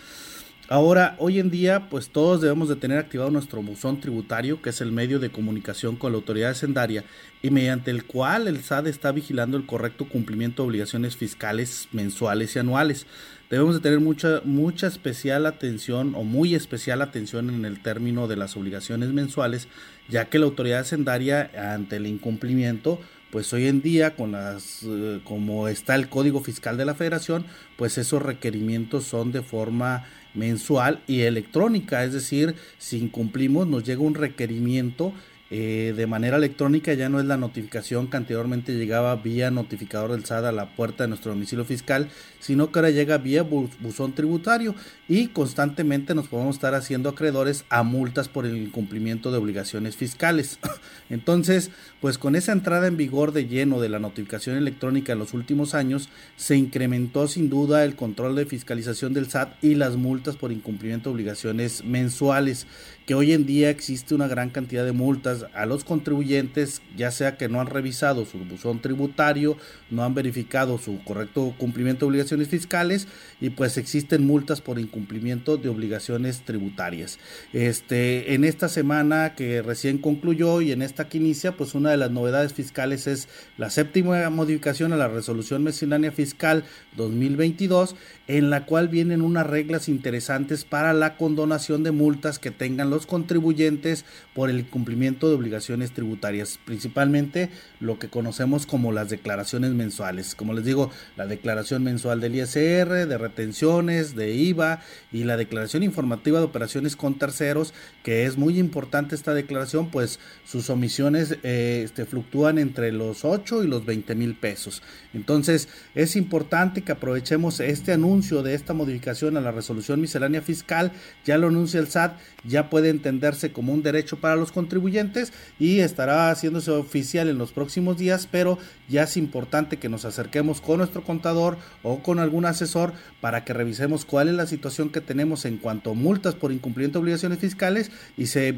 Ahora, 0.71 1.15
hoy 1.17 1.39
en 1.39 1.49
día, 1.49 1.89
pues 1.89 2.09
todos 2.09 2.41
debemos 2.41 2.69
de 2.69 2.75
tener 2.75 2.99
activado 2.99 3.31
nuestro 3.31 3.59
buzón 3.63 3.99
tributario, 3.99 4.61
que 4.61 4.69
es 4.69 4.81
el 4.81 4.91
medio 4.91 5.17
de 5.17 5.31
comunicación 5.31 5.95
con 5.95 6.11
la 6.11 6.17
autoridad 6.17 6.53
sendaria 6.53 7.03
y 7.41 7.49
mediante 7.49 7.89
el 7.89 8.05
cual 8.05 8.47
el 8.47 8.61
SAD 8.61 8.85
está 8.85 9.11
vigilando 9.11 9.57
el 9.57 9.65
correcto 9.65 10.07
cumplimiento 10.07 10.61
de 10.61 10.67
obligaciones 10.67 11.17
fiscales 11.17 11.87
mensuales 11.91 12.55
y 12.55 12.59
anuales. 12.59 13.07
Debemos 13.49 13.73
de 13.73 13.81
tener 13.81 13.99
mucha, 13.99 14.41
mucha 14.45 14.85
especial 14.85 15.47
atención 15.47 16.13
o 16.13 16.23
muy 16.23 16.53
especial 16.53 17.01
atención 17.01 17.49
en 17.49 17.65
el 17.65 17.81
término 17.81 18.27
de 18.27 18.35
las 18.35 18.55
obligaciones 18.55 19.09
mensuales, 19.09 19.69
ya 20.07 20.25
que 20.25 20.37
la 20.37 20.45
autoridad 20.45 20.85
sendaria 20.85 21.49
ante 21.73 21.95
el 21.95 22.05
incumplimiento 22.05 22.99
pues 23.31 23.53
hoy 23.53 23.67
en 23.67 23.81
día 23.81 24.15
con 24.15 24.31
las 24.31 24.81
eh, 24.83 25.19
como 25.23 25.67
está 25.67 25.95
el 25.95 26.09
Código 26.09 26.41
Fiscal 26.41 26.77
de 26.77 26.85
la 26.85 26.95
Federación, 26.95 27.45
pues 27.77 27.97
esos 27.97 28.21
requerimientos 28.21 29.05
son 29.05 29.31
de 29.31 29.41
forma 29.41 30.05
mensual 30.33 31.01
y 31.07 31.21
electrónica, 31.21 32.03
es 32.03 32.13
decir, 32.13 32.55
si 32.77 32.97
incumplimos 32.97 33.67
nos 33.67 33.83
llega 33.83 34.01
un 34.01 34.15
requerimiento 34.15 35.13
eh, 35.51 35.93
de 35.97 36.05
manera 36.05 36.37
electrónica, 36.37 36.93
ya 36.93 37.09
no 37.09 37.19
es 37.19 37.25
la 37.25 37.37
notificación 37.37 38.07
que 38.07 38.17
anteriormente 38.17 38.73
llegaba 38.73 39.15
vía 39.15 39.49
notificador 39.49 40.11
del 40.11 40.25
SAT 40.25 40.45
a 40.45 40.51
la 40.51 40.75
puerta 40.75 41.03
de 41.03 41.07
nuestro 41.07 41.31
domicilio 41.31 41.65
fiscal, 41.65 42.09
sino 42.39 42.71
que 42.71 42.79
ahora 42.79 42.91
llega 42.91 43.17
vía 43.17 43.41
buzón 43.41 44.13
tributario 44.13 44.75
y 45.07 45.27
constantemente 45.29 46.13
nos 46.13 46.27
podemos 46.27 46.55
estar 46.55 46.75
haciendo 46.75 47.09
acreedores 47.09 47.65
a 47.69 47.81
multas 47.81 48.29
por 48.29 48.45
el 48.45 48.57
incumplimiento 48.57 49.31
de 49.31 49.39
obligaciones 49.39 49.95
fiscales. 49.95 50.59
Entonces, 51.09 51.71
pues 51.99 52.19
con 52.19 52.35
esa 52.35 52.51
entrada 52.51 52.87
en 52.87 52.97
vigor 52.97 53.31
de 53.31 53.47
lleno 53.47 53.81
de 53.81 53.89
la 53.89 53.97
notificación 53.99 54.55
electrónica 54.55 55.13
en 55.13 55.19
los 55.19 55.33
últimos 55.33 55.73
años, 55.73 56.09
se 56.35 56.57
incrementó 56.57 57.27
sin 57.27 57.49
duda 57.49 57.83
el 57.85 57.95
control 57.95 58.35
de 58.35 58.45
fiscalización 58.45 59.13
del 59.13 59.29
SAT 59.29 59.63
y 59.63 59.75
las 59.75 59.95
multas 59.95 60.37
por 60.37 60.51
incumplimiento 60.51 61.09
de 61.09 61.15
obligaciones 61.15 61.83
mensuales 61.83 62.67
que 63.09 63.15
hoy 63.15 63.33
en 63.33 63.47
día 63.47 63.71
existe 63.71 64.13
una 64.13 64.27
gran 64.27 64.51
cantidad 64.51 64.85
de 64.85 64.91
multas 64.91 65.47
a 65.55 65.65
los 65.65 65.83
contribuyentes, 65.83 66.83
ya 66.95 67.09
sea 67.09 67.37
que 67.37 67.49
no 67.49 67.59
han 67.59 67.65
revisado 67.65 68.23
su 68.23 68.37
buzón 68.37 68.81
tributario, 68.83 69.57
no 69.89 70.03
han 70.03 70.13
verificado 70.13 70.77
su 70.77 71.03
correcto 71.03 71.55
cumplimiento 71.57 72.05
de 72.05 72.09
obligaciones 72.11 72.49
fiscales 72.49 73.07
y 73.41 73.49
pues 73.49 73.79
existen 73.79 74.27
multas 74.27 74.61
por 74.61 74.77
incumplimiento 74.77 75.57
de 75.57 75.69
obligaciones 75.69 76.41
tributarias. 76.45 77.17
Este, 77.51 78.35
en 78.35 78.43
esta 78.43 78.69
semana 78.69 79.33
que 79.33 79.63
recién 79.63 79.97
concluyó 79.97 80.61
y 80.61 80.71
en 80.71 80.83
esta 80.83 81.09
que 81.09 81.17
inicia, 81.17 81.57
pues 81.57 81.73
una 81.73 81.89
de 81.89 81.97
las 81.97 82.11
novedades 82.11 82.53
fiscales 82.53 83.07
es 83.07 83.27
la 83.57 83.71
séptima 83.71 84.29
modificación 84.29 84.93
a 84.93 84.97
la 84.97 85.07
resolución 85.07 85.63
miscelánea 85.63 86.11
fiscal 86.11 86.63
2022 86.95 87.95
en 88.27 88.51
la 88.51 88.67
cual 88.67 88.87
vienen 88.87 89.23
unas 89.23 89.47
reglas 89.47 89.89
interesantes 89.89 90.63
para 90.63 90.93
la 90.93 91.17
condonación 91.17 91.81
de 91.81 91.91
multas 91.91 92.37
que 92.37 92.51
tengan 92.51 92.91
los 92.91 92.98
contribuyentes 93.05 94.05
por 94.33 94.49
el 94.49 94.65
cumplimiento 94.67 95.29
de 95.29 95.35
obligaciones 95.35 95.91
tributarias, 95.91 96.59
principalmente 96.65 97.49
lo 97.79 97.99
que 97.99 98.09
conocemos 98.09 98.65
como 98.65 98.91
las 98.91 99.09
declaraciones 99.09 99.71
mensuales. 99.71 100.35
Como 100.35 100.53
les 100.53 100.65
digo, 100.65 100.91
la 101.17 101.27
declaración 101.27 101.83
mensual 101.83 102.21
del 102.21 102.35
ISR, 102.35 103.07
de 103.07 103.17
retenciones, 103.17 104.15
de 104.15 104.33
IVA 104.33 104.81
y 105.11 105.23
la 105.23 105.37
declaración 105.37 105.83
informativa 105.83 106.39
de 106.39 106.45
operaciones 106.45 106.95
con 106.95 107.17
terceros, 107.17 107.73
que 108.03 108.25
es 108.25 108.37
muy 108.37 108.59
importante 108.59 109.15
esta 109.15 109.33
declaración, 109.33 109.89
pues 109.89 110.19
sus 110.45 110.69
omisiones 110.69 111.37
eh, 111.43 111.81
este, 111.83 112.05
fluctúan 112.05 112.57
entre 112.57 112.91
los 112.91 113.25
8 113.25 113.63
y 113.63 113.67
los 113.67 113.85
20 113.85 114.15
mil 114.15 114.35
pesos. 114.35 114.81
Entonces, 115.13 115.69
es 115.95 116.15
importante 116.15 116.83
que 116.83 116.91
aprovechemos 116.91 117.59
este 117.59 117.93
anuncio 117.93 118.43
de 118.43 118.53
esta 118.53 118.73
modificación 118.73 119.37
a 119.37 119.41
la 119.41 119.51
resolución 119.51 120.01
miscelánea 120.01 120.41
fiscal, 120.41 120.91
ya 121.25 121.37
lo 121.37 121.47
anuncia 121.47 121.79
el 121.79 121.87
SAT, 121.87 122.17
ya 122.43 122.69
puede 122.69 122.89
entenderse 122.89 123.51
como 123.51 123.73
un 123.73 123.81
derecho 123.81 124.17
para 124.17 124.35
los 124.35 124.51
contribuyentes 124.51 125.33
y 125.57 125.79
estará 125.79 126.29
haciéndose 126.29 126.71
oficial 126.71 127.27
en 127.27 127.37
los 127.37 127.51
próximos 127.51 127.97
días, 127.97 128.27
pero 128.31 128.59
ya 128.87 129.03
es 129.03 129.17
importante 129.17 129.77
que 129.77 129.89
nos 129.89 130.05
acerquemos 130.05 130.61
con 130.61 130.77
nuestro 130.77 131.03
contador 131.03 131.57
o 131.81 132.03
con 132.03 132.19
algún 132.19 132.45
asesor 132.45 132.93
para 133.19 133.43
que 133.43 133.53
revisemos 133.53 134.05
cuál 134.05 134.29
es 134.29 134.35
la 134.35 134.47
situación 134.47 134.89
que 134.89 135.01
tenemos 135.01 135.45
en 135.45 135.57
cuanto 135.57 135.91
a 135.91 135.95
multas 135.95 136.35
por 136.35 136.51
incumplimiento 136.51 136.99
de 136.99 137.03
obligaciones 137.03 137.39
fiscales 137.39 137.91
y 138.17 138.27
se, 138.27 138.55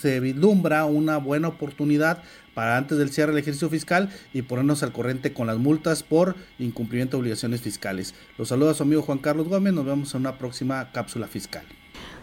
se 0.00 0.20
vislumbra 0.20 0.84
una 0.86 1.18
buena 1.18 1.48
oportunidad 1.48 2.22
para 2.56 2.78
antes 2.78 2.96
del 2.96 3.10
cierre 3.10 3.32
del 3.32 3.42
ejercicio 3.42 3.68
fiscal 3.68 4.08
y 4.32 4.40
ponernos 4.40 4.82
al 4.82 4.90
corriente 4.90 5.34
con 5.34 5.46
las 5.46 5.58
multas 5.58 6.02
por 6.02 6.36
incumplimiento 6.58 7.18
de 7.18 7.20
obligaciones 7.20 7.60
fiscales. 7.60 8.14
Los 8.38 8.48
saludos 8.48 8.72
a 8.72 8.78
su 8.78 8.82
amigo 8.84 9.02
Juan 9.02 9.18
Carlos 9.18 9.46
Gómez, 9.46 9.74
nos 9.74 9.84
vemos 9.84 10.14
en 10.14 10.22
una 10.22 10.38
próxima 10.38 10.90
cápsula 10.90 11.26
fiscal. 11.26 11.66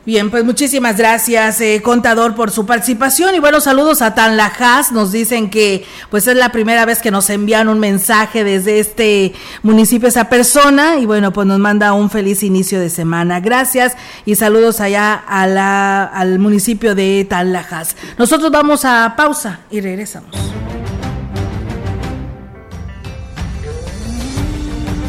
Bien, 0.05 0.29
pues 0.29 0.43
muchísimas 0.43 0.97
gracias, 0.97 1.61
eh, 1.61 1.81
contador, 1.81 2.35
por 2.35 2.51
su 2.51 2.65
participación 2.65 3.35
y 3.35 3.39
buenos 3.39 3.63
saludos 3.63 4.01
a 4.01 4.13
Tan 4.13 4.35
Lajas. 4.35 4.91
Nos 4.91 5.13
dicen 5.13 5.49
que 5.49 5.85
pues 6.09 6.27
es 6.27 6.35
la 6.35 6.51
primera 6.51 6.83
vez 6.83 6.99
que 6.99 7.09
nos 7.09 7.29
envían 7.29 7.69
un 7.69 7.79
mensaje 7.79 8.43
desde 8.43 8.81
este 8.81 9.33
municipio 9.61 10.09
esa 10.09 10.27
persona 10.27 10.97
y 10.97 11.05
bueno, 11.05 11.31
pues 11.31 11.47
nos 11.47 11.57
manda 11.57 11.93
un 11.93 12.09
feliz 12.09 12.43
inicio 12.43 12.81
de 12.81 12.89
semana. 12.89 13.39
Gracias 13.39 13.95
y 14.25 14.35
saludos 14.35 14.81
allá 14.81 15.13
a 15.13 15.47
la, 15.47 16.03
al 16.03 16.37
municipio 16.37 16.95
de 16.95 17.25
Tan 17.29 17.53
Lajas. 17.53 17.95
Nosotros 18.17 18.51
vamos 18.51 18.83
a 18.83 19.13
pausa 19.15 19.61
y 19.71 19.79
regresamos. 19.79 20.35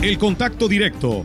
El 0.02 0.18
contacto 0.18 0.68
directo 0.68 1.24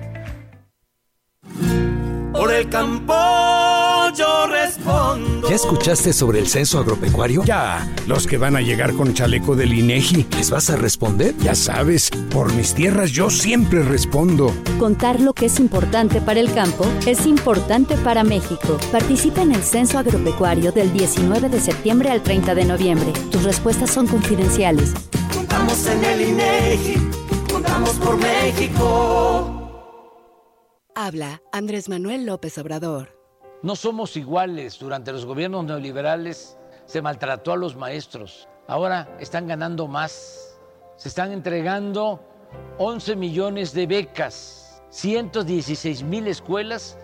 Por 2.61 2.67
el 2.67 2.69
campo 2.69 3.13
yo 4.15 4.45
respondo. 4.45 5.49
¿Ya 5.49 5.55
escuchaste 5.55 6.13
sobre 6.13 6.37
el 6.37 6.47
censo 6.47 6.77
agropecuario? 6.77 7.43
Ya, 7.43 7.91
los 8.05 8.27
que 8.27 8.37
van 8.37 8.55
a 8.55 8.61
llegar 8.61 8.93
con 8.93 9.15
chaleco 9.15 9.55
del 9.55 9.73
INEGI. 9.73 10.27
¿Les 10.37 10.51
vas 10.51 10.69
a 10.69 10.75
responder? 10.75 11.35
Ya 11.37 11.55
sabes, 11.55 12.11
por 12.29 12.53
mis 12.53 12.75
tierras 12.75 13.11
yo 13.11 13.31
siempre 13.31 13.81
respondo. 13.81 14.53
Contar 14.77 15.21
lo 15.21 15.33
que 15.33 15.47
es 15.47 15.59
importante 15.59 16.21
para 16.21 16.39
el 16.39 16.53
campo 16.53 16.85
es 17.07 17.25
importante 17.25 17.97
para 17.97 18.23
México. 18.23 18.77
Participa 18.91 19.41
en 19.41 19.53
el 19.53 19.63
censo 19.63 19.97
agropecuario 19.97 20.71
del 20.71 20.93
19 20.93 21.49
de 21.49 21.59
septiembre 21.59 22.11
al 22.11 22.21
30 22.21 22.53
de 22.53 22.65
noviembre. 22.65 23.11
Tus 23.31 23.43
respuestas 23.43 23.89
son 23.89 24.05
confidenciales. 24.05 24.93
Contamos 25.33 25.83
en 25.87 26.03
el 26.05 26.21
INEGI, 26.29 27.09
contamos 27.49 27.93
por 27.95 28.17
México. 28.17 29.60
Habla 30.93 31.41
Andrés 31.53 31.87
Manuel 31.87 32.25
López 32.25 32.57
Obrador. 32.57 33.17
No 33.63 33.77
somos 33.77 34.17
iguales. 34.17 34.77
Durante 34.77 35.13
los 35.13 35.25
gobiernos 35.25 35.63
neoliberales 35.63 36.57
se 36.85 37.01
maltrató 37.01 37.53
a 37.53 37.57
los 37.57 37.77
maestros. 37.77 38.49
Ahora 38.67 39.15
están 39.17 39.47
ganando 39.47 39.87
más. 39.87 40.59
Se 40.97 41.07
están 41.07 41.31
entregando 41.31 42.21
11 42.77 43.15
millones 43.15 43.71
de 43.73 43.87
becas. 43.87 44.83
116 44.89 46.03
mil 46.03 46.27
escuelas 46.27 46.97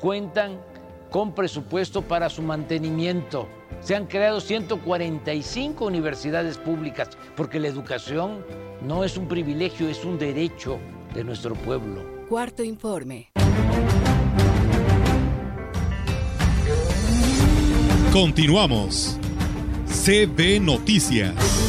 cuentan 0.00 0.60
con 1.08 1.34
presupuesto 1.34 2.02
para 2.02 2.28
su 2.28 2.42
mantenimiento. 2.42 3.48
Se 3.80 3.96
han 3.96 4.06
creado 4.06 4.42
145 4.42 5.86
universidades 5.86 6.58
públicas 6.58 7.08
porque 7.36 7.58
la 7.58 7.68
educación 7.68 8.44
no 8.82 9.02
es 9.02 9.16
un 9.16 9.28
privilegio, 9.28 9.88
es 9.88 10.04
un 10.04 10.18
derecho 10.18 10.78
de 11.14 11.24
nuestro 11.24 11.54
pueblo. 11.54 12.19
Cuarto 12.30 12.62
informe. 12.62 13.32
Continuamos. 18.12 19.18
CB 20.04 20.60
Noticias. 20.60 21.59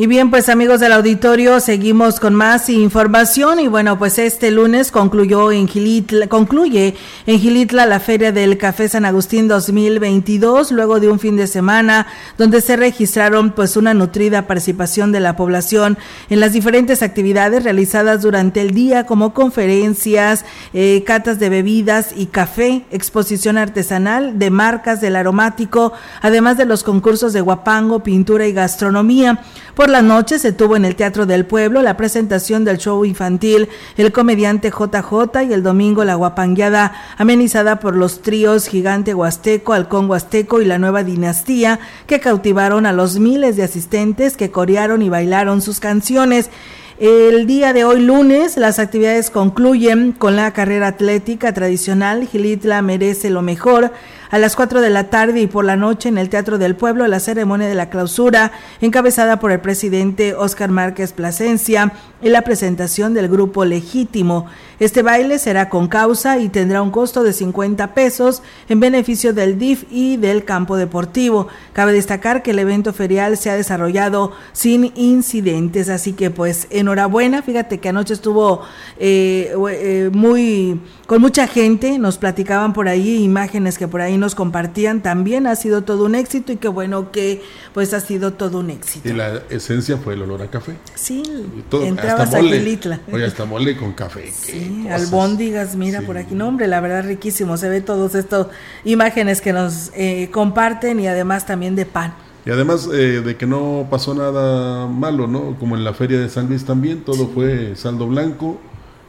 Y 0.00 0.06
bien, 0.06 0.30
pues 0.30 0.48
amigos 0.48 0.78
del 0.78 0.92
auditorio, 0.92 1.58
seguimos 1.58 2.20
con 2.20 2.32
más 2.32 2.68
información 2.68 3.58
y 3.58 3.66
bueno, 3.66 3.98
pues 3.98 4.20
este 4.20 4.52
lunes 4.52 4.92
concluyó 4.92 5.50
en 5.50 5.66
Gilitla, 5.66 6.28
concluye 6.28 6.94
en 7.26 7.40
Gilitla 7.40 7.84
la 7.84 7.98
Feria 7.98 8.30
del 8.30 8.58
Café 8.58 8.88
San 8.88 9.04
Agustín 9.04 9.48
2022, 9.48 10.70
luego 10.70 11.00
de 11.00 11.10
un 11.10 11.18
fin 11.18 11.36
de 11.36 11.48
semana 11.48 12.06
donde 12.36 12.60
se 12.60 12.76
registraron 12.76 13.50
pues 13.50 13.76
una 13.76 13.92
nutrida 13.92 14.46
participación 14.46 15.10
de 15.10 15.18
la 15.18 15.34
población 15.34 15.98
en 16.30 16.38
las 16.38 16.52
diferentes 16.52 17.02
actividades 17.02 17.64
realizadas 17.64 18.22
durante 18.22 18.60
el 18.60 18.74
día 18.74 19.04
como 19.04 19.34
conferencias, 19.34 20.44
eh, 20.74 21.02
catas 21.08 21.40
de 21.40 21.48
bebidas 21.48 22.10
y 22.16 22.26
café, 22.26 22.84
exposición 22.92 23.58
artesanal 23.58 24.38
de 24.38 24.50
marcas 24.50 25.00
del 25.00 25.16
aromático, 25.16 25.92
además 26.22 26.56
de 26.56 26.66
los 26.66 26.84
concursos 26.84 27.32
de 27.32 27.40
guapango, 27.40 28.04
pintura 28.04 28.46
y 28.46 28.52
gastronomía. 28.52 29.42
La 29.88 30.02
noche 30.02 30.38
se 30.38 30.52
tuvo 30.52 30.76
en 30.76 30.84
el 30.84 30.96
Teatro 30.96 31.24
del 31.24 31.46
Pueblo 31.46 31.82
la 31.82 31.96
presentación 31.96 32.64
del 32.64 32.78
show 32.78 33.04
infantil 33.04 33.68
El 33.96 34.12
comediante 34.12 34.70
JJ 34.70 35.42
y 35.48 35.52
el 35.52 35.62
domingo 35.62 36.04
la 36.04 36.14
guapangueada 36.14 36.92
amenizada 37.16 37.80
por 37.80 37.96
los 37.96 38.20
tríos 38.20 38.66
Gigante 38.66 39.14
Huasteco, 39.14 39.72
Halcón 39.72 40.08
Huasteco 40.10 40.60
y 40.60 40.66
la 40.66 40.78
Nueva 40.78 41.04
Dinastía 41.04 41.80
que 42.06 42.20
cautivaron 42.20 42.86
a 42.86 42.92
los 42.92 43.18
miles 43.18 43.56
de 43.56 43.62
asistentes 43.62 44.36
que 44.36 44.50
corearon 44.50 45.02
y 45.02 45.08
bailaron 45.08 45.62
sus 45.62 45.80
canciones. 45.80 46.50
El 46.98 47.46
día 47.46 47.72
de 47.72 47.84
hoy 47.84 48.00
lunes 48.00 48.56
las 48.56 48.78
actividades 48.78 49.30
concluyen 49.30 50.12
con 50.12 50.36
la 50.36 50.52
carrera 50.52 50.88
atlética 50.88 51.54
tradicional 51.54 52.26
Gilitla 52.26 52.82
merece 52.82 53.30
lo 53.30 53.40
mejor 53.40 53.92
a 54.30 54.38
las 54.38 54.56
4 54.56 54.80
de 54.80 54.90
la 54.90 55.10
tarde 55.10 55.40
y 55.40 55.46
por 55.46 55.64
la 55.64 55.76
noche 55.76 56.08
en 56.08 56.18
el 56.18 56.28
Teatro 56.28 56.58
del 56.58 56.76
Pueblo 56.76 57.06
la 57.06 57.20
ceremonia 57.20 57.68
de 57.68 57.74
la 57.74 57.90
clausura 57.90 58.52
encabezada 58.80 59.40
por 59.40 59.52
el 59.52 59.60
presidente 59.60 60.34
Óscar 60.34 60.70
Márquez 60.70 61.12
Plasencia 61.12 61.92
y 62.20 62.28
la 62.28 62.42
presentación 62.42 63.14
del 63.14 63.28
grupo 63.28 63.64
Legítimo. 63.64 64.46
Este 64.80 65.02
baile 65.02 65.38
será 65.38 65.68
con 65.68 65.88
causa 65.88 66.38
y 66.38 66.48
tendrá 66.48 66.82
un 66.82 66.90
costo 66.90 67.22
de 67.22 67.32
50 67.32 67.94
pesos 67.94 68.42
en 68.68 68.80
beneficio 68.80 69.32
del 69.32 69.58
DIF 69.58 69.84
y 69.90 70.16
del 70.16 70.44
campo 70.44 70.76
deportivo. 70.76 71.48
Cabe 71.72 71.92
destacar 71.92 72.42
que 72.42 72.52
el 72.52 72.58
evento 72.58 72.92
ferial 72.92 73.36
se 73.36 73.50
ha 73.50 73.54
desarrollado 73.54 74.32
sin 74.52 74.92
incidentes, 74.96 75.88
así 75.88 76.12
que 76.12 76.30
pues 76.30 76.66
enhorabuena. 76.70 77.42
Fíjate 77.42 77.78
que 77.78 77.88
anoche 77.88 78.14
estuvo 78.14 78.62
eh, 78.98 79.52
eh, 79.70 80.10
muy 80.12 80.80
con 81.06 81.22
mucha 81.22 81.46
gente, 81.46 81.98
nos 81.98 82.18
platicaban 82.18 82.74
por 82.74 82.86
ahí 82.86 83.22
imágenes 83.22 83.78
que 83.78 83.88
por 83.88 84.02
ahí 84.02 84.17
nos 84.18 84.34
compartían. 84.34 85.02
También 85.02 85.46
ha 85.46 85.56
sido 85.56 85.82
todo 85.82 86.04
un 86.04 86.14
éxito 86.14 86.52
y 86.52 86.56
qué 86.56 86.68
bueno 86.68 87.10
que 87.10 87.42
pues 87.72 87.94
ha 87.94 88.00
sido 88.00 88.32
todo 88.32 88.58
un 88.58 88.70
éxito. 88.70 89.08
Y 89.08 89.12
la 89.12 89.42
esencia 89.50 89.96
fue 89.96 90.14
el 90.14 90.22
olor 90.22 90.42
a 90.42 90.48
café. 90.48 90.74
Sí, 90.94 91.22
todo, 91.68 91.84
entrabas 91.84 92.28
hasta 92.28 92.42
mole. 92.42 92.78
Oye, 93.12 93.24
hasta 93.24 93.44
mole 93.44 93.76
con 93.76 93.92
café. 93.92 94.30
Sí, 94.32 94.86
albóndigas, 94.90 95.76
mira 95.76 96.02
por 96.02 96.18
aquí. 96.18 96.34
No, 96.34 96.48
hombre, 96.48 96.66
la 96.66 96.80
verdad 96.80 97.04
riquísimo. 97.04 97.56
Se 97.56 97.68
ve 97.68 97.80
todos 97.80 98.14
estos 98.14 98.48
imágenes 98.84 99.40
que 99.40 99.52
nos 99.52 99.90
eh, 99.94 100.28
comparten 100.32 101.00
y 101.00 101.06
además 101.06 101.46
también 101.46 101.76
de 101.76 101.86
pan. 101.86 102.14
Y 102.46 102.50
además 102.50 102.88
eh, 102.92 103.20
de 103.22 103.36
que 103.36 103.46
no 103.46 103.88
pasó 103.90 104.14
nada 104.14 104.86
malo, 104.86 105.26
¿no? 105.26 105.56
Como 105.58 105.76
en 105.76 105.84
la 105.84 105.92
feria 105.92 106.18
de 106.18 106.28
San 106.28 106.48
Luis 106.48 106.64
también, 106.64 107.02
todo 107.02 107.28
fue 107.28 107.76
saldo 107.76 108.06
blanco, 108.06 108.58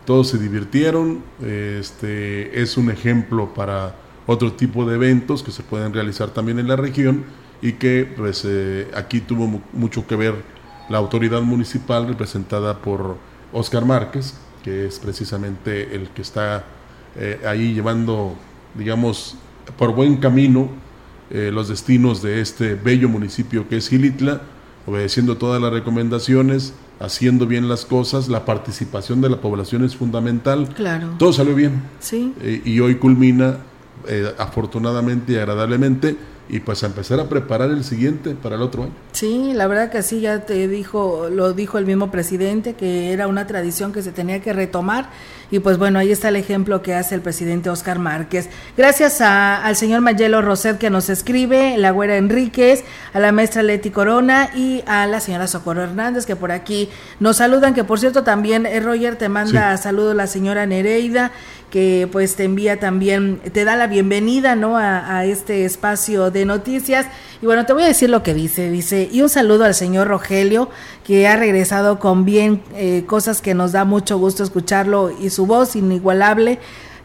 todos 0.05 0.27
se 0.27 0.37
divirtieron. 0.37 1.23
Este 1.41 2.61
es 2.61 2.75
un 2.75 2.91
ejemplo 2.91 3.53
para 3.53 3.95
otro 4.31 4.53
tipo 4.53 4.85
de 4.85 4.93
eventos 4.93 5.41
que 5.41 5.51
se 5.51 5.63
pueden 5.63 5.91
realizar 5.91 6.29
también 6.29 6.59
en 6.59 6.67
la 6.67 6.75
región 6.75 7.23
y 7.63 7.73
que 7.73 8.07
pues 8.15 8.45
eh, 8.45 8.87
aquí 8.95 9.21
tuvo 9.21 9.59
mucho 9.73 10.05
que 10.05 10.15
ver 10.15 10.35
la 10.87 10.99
autoridad 10.99 11.41
municipal 11.41 12.07
representada 12.07 12.77
por 12.77 13.17
Oscar 13.51 13.85
Márquez, 13.85 14.35
que 14.63 14.85
es 14.85 14.99
precisamente 14.99 15.95
el 15.95 16.09
que 16.09 16.21
está 16.21 16.63
eh, 17.15 17.41
ahí 17.43 17.73
llevando, 17.73 18.35
digamos, 18.75 19.35
por 19.79 19.95
buen 19.95 20.17
camino 20.17 20.69
eh, 21.31 21.49
los 21.51 21.67
destinos 21.67 22.21
de 22.21 22.39
este 22.39 22.75
bello 22.75 23.09
municipio 23.09 23.67
que 23.67 23.77
es 23.77 23.89
Gilitla, 23.89 24.41
obedeciendo 24.85 25.37
todas 25.37 25.59
las 25.59 25.73
recomendaciones, 25.73 26.75
haciendo 26.99 27.47
bien 27.47 27.67
las 27.67 27.83
cosas, 27.83 28.29
la 28.29 28.45
participación 28.45 29.21
de 29.21 29.29
la 29.29 29.41
población 29.41 29.83
es 29.83 29.95
fundamental. 29.95 30.69
Claro. 30.75 31.15
Todo 31.17 31.33
salió 31.33 31.55
bien. 31.55 31.81
Sí. 31.99 32.31
y 32.63 32.79
hoy 32.79 32.95
culmina 32.95 33.57
eh, 34.07 34.33
afortunadamente 34.37 35.33
y 35.33 35.35
agradablemente 35.37 36.15
y 36.49 36.61
pues 36.61 36.83
a 36.83 36.87
empezar 36.87 37.19
a 37.19 37.29
preparar 37.29 37.69
el 37.69 37.83
siguiente 37.83 38.31
para 38.31 38.55
el 38.55 38.63
otro 38.63 38.83
año. 38.83 38.93
Sí, 39.11 39.53
la 39.53 39.67
verdad 39.67 39.91
que 39.91 40.01
sí, 40.01 40.19
ya 40.21 40.45
te 40.45 40.67
dijo, 40.67 41.29
lo 41.31 41.53
dijo 41.53 41.77
el 41.77 41.85
mismo 41.85 42.09
presidente, 42.09 42.73
que 42.73 43.13
era 43.13 43.27
una 43.27 43.45
tradición 43.45 43.93
que 43.93 44.01
se 44.01 44.11
tenía 44.11 44.41
que 44.41 44.51
retomar 44.51 45.09
y 45.51 45.59
pues 45.59 45.77
bueno, 45.77 45.97
ahí 45.99 46.11
está 46.11 46.29
el 46.29 46.35
ejemplo 46.35 46.81
que 46.81 46.93
hace 46.93 47.15
el 47.15 47.21
presidente 47.21 47.69
Oscar 47.69 47.97
Márquez. 47.97 48.49
Gracias 48.77 49.21
al 49.21 49.75
señor 49.75 50.01
Mayelo 50.01 50.41
Roset 50.41 50.77
que 50.77 50.89
nos 50.89 51.09
escribe, 51.09 51.77
la 51.77 51.91
güera 51.91 52.17
Enríquez, 52.17 52.83
a 53.13 53.19
la 53.19 53.31
maestra 53.31 53.63
Leti 53.63 53.89
Corona 53.89 54.49
y 54.55 54.83
a 54.85 55.07
la 55.07 55.19
señora 55.19 55.47
Socorro 55.47 55.83
Hernández 55.83 56.25
que 56.25 56.35
por 56.35 56.51
aquí 56.51 56.89
nos 57.19 57.37
saludan, 57.37 57.73
que 57.73 57.83
por 57.83 57.99
cierto 57.99 58.23
también 58.23 58.65
eh, 58.65 58.79
Roger 58.79 59.15
te 59.15 59.29
manda 59.29 59.75
saludos 59.77 60.15
la 60.15 60.27
señora 60.27 60.65
Nereida 60.65 61.31
que 61.69 62.07
pues 62.11 62.35
te 62.35 62.43
envía 62.43 62.79
también, 62.79 63.39
te 63.53 63.63
da 63.63 63.75
la 63.75 63.87
bienvenida, 63.87 64.55
¿no? 64.55 64.77
A, 64.77 65.25
este 65.25 65.65
espacio 65.65 66.31
de 66.31 66.45
noticias. 66.45 67.05
Y 67.41 67.45
bueno, 67.45 67.65
te 67.65 67.73
voy 67.73 67.83
a 67.83 67.87
decir 67.87 68.09
lo 68.09 68.23
que 68.23 68.33
dice, 68.33 68.69
dice, 68.69 69.09
y 69.11 69.21
un 69.21 69.29
saludo 69.29 69.65
al 69.65 69.75
señor 69.75 70.07
Rogelio, 70.07 70.69
que 71.03 71.27
ha 71.27 71.35
regresado 71.35 71.99
con 71.99 72.25
bien 72.25 72.61
eh, 72.75 73.03
cosas 73.05 73.41
que 73.41 73.53
nos 73.53 73.71
da 73.71 73.85
mucho 73.85 74.17
gusto 74.17 74.43
escucharlo 74.43 75.11
y 75.19 75.29
su 75.29 75.45
voz 75.45 75.75
inigualable. 75.75 76.59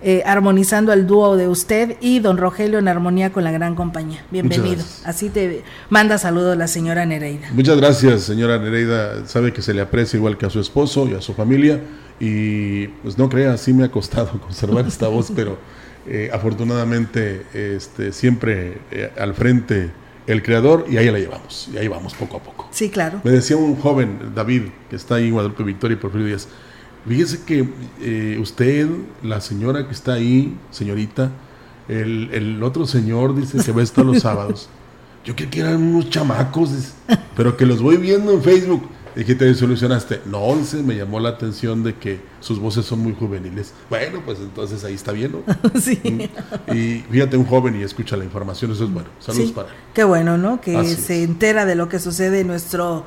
Eh, 0.07 0.23
armonizando 0.27 0.93
el 0.93 1.07
dúo 1.07 1.35
de 1.35 1.49
usted 1.49 1.97
y 1.99 2.19
don 2.19 2.37
Rogelio 2.37 2.79
en 2.79 2.89
armonía 2.89 3.33
con 3.33 3.43
la 3.43 3.51
gran 3.51 3.75
compañía. 3.75 4.23
Bienvenido. 4.31 4.85
Así 5.03 5.31
te 5.31 5.63
manda 5.89 6.19
saludos 6.19 6.59
la 6.59 6.69
señora 6.69 7.07
Nereida. 7.07 7.49
Muchas 7.55 7.79
gracias, 7.79 8.25
señora 8.25 8.59
Nereida. 8.59 9.27
Sabe 9.27 9.55
que 9.55 9.63
se 9.63 9.73
le 9.73 9.81
aprecia 9.81 10.19
igual 10.19 10.37
que 10.37 10.45
a 10.45 10.51
su 10.51 10.61
esposo 10.61 11.09
y 11.09 11.15
a 11.15 11.23
su 11.23 11.33
familia. 11.33 11.81
Y 12.21 12.89
pues 12.89 13.17
no 13.17 13.31
crea, 13.31 13.57
sí 13.57 13.73
me 13.73 13.85
ha 13.85 13.91
costado 13.91 14.39
conservar 14.43 14.87
esta 14.87 15.09
voz, 15.09 15.33
pero 15.35 15.57
eh, 16.07 16.29
afortunadamente 16.31 17.47
este, 17.55 18.13
siempre 18.13 18.77
eh, 18.91 19.11
al 19.19 19.33
frente 19.33 19.91
el 20.27 20.43
creador 20.43 20.85
y 20.87 20.99
ahí 20.99 21.11
la 21.11 21.19
llevamos. 21.19 21.71
Y 21.73 21.79
ahí 21.79 21.89
vamos 21.89 22.13
poco 22.13 22.37
a 22.37 22.41
poco. 22.41 22.69
Sí, 22.73 22.91
claro. 22.91 23.23
Me 23.25 23.31
decía 23.31 23.57
un 23.57 23.75
joven, 23.77 24.33
David, 24.35 24.65
que 24.91 24.97
está 24.97 25.15
ahí 25.15 25.29
en 25.29 25.33
Guadalupe 25.33 25.63
Victoria 25.63 25.95
y 25.95 25.99
Porfirio 25.99 26.27
Díaz 26.27 26.47
Fíjese 27.07 27.43
que 27.45 27.69
eh, 28.01 28.39
usted, 28.41 28.89
la 29.23 29.41
señora 29.41 29.87
que 29.87 29.93
está 29.93 30.15
ahí, 30.15 30.57
señorita, 30.71 31.31
el, 31.89 32.31
el 32.33 32.63
otro 32.63 32.87
señor 32.87 33.35
dice 33.35 33.59
que 33.63 33.73
ve 33.73 33.85
todos 33.87 34.07
los 34.07 34.23
sábados. 34.23 34.69
Yo 35.25 35.35
creo 35.35 35.51
que 35.51 35.61
eran 35.61 35.83
unos 35.83 36.11
chamacos, 36.11 36.71
pero 37.37 37.57
que 37.57 37.67
los 37.67 37.81
voy 37.81 37.97
viendo 37.97 38.33
en 38.33 38.43
Facebook. 38.43 38.89
¿Y 39.17 39.25
qué 39.25 39.35
te 39.37 39.55
solucionaste? 39.55 40.23
No, 40.27 40.57
dice, 40.57 40.83
me 40.83 40.97
llamó 40.97 41.21
la 41.21 41.29
atención 41.29 41.85
de 41.85 41.95
que 41.95 42.21
sus 42.41 42.59
voces 42.59 42.85
son 42.85 42.99
muy 42.99 43.15
juveniles. 43.15 43.73
Bueno, 43.89 44.21
pues 44.25 44.41
entonces 44.41 44.83
ahí 44.83 44.95
está 44.95 45.13
bien, 45.13 45.33
¿no? 45.33 45.43
sí. 45.81 46.01
Mm. 46.03 46.75
Y 46.75 47.05
fíjate, 47.11 47.37
un 47.37 47.45
joven 47.45 47.79
y 47.79 47.85
escucha 47.85 48.17
la 48.17 48.25
información, 48.25 48.73
eso 48.73 48.85
es 48.85 48.93
bueno. 48.93 49.09
Saludos 49.21 49.53
para 49.53 49.69
él. 49.69 49.75
Qué 49.95 50.03
bueno, 50.03 50.37
¿no? 50.37 50.61
Que 50.61 50.85
se 50.97 51.23
entera 51.23 51.65
de 51.65 51.77
lo 51.77 51.89
que 51.89 52.01
sucede 52.01 52.41
en 52.41 52.49
nuestro 52.49 53.05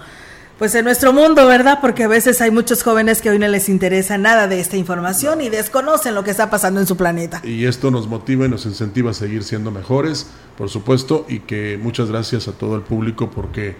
pues 0.57 0.73
en 0.75 0.85
nuestro 0.85 1.13
mundo, 1.13 1.45
¿verdad? 1.45 1.79
Porque 1.81 2.03
a 2.03 2.07
veces 2.07 2.41
hay 2.41 2.51
muchos 2.51 2.83
jóvenes 2.83 3.21
que 3.21 3.29
hoy 3.29 3.39
no 3.39 3.47
les 3.47 3.69
interesa 3.69 4.17
nada 4.17 4.47
de 4.47 4.59
esta 4.59 4.75
información 4.77 5.41
y 5.41 5.49
desconocen 5.49 6.15
lo 6.15 6.23
que 6.23 6.31
está 6.31 6.49
pasando 6.49 6.79
en 6.79 6.87
su 6.87 6.97
planeta. 6.97 7.41
Y 7.43 7.65
esto 7.65 7.91
nos 7.91 8.07
motiva 8.07 8.45
y 8.45 8.49
nos 8.49 8.65
incentiva 8.65 9.11
a 9.11 9.13
seguir 9.13 9.43
siendo 9.43 9.69
mejores, 9.69 10.27
por 10.57 10.69
supuesto, 10.69 11.25
y 11.29 11.39
que 11.41 11.79
muchas 11.81 12.09
gracias 12.09 12.47
a 12.47 12.53
todo 12.53 12.75
el 12.75 12.81
público 12.81 13.29
porque 13.29 13.75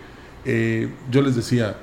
eh, 0.46 0.90
yo 1.10 1.22
les 1.24 1.36
decía, 1.36 1.78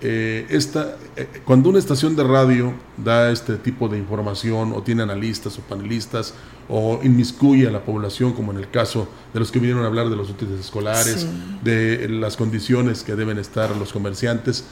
eh, 0.00 0.46
esta, 0.48 0.96
eh, 1.16 1.26
cuando 1.44 1.68
una 1.68 1.78
estación 1.78 2.16
de 2.16 2.24
radio 2.24 2.72
da 2.96 3.30
este 3.30 3.56
tipo 3.56 3.88
de 3.88 3.98
información 3.98 4.72
o 4.72 4.82
tiene 4.82 5.02
analistas 5.02 5.58
o 5.58 5.62
panelistas 5.62 6.34
o 6.68 7.00
inmiscuye 7.02 7.66
a 7.66 7.70
la 7.70 7.80
población, 7.80 8.32
como 8.32 8.52
en 8.52 8.58
el 8.58 8.70
caso 8.70 9.08
de 9.32 9.40
los 9.40 9.50
que 9.50 9.58
vinieron 9.58 9.84
a 9.84 9.86
hablar 9.86 10.10
de 10.10 10.16
los 10.16 10.28
útiles 10.28 10.60
escolares, 10.60 11.26
de 11.64 12.08
las 12.08 12.36
condiciones 12.36 13.02
que 13.02 13.14
deben 13.14 13.38
estar 13.38 13.74
los 13.76 13.92
comerciantes, 13.92 14.64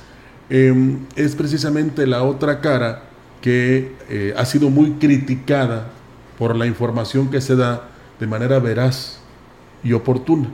em, 0.51 1.07
es 1.17 1.35
precisamente 1.35 2.07
la 2.07 2.23
otra 2.23 2.61
cara 2.61 3.05
que 3.41 3.93
eh, 4.11 4.35
ha 4.37 4.45
sido 4.45 4.71
muy 4.71 4.93
criticada 4.93 5.91
por 6.39 6.55
la 6.55 6.67
información 6.67 7.31
que 7.31 7.41
se 7.41 7.57
da 7.57 7.89
de 8.21 8.27
manera 8.27 8.59
veraz 8.59 9.21
y 9.83 9.93
oportuna. 9.93 10.51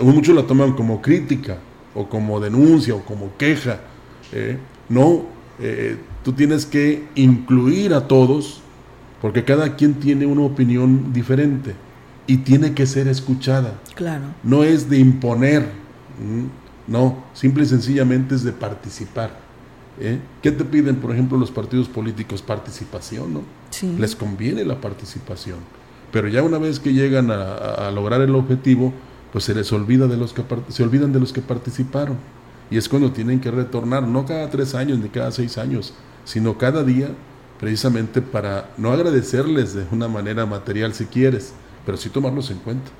Muchos 0.00 0.34
la 0.34 0.46
toman 0.46 0.72
como 0.72 1.02
crítica 1.02 1.58
o 1.94 2.08
como 2.08 2.40
denuncia 2.40 2.94
o 2.94 3.02
como 3.02 3.36
queja. 3.36 3.80
¿eh? 4.32 4.56
no, 4.88 5.26
eh, 5.60 5.98
tú 6.24 6.32
tienes 6.32 6.64
que 6.64 7.04
incluir 7.14 7.92
a 7.92 8.08
todos 8.08 8.61
porque 9.22 9.44
cada 9.44 9.76
quien 9.76 9.94
tiene 9.94 10.26
una 10.26 10.42
opinión 10.42 11.12
diferente 11.12 11.74
y 12.26 12.38
tiene 12.38 12.74
que 12.74 12.86
ser 12.86 13.06
escuchada. 13.06 13.74
Claro. 13.94 14.24
No 14.42 14.64
es 14.64 14.90
de 14.90 14.98
imponer, 14.98 15.70
no, 16.88 17.24
simple 17.32 17.62
y 17.62 17.66
sencillamente 17.66 18.34
es 18.34 18.42
de 18.42 18.50
participar. 18.50 19.38
¿eh? 20.00 20.18
¿Qué 20.42 20.50
te 20.50 20.64
piden, 20.64 20.96
por 20.96 21.12
ejemplo, 21.12 21.38
los 21.38 21.52
partidos 21.52 21.88
políticos? 21.88 22.42
Participación, 22.42 23.32
¿no? 23.32 23.42
Sí. 23.70 23.94
Les 23.96 24.16
conviene 24.16 24.64
la 24.64 24.80
participación. 24.80 25.58
Pero 26.10 26.26
ya 26.26 26.42
una 26.42 26.58
vez 26.58 26.80
que 26.80 26.92
llegan 26.92 27.30
a, 27.30 27.90
lograr 27.92 28.22
el 28.22 28.34
objetivo, 28.34 28.92
pues 29.32 29.44
se 29.44 29.54
les 29.54 29.72
olvida 29.72 30.08
de 30.08 30.16
los 30.16 30.32
que 30.32 30.42
se 30.68 30.82
olvidan 30.82 31.12
de 31.12 31.20
los 31.20 31.32
que 31.32 31.40
participaron. 31.40 32.16
Y 32.72 32.76
es 32.76 32.88
cuando 32.88 33.12
tienen 33.12 33.40
que 33.40 33.52
retornar, 33.52 34.02
no 34.02 34.26
cada 34.26 34.50
tres 34.50 34.74
años 34.74 34.98
ni 34.98 35.08
cada 35.08 35.30
seis 35.30 35.58
años, 35.58 35.94
sino 36.24 36.58
cada 36.58 36.82
día, 36.82 37.10
precisamente 37.62 38.20
para 38.20 38.70
no 38.76 38.90
agradecerles 38.90 39.72
de 39.72 39.86
una 39.92 40.08
manera 40.08 40.44
material 40.46 40.94
si 40.94 41.06
quieres, 41.06 41.52
pero 41.86 41.96
sí 41.96 42.08
tomarlos 42.08 42.50
en 42.50 42.58
cuenta. 42.58 42.90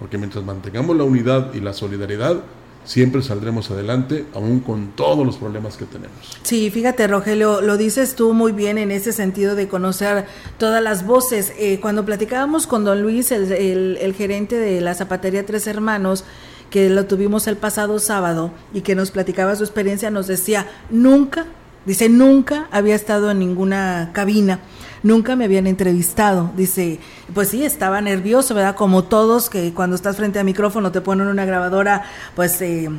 Porque 0.00 0.18
mientras 0.18 0.44
mantengamos 0.44 0.96
la 0.96 1.04
unidad 1.04 1.54
y 1.54 1.60
la 1.60 1.72
solidaridad, 1.72 2.40
siempre 2.82 3.22
saldremos 3.22 3.70
adelante, 3.70 4.26
aún 4.34 4.58
con 4.58 4.96
todos 4.96 5.24
los 5.24 5.36
problemas 5.36 5.76
que 5.76 5.84
tenemos. 5.84 6.16
Sí, 6.42 6.70
fíjate, 6.70 7.06
Rogelio, 7.06 7.60
lo 7.60 7.76
dices 7.76 8.16
tú 8.16 8.32
muy 8.32 8.50
bien 8.50 8.78
en 8.78 8.90
ese 8.90 9.12
sentido 9.12 9.54
de 9.54 9.68
conocer 9.68 10.26
todas 10.58 10.82
las 10.82 11.06
voces. 11.06 11.52
Eh, 11.56 11.78
cuando 11.80 12.04
platicábamos 12.04 12.66
con 12.66 12.84
don 12.84 13.02
Luis, 13.02 13.30
el, 13.30 13.52
el, 13.52 14.14
gerente 14.14 14.56
de 14.56 14.80
la 14.80 14.94
zapatería 14.94 15.46
Tres 15.46 15.68
Hermanos, 15.68 16.24
que 16.68 16.90
lo 16.90 17.06
tuvimos 17.06 17.46
el 17.46 17.56
pasado 17.56 18.00
sábado 18.00 18.50
y 18.74 18.80
que 18.80 18.96
nos 18.96 19.12
platicaba 19.12 19.54
su 19.54 19.62
experiencia, 19.62 20.10
nos 20.10 20.26
decía, 20.26 20.66
nunca, 20.90 21.46
dice, 21.86 22.08
nunca 22.08 22.68
había 22.70 22.94
estado 22.94 23.30
en 23.30 23.38
ninguna 23.38 24.10
cabina 24.12 24.60
nunca 25.02 25.36
me 25.36 25.44
habían 25.44 25.66
entrevistado. 25.66 26.50
Dice, 26.56 26.98
pues 27.34 27.48
sí, 27.48 27.64
estaba 27.64 28.00
nervioso, 28.00 28.54
¿verdad? 28.54 28.76
Como 28.76 29.04
todos, 29.04 29.50
que 29.50 29.72
cuando 29.72 29.96
estás 29.96 30.16
frente 30.16 30.38
a 30.38 30.44
micrófono 30.44 30.92
te 30.92 31.00
ponen 31.00 31.28
una 31.28 31.44
grabadora, 31.44 32.04
pues... 32.34 32.60
Eh, 32.62 32.90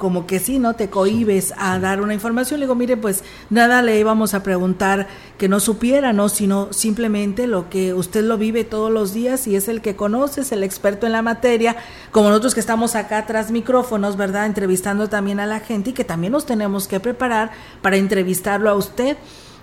como 0.00 0.26
que 0.26 0.40
sí, 0.40 0.58
¿no? 0.58 0.74
Te 0.74 0.90
cohibes 0.90 1.54
a 1.56 1.78
dar 1.78 2.00
una 2.00 2.14
información. 2.14 2.58
Le 2.58 2.66
digo, 2.66 2.74
mire, 2.74 2.96
pues 2.96 3.22
nada 3.50 3.82
le 3.82 4.00
íbamos 4.00 4.34
a 4.34 4.42
preguntar 4.42 5.06
que 5.38 5.48
no 5.48 5.60
supiera, 5.60 6.12
¿no? 6.12 6.28
Sino 6.28 6.72
simplemente 6.72 7.46
lo 7.46 7.70
que 7.70 7.94
usted 7.94 8.24
lo 8.24 8.36
vive 8.36 8.64
todos 8.64 8.90
los 8.90 9.14
días 9.14 9.46
y 9.46 9.54
es 9.54 9.68
el 9.68 9.80
que 9.80 9.94
conoce, 9.94 10.40
es 10.40 10.50
el 10.50 10.64
experto 10.64 11.06
en 11.06 11.12
la 11.12 11.22
materia, 11.22 11.76
como 12.10 12.30
nosotros 12.30 12.54
que 12.54 12.60
estamos 12.60 12.96
acá 12.96 13.26
tras 13.26 13.52
micrófonos, 13.52 14.16
¿verdad? 14.16 14.46
Entrevistando 14.46 15.08
también 15.08 15.38
a 15.38 15.46
la 15.46 15.60
gente 15.60 15.90
y 15.90 15.92
que 15.92 16.04
también 16.04 16.32
nos 16.32 16.46
tenemos 16.46 16.88
que 16.88 16.98
preparar 16.98 17.52
para 17.82 17.96
entrevistarlo 17.96 18.70
a 18.70 18.74
usted 18.74 19.16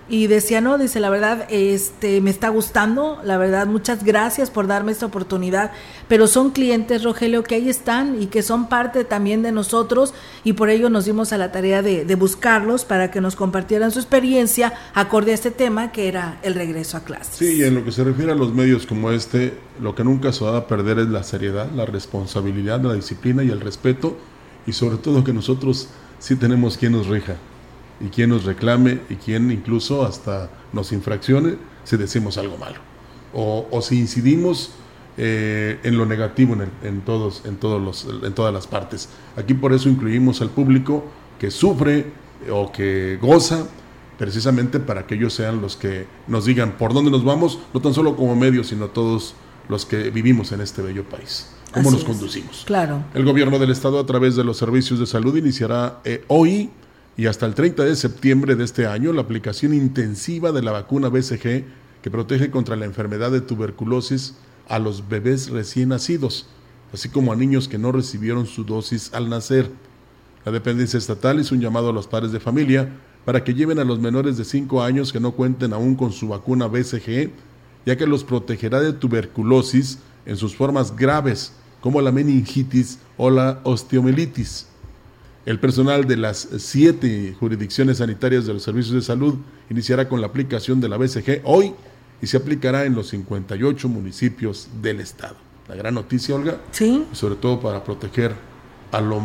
y 0.08 0.26
decía, 0.26 0.60
no, 0.60 0.78
dice, 0.78 1.00
la 1.00 1.10
verdad, 1.10 1.46
este, 1.50 2.20
me 2.22 2.30
está 2.30 2.48
gustando, 2.48 3.20
la 3.24 3.36
verdad, 3.36 3.66
muchas 3.66 4.04
gracias 4.04 4.50
por 4.50 4.66
darme 4.66 4.92
esta 4.92 5.06
oportunidad, 5.06 5.70
pero 6.08 6.26
son 6.26 6.50
clientes, 6.50 7.02
Rogelio, 7.02 7.42
que 7.42 7.56
ahí 7.56 7.68
están 7.68 8.20
y 8.22 8.26
que 8.26 8.42
son 8.42 8.68
parte 8.68 9.04
también 9.04 9.42
de 9.42 9.52
nosotros 9.52 10.14
y 10.44 10.54
por 10.54 10.70
ello 10.70 10.88
nos 10.88 11.04
dimos 11.04 11.32
a 11.32 11.38
la 11.38 11.52
tarea 11.52 11.82
de, 11.82 12.06
de 12.06 12.14
buscarlos 12.14 12.86
para 12.86 13.10
que 13.10 13.20
nos 13.20 13.36
compartieran 13.36 13.90
su 13.90 13.98
experiencia 13.98 14.72
acorde 14.94 15.32
a 15.32 15.34
este 15.34 15.50
tema 15.50 15.92
que 15.92 16.08
era 16.08 16.38
el 16.42 16.54
regreso 16.54 16.96
a 16.96 17.00
clases. 17.00 17.36
Sí, 17.36 17.58
y 17.58 17.64
en 17.64 17.74
lo 17.74 17.84
que 17.84 17.92
se 17.92 18.02
refiere 18.02 18.32
a 18.32 18.34
los 18.34 18.54
medios 18.54 18.86
como 18.86 19.10
este, 19.10 19.58
lo 19.80 19.94
que 19.94 20.04
nunca 20.04 20.32
se 20.32 20.44
va 20.44 20.56
a 20.56 20.66
perder 20.66 21.00
es 21.00 21.08
la 21.08 21.22
seriedad, 21.22 21.70
la 21.72 21.84
responsabilidad, 21.84 22.80
la 22.80 22.94
disciplina 22.94 23.44
y 23.44 23.50
el 23.50 23.60
respeto 23.60 24.16
y 24.66 24.72
sobre 24.72 24.96
todo 24.96 25.22
que 25.22 25.34
nosotros 25.34 25.88
sí 26.18 26.36
tenemos 26.36 26.78
quien 26.78 26.92
nos 26.92 27.08
rija 27.08 27.36
y 28.00 28.08
quien 28.08 28.30
nos 28.30 28.44
reclame 28.44 29.00
y 29.08 29.16
quien 29.16 29.50
incluso 29.50 30.04
hasta 30.04 30.50
nos 30.72 30.92
infraccione 30.92 31.56
si 31.84 31.96
decimos 31.96 32.38
algo 32.38 32.56
malo 32.58 32.78
o, 33.32 33.80
si 33.82 33.98
incidimos 33.98 34.70
eh, 35.16 35.78
en 35.82 35.98
lo 35.98 36.06
negativo 36.06 36.54
en, 36.54 36.70
en, 36.82 37.00
todos, 37.02 37.42
en, 37.44 37.56
todos 37.56 37.82
los, 37.82 38.06
en 38.24 38.32
todas 38.32 38.54
las 38.54 38.66
partes. 38.66 39.08
Aquí 39.36 39.54
por 39.54 39.72
eso 39.72 39.88
incluimos 39.88 40.40
al 40.40 40.50
público 40.50 41.04
que 41.38 41.50
sufre 41.50 42.06
o 42.50 42.72
que 42.72 43.18
goza 43.20 43.66
precisamente 44.16 44.80
para 44.80 45.06
que 45.06 45.14
ellos 45.14 45.34
sean 45.34 45.60
los 45.60 45.76
que 45.76 46.06
nos 46.26 46.44
digan 46.44 46.76
por 46.76 46.92
dónde 46.92 47.10
nos 47.10 47.24
vamos, 47.24 47.58
no 47.72 47.80
tan 47.80 47.94
solo 47.94 48.16
como 48.16 48.34
medios, 48.34 48.68
sino 48.68 48.88
todos 48.88 49.34
los 49.68 49.86
que 49.86 50.10
vivimos 50.10 50.50
en 50.52 50.60
este 50.60 50.82
bello 50.82 51.04
país. 51.04 51.50
¿Cómo 51.72 51.90
nos 51.90 52.02
conducimos? 52.02 52.64
Claro. 52.66 53.04
El 53.14 53.24
gobierno 53.24 53.58
del 53.58 53.70
estado 53.70 54.00
a 54.00 54.06
través 54.06 54.34
de 54.34 54.42
los 54.42 54.56
servicios 54.56 54.98
de 54.98 55.06
salud 55.06 55.36
iniciará 55.36 56.00
eh, 56.04 56.24
hoy 56.28 56.70
y 57.18 57.26
hasta 57.26 57.46
el 57.46 57.54
30 57.56 57.84
de 57.84 57.96
septiembre 57.96 58.54
de 58.54 58.62
este 58.62 58.86
año 58.86 59.12
la 59.12 59.22
aplicación 59.22 59.74
intensiva 59.74 60.52
de 60.52 60.62
la 60.62 60.70
vacuna 60.70 61.08
BCG 61.08 61.64
que 62.00 62.10
protege 62.12 62.52
contra 62.52 62.76
la 62.76 62.84
enfermedad 62.84 63.32
de 63.32 63.40
tuberculosis 63.40 64.36
a 64.68 64.78
los 64.78 65.08
bebés 65.08 65.50
recién 65.50 65.88
nacidos, 65.88 66.48
así 66.92 67.08
como 67.08 67.32
a 67.32 67.36
niños 67.36 67.66
que 67.66 67.76
no 67.76 67.90
recibieron 67.90 68.46
su 68.46 68.62
dosis 68.62 69.12
al 69.14 69.28
nacer. 69.28 69.68
La 70.44 70.52
dependencia 70.52 70.96
estatal 70.96 71.40
hizo 71.40 71.56
un 71.56 71.60
llamado 71.60 71.90
a 71.90 71.92
los 71.92 72.06
padres 72.06 72.30
de 72.30 72.38
familia 72.38 72.88
para 73.24 73.42
que 73.42 73.52
lleven 73.52 73.80
a 73.80 73.84
los 73.84 73.98
menores 73.98 74.36
de 74.36 74.44
5 74.44 74.80
años 74.80 75.12
que 75.12 75.18
no 75.18 75.32
cuenten 75.32 75.72
aún 75.72 75.96
con 75.96 76.12
su 76.12 76.28
vacuna 76.28 76.68
BCG, 76.68 77.32
ya 77.84 77.96
que 77.96 78.06
los 78.06 78.22
protegerá 78.22 78.80
de 78.80 78.92
tuberculosis 78.92 79.98
en 80.24 80.36
sus 80.36 80.54
formas 80.54 80.94
graves, 80.94 81.52
como 81.80 82.00
la 82.00 82.12
meningitis 82.12 83.00
o 83.16 83.28
la 83.28 83.60
osteomielitis. 83.64 84.67
El 85.48 85.58
personal 85.58 86.06
de 86.06 86.18
las 86.18 86.46
siete 86.58 87.34
jurisdicciones 87.40 87.96
sanitarias 87.96 88.44
de 88.44 88.52
los 88.52 88.62
servicios 88.62 88.94
de 88.94 89.00
salud 89.00 89.36
iniciará 89.70 90.06
con 90.06 90.20
la 90.20 90.26
aplicación 90.26 90.78
de 90.78 90.90
la 90.90 90.98
BCG 90.98 91.40
hoy 91.44 91.72
y 92.20 92.26
se 92.26 92.36
aplicará 92.36 92.84
en 92.84 92.94
los 92.94 93.08
58 93.08 93.88
municipios 93.88 94.68
del 94.82 95.00
estado. 95.00 95.36
La 95.66 95.74
gran 95.74 95.94
noticia, 95.94 96.34
Olga. 96.34 96.60
Sí. 96.70 97.02
Sobre 97.12 97.36
todo 97.36 97.60
para 97.60 97.82
proteger 97.82 98.34
a 98.92 99.00
lo, 99.00 99.22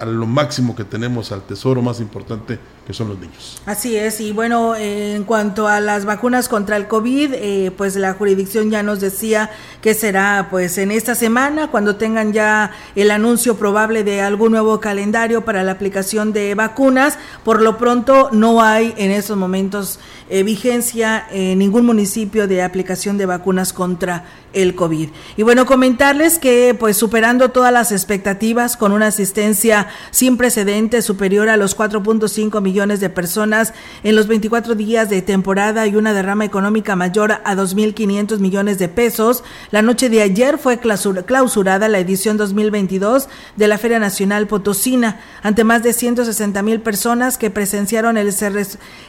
a 0.00 0.04
lo 0.04 0.26
máximo 0.26 0.74
que 0.74 0.82
tenemos, 0.82 1.30
al 1.30 1.46
tesoro 1.46 1.80
más 1.80 2.00
importante 2.00 2.58
que 2.86 2.92
son 2.92 3.08
los 3.08 3.18
niños. 3.18 3.62
Así 3.64 3.96
es, 3.96 4.20
y 4.20 4.32
bueno, 4.32 4.74
en 4.74 5.22
cuanto 5.22 5.68
a 5.68 5.78
las 5.78 6.04
vacunas 6.04 6.48
contra 6.48 6.76
el 6.76 6.88
COVID, 6.88 7.32
eh, 7.34 7.72
pues 7.76 7.94
la 7.94 8.14
jurisdicción 8.14 8.70
ya 8.70 8.82
nos 8.82 8.98
decía 9.00 9.50
que 9.80 9.94
será 9.94 10.48
pues 10.50 10.78
en 10.78 10.90
esta 10.90 11.14
semana 11.14 11.68
cuando 11.68 11.94
tengan 11.94 12.32
ya 12.32 12.72
el 12.96 13.12
anuncio 13.12 13.56
probable 13.56 14.02
de 14.02 14.20
algún 14.20 14.52
nuevo 14.52 14.80
calendario 14.80 15.44
para 15.44 15.62
la 15.62 15.72
aplicación 15.72 16.32
de 16.32 16.56
vacunas. 16.56 17.18
Por 17.44 17.62
lo 17.62 17.78
pronto 17.78 18.30
no 18.32 18.62
hay 18.62 18.94
en 18.96 19.12
estos 19.12 19.36
momentos 19.36 20.00
eh, 20.28 20.42
vigencia 20.42 21.24
en 21.30 21.60
ningún 21.60 21.86
municipio 21.86 22.48
de 22.48 22.62
aplicación 22.62 23.16
de 23.16 23.26
vacunas 23.26 23.72
contra 23.72 24.24
el 24.52 24.74
COVID. 24.74 25.08
Y 25.36 25.42
bueno, 25.44 25.66
comentarles 25.66 26.38
que 26.38 26.76
pues 26.78 26.96
superando 26.96 27.50
todas 27.50 27.72
las 27.72 27.92
expectativas 27.92 28.76
con 28.76 28.92
una 28.92 29.06
asistencia 29.06 29.88
sin 30.10 30.36
precedentes 30.36 31.04
superior 31.04 31.48
a 31.48 31.56
los 31.56 31.76
4.5 31.76 32.60
millones 32.60 32.71
millones 32.72 33.00
de 33.00 33.10
personas 33.10 33.74
en 34.02 34.16
los 34.16 34.28
24 34.28 34.74
días 34.74 35.10
de 35.10 35.20
temporada 35.20 35.86
y 35.86 35.94
una 35.94 36.14
derrama 36.14 36.46
económica 36.46 36.96
mayor 36.96 37.32
a 37.32 37.54
2.500 37.54 38.38
millones 38.38 38.78
de 38.78 38.88
pesos. 38.88 39.44
La 39.70 39.82
noche 39.82 40.08
de 40.08 40.22
ayer 40.22 40.56
fue 40.56 40.78
clausurada 40.78 41.88
la 41.88 41.98
edición 41.98 42.38
2022 42.38 43.28
de 43.56 43.68
la 43.68 43.76
Feria 43.76 43.98
Nacional 43.98 44.46
Potosina 44.46 45.20
ante 45.42 45.64
más 45.64 45.82
de 45.82 45.92
160 45.92 46.62
mil 46.62 46.80
personas 46.80 47.36
que 47.36 47.50
presenciaron 47.50 48.16
el, 48.16 48.34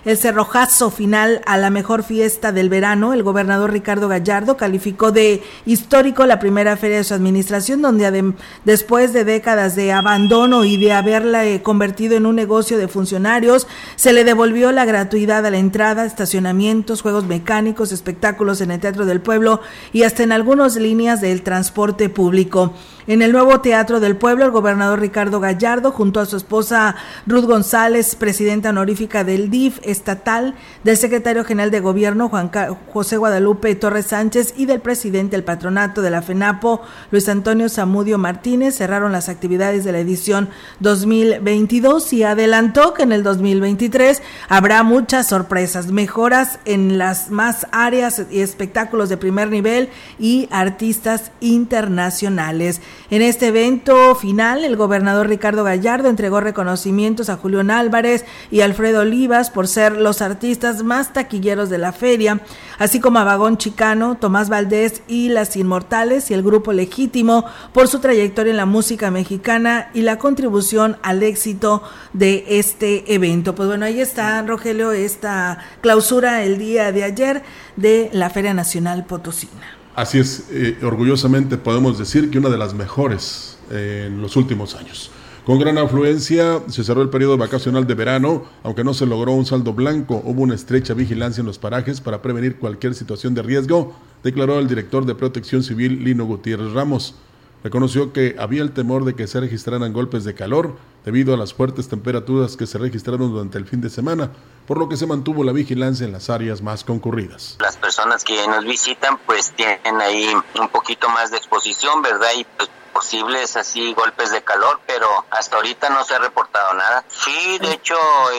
el 0.04 0.18
cerrojazo 0.18 0.92
final 0.92 1.42
a 1.46 1.58
la 1.58 1.70
mejor 1.70 2.04
fiesta 2.04 2.52
del 2.52 2.68
verano. 2.68 3.14
El 3.14 3.24
gobernador 3.24 3.72
Ricardo 3.72 4.10
Gallardo 4.10 4.58
calificó 4.58 5.14
de 5.14 5.42
histórico 5.66 6.26
la 6.26 6.40
primera 6.40 6.76
feria 6.76 6.98
de 6.98 7.06
su 7.06 7.14
administración, 7.14 7.82
donde 7.82 8.34
después 8.66 9.14
de 9.14 9.24
décadas 9.24 9.78
de 9.78 9.94
abandono 9.94 10.66
y 10.66 10.76
de 10.76 10.92
haberla 10.92 11.46
eh, 11.46 11.62
convertido 11.62 12.18
en 12.18 12.26
un 12.26 12.36
negocio 12.36 12.78
de 12.78 12.88
funcionarios, 12.88 13.53
se 13.96 14.14
le 14.14 14.24
devolvió 14.24 14.72
la 14.72 14.86
gratuidad 14.86 15.46
a 15.46 15.52
la 15.52 15.58
entrada, 15.58 16.06
estacionamientos, 16.06 17.02
juegos 17.02 17.26
mecánicos, 17.26 17.92
espectáculos 17.92 18.62
en 18.62 18.72
el 18.72 18.80
Teatro 18.80 19.06
del 19.06 19.22
Pueblo 19.22 19.62
y 19.92 20.04
hasta 20.04 20.24
en 20.24 20.32
algunas 20.32 20.76
líneas 20.76 21.22
del 21.22 21.44
transporte 21.44 22.10
público. 22.10 22.74
En 23.06 23.22
el 23.22 23.34
nuevo 23.34 23.60
Teatro 23.60 24.00
del 24.00 24.16
Pueblo, 24.16 24.46
el 24.46 24.52
gobernador 24.52 25.02
Ricardo 25.02 25.42
Gallardo, 25.42 25.92
junto 25.92 26.22
a 26.22 26.26
su 26.26 26.38
esposa 26.38 26.96
Ruth 27.28 27.44
González, 27.44 28.16
presidenta 28.16 28.70
honorífica 28.70 29.26
del 29.26 29.50
DIF 29.50 29.80
estatal, 29.84 30.56
del 30.86 30.96
secretario 30.96 31.44
general 31.44 31.70
de 31.70 31.82
gobierno 31.82 32.30
Juan 32.30 32.50
José 32.94 33.18
Guadalupe 33.18 33.76
Torres 33.76 34.08
Sánchez 34.08 34.54
y 34.56 34.68
del 34.68 34.80
presidente 34.80 35.36
del 35.36 35.44
patronato 35.44 36.02
de 36.02 36.12
la 36.12 36.22
FENAPO, 36.22 36.82
Luis 37.12 37.28
Antonio 37.28 37.68
Zamudio 37.68 38.18
Martínez, 38.18 38.78
cerraron 38.78 39.12
las 39.12 39.28
actividades 39.28 39.84
de 39.84 39.92
la 39.92 40.00
edición 40.00 40.50
2022 40.80 42.14
y 42.14 42.24
adelantó 42.24 42.94
que 42.94 43.04
en 43.04 43.12
el 43.12 43.24
2023 43.44 44.22
habrá 44.48 44.84
muchas 44.84 45.28
sorpresas, 45.28 45.88
mejoras 45.88 46.60
en 46.66 46.98
las 46.98 47.30
más 47.30 47.68
áreas 47.72 48.24
y 48.32 48.40
espectáculos 48.40 49.10
de 49.10 49.18
primer 49.18 49.50
nivel 49.50 49.90
y 50.18 50.48
artistas 50.52 51.32
internacionales. 51.42 52.82
En 53.10 53.22
este 53.22 53.48
evento 53.48 54.16
final, 54.16 54.64
el 54.64 54.78
gobernador 54.78 55.28
Ricardo 55.28 55.64
Gallardo 55.64 56.10
entregó 56.10 56.40
reconocimientos 56.40 57.30
a 57.30 57.38
Julián 57.38 57.70
Álvarez 57.70 58.26
y 58.50 58.62
Alfredo 58.62 59.02
Olivas 59.02 59.50
por 59.50 59.68
ser 59.68 59.98
los 59.98 60.22
artistas 60.22 60.84
más 60.84 61.12
taquilleros 61.14 61.70
de 61.70 61.78
la 61.78 61.92
feria, 61.92 62.40
así 62.80 63.00
como 63.00 63.20
a 63.20 63.24
Vagón 63.24 63.58
Chicano, 63.58 64.18
Tomás 64.20 64.50
Valdés 64.50 65.02
y 65.08 65.30
Las 65.30 65.56
Inmortales 65.56 66.32
y 66.32 66.34
el 66.34 66.44
Grupo 66.44 66.74
Legítimo 66.74 67.46
por 67.74 67.88
su 67.88 68.00
trayectoria 68.00 68.52
en 68.52 68.58
la 68.58 68.66
música 68.66 69.12
mexicana 69.12 69.90
y 69.94 70.02
la 70.02 70.18
contribución 70.18 70.98
al 71.02 71.24
éxito 71.24 71.84
de 72.14 72.46
este 72.48 73.14
evento. 73.14 73.56
Pues 73.56 73.68
bueno, 73.68 73.86
ahí 73.86 74.00
está, 74.00 74.42
Rogelio, 74.42 74.92
esta 74.92 75.60
clausura 75.82 76.44
el 76.44 76.58
día 76.58 76.92
de 76.92 77.04
ayer 77.04 77.44
de 77.76 78.10
la 78.14 78.30
Feria 78.30 78.54
Nacional 78.54 79.06
Potosina. 79.06 79.78
Así 79.96 80.18
es, 80.18 80.48
eh, 80.50 80.78
orgullosamente 80.82 81.58
podemos 81.58 82.00
decir 82.00 82.32
que 82.32 82.40
una 82.40 82.50
de 82.50 82.58
las 82.58 82.74
mejores 82.74 83.58
eh, 83.70 84.06
en 84.08 84.22
los 84.22 84.36
últimos 84.36 84.76
años. 84.76 85.12
Con 85.46 85.60
gran 85.60 85.78
afluencia 85.78 86.62
se 86.70 86.86
cerró 86.86 87.02
el 87.02 87.10
periodo 87.10 87.38
vacacional 87.38 87.86
de 87.86 87.96
verano, 87.96 88.46
aunque 88.64 88.86
no 88.86 88.94
se 88.94 89.06
logró 89.06 89.34
un 89.34 89.46
saldo 89.46 89.74
blanco, 89.74 90.22
hubo 90.24 90.42
una 90.42 90.56
estrecha 90.56 90.94
vigilancia 90.94 91.42
en 91.42 91.48
los 91.48 91.60
parajes 91.60 92.00
para 92.00 92.22
prevenir 92.22 92.60
cualquier 92.60 92.96
situación 92.96 93.34
de 93.34 93.42
riesgo, 93.42 93.94
declaró 94.24 94.58
el 94.58 94.70
director 94.70 95.06
de 95.06 95.16
Protección 95.16 95.62
Civil 95.62 96.02
Lino 96.02 96.24
Gutiérrez 96.24 96.72
Ramos. 96.72 97.16
Reconoció 97.62 98.14
que 98.14 98.38
había 98.40 98.62
el 98.62 98.72
temor 98.72 99.04
de 99.04 99.16
que 99.16 99.28
se 99.28 99.42
registraran 99.42 99.92
golpes 99.92 100.24
de 100.24 100.34
calor 100.34 100.78
debido 101.04 101.34
a 101.34 101.38
las 101.38 101.54
fuertes 101.54 101.90
temperaturas 101.90 102.56
que 102.56 102.66
se 102.66 102.78
registraron 102.78 103.30
durante 103.30 103.58
el 103.58 103.66
fin 103.66 103.82
de 103.82 103.90
semana, 103.90 104.32
por 104.66 104.78
lo 104.78 104.88
que 104.88 104.96
se 104.96 105.08
mantuvo 105.08 105.44
la 105.44 105.52
vigilancia 105.52 106.06
en 106.06 106.14
las 106.14 106.30
áreas 106.30 106.62
más 106.62 106.86
concurridas. 106.86 107.58
Las 107.60 107.76
personas 107.76 108.24
que 108.24 108.48
nos 108.48 108.64
visitan 108.64 109.20
pues 109.26 109.52
tienen 109.52 110.00
ahí 110.00 110.26
un 110.58 110.70
poquito 110.70 111.10
más 111.10 111.32
de 111.32 111.38
exposición, 111.38 112.02
¿verdad? 112.02 112.30
Y 112.38 112.46
pues 112.46 112.70
posibles 112.94 113.58
así 113.58 113.94
golpes 113.94 114.32
de 114.32 114.44
calor, 114.44 114.80
pero 114.88 115.26
hasta 115.32 115.58
ahorita 115.58 115.90
no 115.90 116.06
se 116.06 116.16
ha 116.16 116.20
reportado 116.20 116.74
nada. 116.76 117.04
Sí, 117.10 117.58
de 117.60 117.72
hecho, 117.74 117.98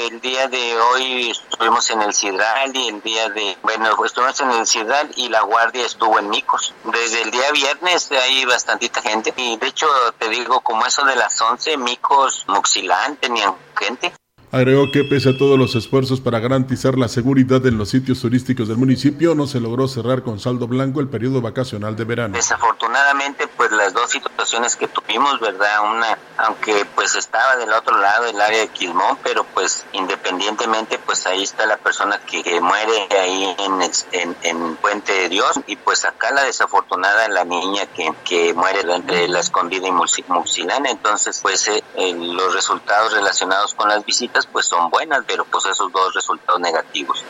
el 0.08 0.20
día 0.20 0.48
de 0.48 0.80
hoy 0.80 1.30
estuvimos 1.30 1.90
en 1.90 2.02
el 2.02 2.14
Cidral 2.14 2.74
y 2.74 2.88
el 2.88 3.02
día 3.02 3.28
de, 3.28 3.58
bueno, 3.62 4.02
estuvimos 4.04 4.40
en 4.40 4.52
el 4.52 4.66
Cidral 4.66 5.10
y 5.16 5.28
la 5.28 5.42
guardia 5.42 5.84
estuvo 5.84 6.18
en 6.18 6.30
Micos. 6.30 6.72
Desde 6.84 7.22
el 7.22 7.30
día 7.30 7.50
viernes 7.52 8.10
hay 8.12 8.44
bastantita 8.44 9.02
gente 9.02 9.34
y 9.36 9.56
de 9.56 9.66
hecho 9.66 9.86
te 10.18 10.28
digo, 10.28 10.60
como 10.60 10.86
eso 10.86 11.04
de 11.04 11.16
las 11.16 11.40
11, 11.40 11.76
Micos, 11.76 12.44
Muxilán 12.46 13.16
tenían 13.16 13.54
gente. 13.76 14.14
Agregó 14.54 14.92
que 14.92 15.02
pese 15.02 15.30
a 15.30 15.36
todos 15.36 15.58
los 15.58 15.74
esfuerzos 15.74 16.20
para 16.20 16.38
garantizar 16.38 16.96
la 16.96 17.08
seguridad 17.08 17.66
en 17.66 17.76
los 17.76 17.88
sitios 17.88 18.20
turísticos 18.20 18.68
del 18.68 18.76
municipio, 18.76 19.34
no 19.34 19.48
se 19.48 19.58
logró 19.58 19.88
cerrar 19.88 20.22
con 20.22 20.38
saldo 20.38 20.68
blanco 20.68 21.00
el 21.00 21.08
periodo 21.08 21.40
vacacional 21.40 21.96
de 21.96 22.04
verano. 22.04 22.36
Desafortunadamente, 22.36 23.48
pues 23.48 23.72
las 23.72 23.92
dos 23.92 24.12
situaciones 24.12 24.76
que 24.76 24.86
tuvimos, 24.86 25.40
¿verdad? 25.40 25.90
Una, 25.90 26.16
aunque 26.36 26.86
pues 26.94 27.16
estaba 27.16 27.56
del 27.56 27.72
otro 27.72 27.98
lado 27.98 28.26
del 28.26 28.40
área 28.40 28.60
de 28.60 28.68
Quilmón, 28.68 29.18
pero 29.24 29.42
pues 29.42 29.86
independientemente, 29.90 31.00
pues 31.04 31.26
ahí 31.26 31.42
está 31.42 31.66
la 31.66 31.76
persona 31.76 32.20
que, 32.20 32.60
muere 32.60 33.08
ahí 33.20 33.56
en, 33.58 34.30
en, 34.42 34.76
Puente 34.76 35.12
de 35.12 35.28
Dios 35.30 35.58
y 35.66 35.74
pues 35.74 36.04
acá 36.04 36.30
la 36.30 36.44
desafortunada 36.44 37.26
la 37.28 37.44
niña 37.44 37.86
que, 37.86 38.12
que 38.24 38.54
muere 38.54 38.82
entre 38.82 39.26
la 39.26 39.40
escondida 39.40 39.88
y 39.88 39.92
Muxilana. 39.92 40.90
Entonces, 40.90 41.40
pues 41.42 41.66
eh, 41.66 41.82
los 42.14 42.54
resultados 42.54 43.12
relacionados 43.12 43.74
con 43.74 43.88
las 43.88 44.04
visitas 44.04 44.43
pues 44.52 44.66
son 44.66 44.90
buenas, 44.90 45.24
pero 45.26 45.44
pues 45.44 45.66
esos 45.66 45.92
dos 45.92 46.14
resultados 46.14 46.60
negativos. 46.60 47.24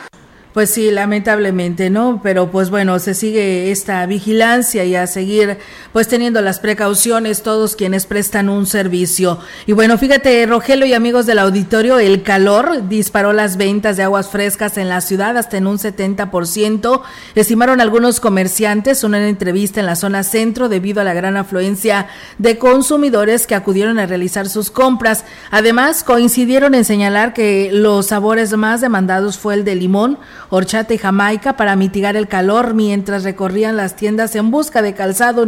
Pues 0.55 0.69
sí, 0.69 0.89
lamentablemente, 0.89 1.89
¿no? 1.89 2.21
Pero 2.23 2.49
pues 2.49 2.69
bueno, 2.69 2.97
se 2.99 3.13
sigue 3.13 3.71
esta 3.71 4.05
vigilancia 4.05 4.85
y 4.85 4.95
a 4.95 5.05
seguir 5.05 5.57
pues 5.95 6.09
teniendo 6.09 6.41
las 6.41 6.59
precauciones 6.59 7.41
todos 7.41 7.77
quienes 7.77 8.05
prestan 8.05 8.49
un 8.49 8.65
servicio. 8.65 9.39
Y 9.65 9.71
bueno, 9.71 9.97
fíjate, 9.97 10.45
Rogelio 10.45 10.85
y 10.85 10.93
amigos 10.93 11.25
del 11.25 11.39
auditorio, 11.39 11.99
el 11.99 12.21
calor 12.21 12.89
disparó 12.89 13.31
las 13.31 13.55
ventas 13.55 13.95
de 13.95 14.03
aguas 14.03 14.27
frescas 14.27 14.77
en 14.77 14.89
la 14.89 14.99
ciudad 14.99 15.37
hasta 15.37 15.55
en 15.55 15.67
un 15.67 15.77
70%. 15.77 17.01
Estimaron 17.35 17.79
algunos 17.79 18.19
comerciantes 18.19 19.05
una 19.05 19.25
entrevista 19.25 19.79
en 19.79 19.85
la 19.85 19.95
zona 19.95 20.23
centro 20.23 20.67
debido 20.67 20.99
a 20.99 21.05
la 21.05 21.13
gran 21.13 21.37
afluencia 21.37 22.07
de 22.39 22.57
consumidores 22.57 23.47
que 23.47 23.55
acudieron 23.55 23.97
a 23.97 24.05
realizar 24.05 24.49
sus 24.49 24.71
compras. 24.71 25.23
Además, 25.49 26.03
coincidieron 26.03 26.75
en 26.75 26.83
señalar 26.83 27.33
que 27.33 27.69
los 27.71 28.07
sabores 28.07 28.51
más 28.57 28.81
demandados 28.81 29.37
fue 29.37 29.53
el 29.53 29.63
de 29.63 29.75
limón, 29.75 30.19
horchata 30.49 30.93
y 30.93 30.97
jamaica 30.97 31.55
para 31.55 31.77
mitigar 31.77 32.17
el 32.17 32.27
calor 32.27 32.73
mientras 32.73 33.23
recorrían 33.23 33.77
las 33.77 33.95
tiendas 33.95 34.35
en 34.35 34.51
busca 34.51 34.81
de 34.81 34.93
calzado, 34.93 35.45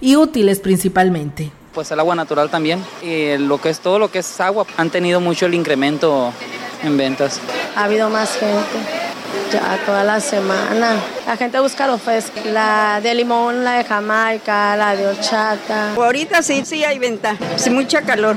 y 0.00 0.16
útiles 0.16 0.60
principalmente. 0.60 1.50
Pues 1.72 1.90
el 1.90 2.00
agua 2.00 2.14
natural 2.14 2.50
también. 2.50 2.84
Y 3.02 3.36
lo 3.38 3.60
que 3.60 3.70
es 3.70 3.80
todo 3.80 3.98
lo 3.98 4.10
que 4.10 4.20
es 4.20 4.40
agua 4.40 4.66
han 4.76 4.90
tenido 4.90 5.20
mucho 5.20 5.46
el 5.46 5.54
incremento 5.54 6.32
en 6.82 6.96
ventas. 6.96 7.40
Ha 7.76 7.84
habido 7.84 8.10
más 8.10 8.36
gente. 8.36 9.00
Ya 9.52 9.78
toda 9.84 10.04
la 10.04 10.20
semana. 10.20 10.96
La 11.26 11.36
gente 11.36 11.58
busca 11.60 11.86
los 11.86 12.00
frescos. 12.00 12.44
La 12.46 13.00
de 13.02 13.14
limón, 13.14 13.64
la 13.64 13.78
de 13.78 13.84
jamaica, 13.84 14.76
la 14.76 14.96
de 14.96 15.06
horchata. 15.06 15.94
Ahorita 15.94 16.42
sí, 16.42 16.62
sí 16.64 16.84
hay 16.84 16.98
venta. 16.98 17.36
Sí, 17.56 17.70
mucha 17.70 18.02
calor. 18.02 18.36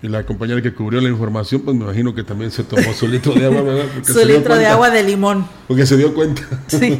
Y 0.00 0.06
la 0.06 0.24
compañera 0.24 0.62
que 0.62 0.72
cubrió 0.72 1.00
la 1.00 1.08
información, 1.08 1.62
pues 1.62 1.76
me 1.76 1.82
imagino 1.82 2.14
que 2.14 2.22
también 2.22 2.52
se 2.52 2.62
tomó 2.62 2.92
su 2.92 3.08
litro 3.08 3.34
de 3.34 3.46
agua, 3.46 3.62
¿verdad? 3.62 3.86
su 4.04 4.24
litro 4.24 4.56
de 4.56 4.64
agua 4.64 4.90
de 4.90 5.02
limón. 5.02 5.44
Porque 5.66 5.86
se 5.86 5.96
dio 5.96 6.14
cuenta. 6.14 6.42
Sí. 6.68 6.96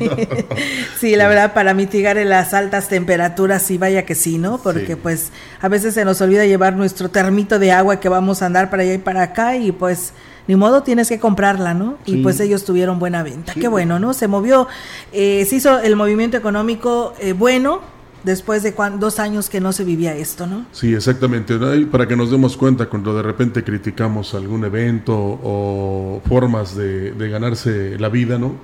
la 1.15 1.29
verdad, 1.29 1.55
para 1.55 1.75
mitigar 1.75 2.17
las 2.17 2.55
altas 2.55 2.89
temperaturas, 2.89 3.63
sí, 3.63 3.79
vaya 3.79 4.05
que 4.05 4.17
sí, 4.17 4.39
¿no? 4.39 4.59
Porque 4.59 4.97
pues 4.97 5.31
a 5.61 5.69
veces 5.69 5.95
se 5.95 6.05
nos 6.05 6.21
olvida 6.21 6.45
llevar 6.45 6.75
nuestro 6.75 7.09
termito 7.09 7.61
de 7.61 7.71
agua 7.71 8.01
que 8.01 8.09
vamos 8.09 8.43
a 8.43 8.47
andar 8.47 8.69
para 8.69 8.83
allá 8.83 8.95
y 8.95 8.99
para 8.99 9.23
acá 9.23 9.57
y 9.57 9.71
pues 9.71 10.13
ni 10.49 10.57
modo 10.57 10.83
tienes 10.83 11.09
que 11.09 11.21
comprarla, 11.21 11.75
¿no? 11.75 11.99
Y 12.05 12.17
pues 12.25 12.41
ellos 12.41 12.65
tuvieron 12.65 12.99
buena 12.99 13.23
venta. 13.23 13.55
Qué 13.55 13.69
bueno, 13.69 14.01
¿no? 14.01 14.13
Se 14.13 14.27
movió, 14.27 14.67
eh, 15.13 15.47
se 15.49 15.55
hizo 15.55 15.79
el 15.79 15.95
movimiento 15.95 16.37
económico 16.37 17.15
eh, 17.21 17.33
bueno, 17.33 17.81
después 18.25 18.63
de 18.63 18.75
dos 18.99 19.19
años 19.19 19.49
que 19.49 19.61
no 19.61 19.73
se 19.73 19.85
vivía 19.85 20.15
esto, 20.17 20.47
¿no? 20.47 20.67
Sí, 20.73 20.95
exactamente. 20.95 21.59
Para 21.91 22.07
que 22.07 22.17
nos 22.17 22.31
demos 22.31 22.57
cuenta 22.57 22.87
cuando 22.87 23.15
de 23.15 23.23
repente 23.23 23.65
criticamos 23.65 24.35
algún 24.35 24.65
evento 24.65 25.15
o 25.17 26.21
formas 26.27 26.75
de, 26.77 27.13
ganarse 27.29 27.99
la 27.99 28.09
vida, 28.09 28.39
¿no? 28.39 28.55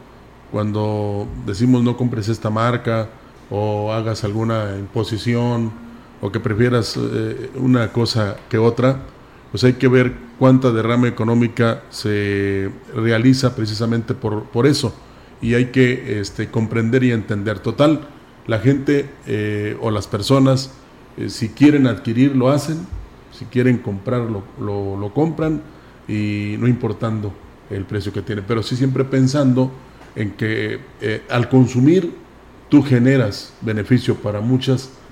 Cuando 0.50 1.26
decimos 1.46 1.82
no 1.82 1.96
compres 1.96 2.28
esta 2.28 2.50
marca 2.50 3.08
o 3.50 3.92
hagas 3.92 4.24
alguna 4.24 4.76
imposición 4.78 5.72
o 6.20 6.30
que 6.30 6.40
prefieras 6.40 6.96
eh, 6.96 7.50
una 7.56 7.92
cosa 7.92 8.36
que 8.48 8.58
otra, 8.58 9.00
pues 9.50 9.64
hay 9.64 9.74
que 9.74 9.88
ver 9.88 10.12
cuánta 10.38 10.70
derrama 10.70 11.08
económica 11.08 11.82
se 11.90 12.70
realiza 12.94 13.54
precisamente 13.54 14.14
por, 14.14 14.44
por 14.44 14.66
eso 14.66 14.94
y 15.44 15.54
hay 15.54 15.66
que 15.66 16.20
este, 16.20 16.48
comprender 16.48 17.04
y 17.04 17.12
entender. 17.12 17.58
Total, 17.58 18.08
la 18.46 18.58
gente 18.58 19.08
eh, 19.26 19.76
o 19.80 19.90
las 19.90 20.06
personas, 20.06 20.72
eh, 21.16 21.28
si 21.30 21.50
quieren 21.50 21.86
adquirir, 21.86 22.36
lo 22.36 22.50
hacen, 22.50 22.86
si 23.32 23.44
quieren 23.46 23.78
comprar, 23.78 24.28
lo, 24.30 25.12
compran, 25.14 25.62
y 26.06 26.56
no 26.58 26.68
importando 26.68 27.32
el 27.70 27.84
precio 27.84 28.12
que 28.12 28.22
tiene, 28.22 28.42
pero 28.42 28.62
sí 28.62 28.76
siempre 28.76 29.04
pensando 29.04 29.72
en 30.14 30.32
que 30.32 30.80
eh, 31.00 31.22
al 31.30 31.48
consumir 31.48 32.14
tú 32.68 32.82
generas 32.82 33.54
beneficio 33.62 34.16
para 34.16 34.40
muchas 34.40 34.82
personas 34.82 35.03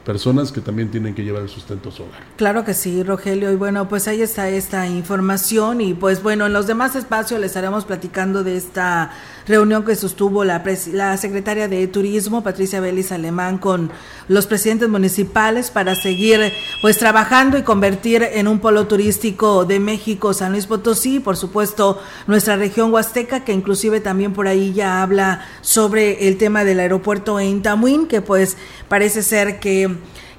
que 0.53 0.61
también 0.61 0.91
tienen 0.91 1.15
que 1.15 1.23
llevar 1.23 1.43
el 1.43 1.49
sustento 1.49 1.91
a. 1.91 2.19
Claro 2.37 2.65
que 2.65 2.75
sí, 2.75 3.03
Rogelio. 3.03 3.53
Y 3.53 3.57
bueno, 3.57 3.89
pues 3.89 4.09
ahí 4.09 4.21
está 4.21 4.49
esta 4.49 4.89
información. 4.89 5.81
Y 5.81 5.95
pues 5.95 6.23
bueno, 6.23 6.47
en 6.47 6.53
los 6.53 6.67
demás 6.67 6.97
espacios 6.97 7.41
les 7.41 7.51
estaremos 7.51 7.85
platicando 7.85 8.43
de 8.43 8.57
esta 8.57 9.13
reunión 9.47 9.85
que 9.85 9.97
sostuvo 9.97 10.45
la, 10.45 10.63
la 10.93 11.17
secretaria 11.17 11.69
de 11.69 11.87
Turismo, 11.87 12.43
Patricia 12.43 12.81
Vélez 12.81 13.13
Alemán, 13.13 13.59
con 13.59 13.91
los 14.29 14.47
presidentes 14.47 14.89
municipales 14.89 15.71
para 15.71 15.95
seguir 15.95 16.53
pues 16.81 16.99
trabajando 16.99 17.59
y 17.59 17.63
convertir 17.63 18.23
en 18.23 18.49
un 18.49 18.61
polo 18.61 18.87
turístico 18.87 19.65
de 19.65 19.81
México, 19.81 20.33
San 20.33 20.53
Luis 20.53 20.67
Potosí, 20.67 21.21
por 21.21 21.37
supuesto 21.37 22.01
nuestra 22.27 22.57
región 22.57 22.93
huasteca, 22.93 23.45
que 23.45 23.53
inclusive 23.53 24.01
también 24.01 24.33
por 24.33 24.47
ahí 24.47 24.73
ya 24.73 25.03
habla 25.03 25.47
sobre 25.61 26.29
el 26.29 26.39
tema 26.39 26.65
del 26.65 26.81
aeropuerto 26.81 27.41
en 27.41 27.63
Tamuín, 27.63 28.07
que 28.07 28.21
pues 28.21 28.57
parece 28.93 29.23
ser 29.23 29.59
que 29.59 29.91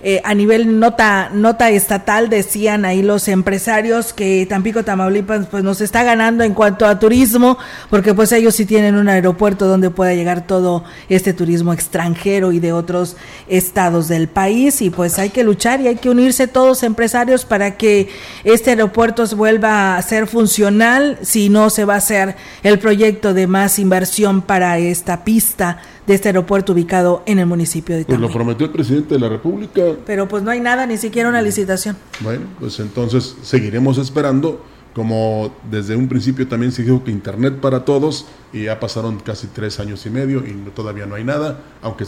eh, 0.03 0.21
a 0.23 0.35
nivel 0.35 0.79
nota, 0.79 1.31
nota 1.33 1.71
estatal 1.71 2.29
decían 2.29 2.85
ahí 2.85 3.01
los 3.01 3.27
empresarios 3.27 4.13
que 4.13 4.45
Tampico, 4.47 4.83
Tamaulipas, 4.83 5.47
pues 5.47 5.63
nos 5.63 5.81
está 5.81 6.03
ganando 6.03 6.43
en 6.43 6.53
cuanto 6.53 6.85
a 6.85 6.99
turismo, 6.99 7.57
porque 7.89 8.13
pues 8.13 8.31
ellos 8.31 8.53
sí 8.53 8.67
tienen 8.67 8.93
un 8.95 9.09
aeropuerto 9.09 9.65
donde 9.65 9.89
pueda 9.89 10.13
llegar 10.13 10.45
todo 10.45 10.83
este 11.09 11.33
turismo 11.33 11.73
extranjero 11.73 12.51
y 12.51 12.59
de 12.59 12.73
otros 12.73 13.17
estados 13.47 14.07
del 14.07 14.27
país. 14.27 14.83
Y 14.83 14.91
pues 14.91 15.17
hay 15.17 15.31
que 15.31 15.43
luchar 15.43 15.81
y 15.81 15.87
hay 15.87 15.95
que 15.95 16.11
unirse 16.11 16.45
todos 16.45 16.83
empresarios 16.83 17.45
para 17.45 17.75
que 17.75 18.07
este 18.43 18.69
aeropuerto 18.69 19.25
vuelva 19.35 19.97
a 19.97 20.01
ser 20.03 20.27
funcional, 20.27 21.17
si 21.23 21.49
no 21.49 21.71
se 21.71 21.85
va 21.85 21.95
a 21.95 21.97
hacer 21.97 22.35
el 22.61 22.77
proyecto 22.77 23.33
de 23.33 23.47
más 23.47 23.79
inversión 23.79 24.43
para 24.43 24.77
esta 24.77 25.23
pista 25.23 25.79
de 26.07 26.13
este 26.13 26.29
aeropuerto 26.29 26.73
ubicado 26.73 27.23
en 27.25 27.39
el 27.39 27.45
municipio 27.45 27.95
de 27.95 28.05
Pues 28.05 28.19
lo 28.19 28.29
prometió 28.29 28.65
el 28.65 28.71
presidente 28.71 29.13
de 29.15 29.19
la 29.19 29.29
República. 29.29 29.81
Pero 30.05 30.27
pues 30.27 30.43
no 30.43 30.51
hay 30.51 30.59
nada, 30.59 30.85
ni 30.85 30.97
siquiera 30.97 31.29
una 31.29 31.41
licitación. 31.41 31.95
Bueno, 32.19 32.45
pues 32.59 32.79
entonces 32.79 33.35
seguiremos 33.41 33.97
esperando, 33.97 34.63
como 34.93 35.53
desde 35.71 35.95
un 35.95 36.07
principio 36.07 36.47
también 36.47 36.71
se 36.71 36.83
dijo 36.83 37.03
que 37.03 37.11
Internet 37.11 37.55
para 37.59 37.85
todos, 37.85 38.27
y 38.51 38.63
ya 38.63 38.79
pasaron 38.79 39.19
casi 39.19 39.47
tres 39.47 39.79
años 39.79 40.05
y 40.05 40.09
medio 40.09 40.39
y 40.45 40.53
todavía 40.75 41.05
no 41.05 41.15
hay 41.15 41.23
nada, 41.23 41.61
aunque 41.81 42.05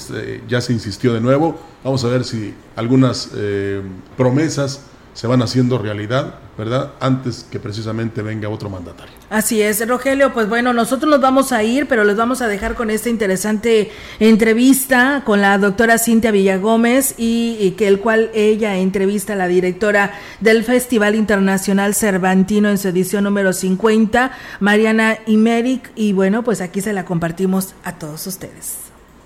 ya 0.47 0.61
se 0.61 0.73
insistió 0.73 1.13
de 1.13 1.21
nuevo. 1.21 1.57
Vamos 1.83 2.03
a 2.03 2.09
ver 2.09 2.23
si 2.25 2.53
algunas 2.75 3.31
eh, 3.35 3.81
promesas 4.17 4.81
se 5.15 5.27
van 5.27 5.41
haciendo 5.41 5.77
realidad, 5.77 6.35
¿verdad? 6.57 6.91
Antes 6.99 7.47
que 7.49 7.57
precisamente 7.57 8.21
venga 8.21 8.49
otro 8.49 8.69
mandatario. 8.69 9.13
Así 9.29 9.61
es, 9.61 9.87
Rogelio, 9.87 10.33
pues 10.33 10.49
bueno, 10.49 10.73
nosotros 10.73 11.09
nos 11.09 11.21
vamos 11.21 11.53
a 11.53 11.63
ir, 11.63 11.87
pero 11.87 12.03
les 12.03 12.17
vamos 12.17 12.41
a 12.41 12.49
dejar 12.49 12.75
con 12.75 12.91
esta 12.91 13.09
interesante 13.09 13.91
entrevista 14.19 15.23
con 15.25 15.39
la 15.39 15.57
doctora 15.57 15.99
Cintia 15.99 16.31
Villagómez 16.31 17.15
y, 17.17 17.55
y 17.61 17.71
que 17.71 17.87
el 17.87 18.01
cual 18.01 18.29
ella 18.33 18.75
entrevista 18.75 19.33
a 19.33 19.35
la 19.37 19.47
directora 19.47 20.11
del 20.41 20.65
Festival 20.65 21.15
Internacional 21.15 21.95
Cervantino 21.95 22.69
en 22.69 22.77
su 22.77 22.89
edición 22.89 23.23
número 23.23 23.53
50, 23.53 24.33
Mariana 24.59 25.17
Imeric, 25.27 25.93
y 25.95 26.11
bueno, 26.11 26.43
pues 26.43 26.59
aquí 26.59 26.81
se 26.81 26.91
la 26.91 27.05
compartimos 27.05 27.73
a 27.85 27.93
todos 27.93 28.27
ustedes. 28.27 28.79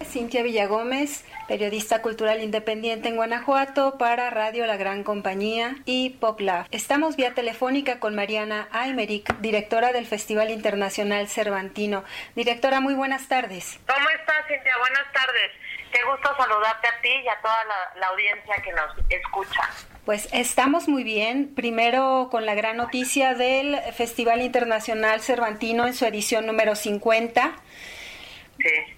Cintia 0.07 0.43
Villagómez 0.43 1.23
periodista 1.50 2.04
cultural 2.04 2.43
independiente 2.43 3.10
en 3.10 3.16
Guanajuato 3.16 3.97
para 3.97 4.30
Radio 4.30 4.68
La 4.68 4.78
Gran 4.78 5.04
Compañía 5.04 5.78
y 5.84 6.12
PopLab. 6.12 6.68
Estamos 6.70 7.16
vía 7.16 7.34
telefónica 7.34 8.00
con 8.00 8.14
Mariana 8.14 8.68
Aymeric, 8.72 9.36
directora 9.39 9.91
del 9.91 10.06
Festival 10.06 10.52
Internacional 10.52 11.28
Cervantino. 11.28 12.04
Directora, 12.36 12.82
muy 12.82 12.93
buenas 12.93 13.28
tardes. 13.28 13.80
¿Cómo 13.88 14.10
estás, 14.12 14.45
Cintia? 14.47 14.74
Buenas 14.78 15.12
tardes. 15.12 15.52
Qué 15.91 16.00
gusto 16.04 16.30
saludarte 16.38 16.88
a 16.88 17.02
ti 17.02 17.10
y 17.10 17.28
a 17.28 17.41
toda 17.41 17.66
la, 17.66 18.00
la 18.00 18.08
audiencia 18.10 18.56
que 18.64 18.72
nos 18.72 18.93
escucha. 19.10 19.62
Pues 20.06 20.30
estamos 20.32 20.88
muy 20.88 21.04
bien. 21.04 21.56
Primero 21.56 22.28
con 22.30 22.45
la 22.45 22.54
gran 22.54 22.78
noticia 22.78 23.34
del 23.34 23.76
Festival 23.93 24.43
Internacional 24.43 25.20
Cervantino 25.22 25.88
en 25.88 25.95
su 25.95 26.06
edición 26.06 26.45
número 26.45 26.76
50. 26.76 27.56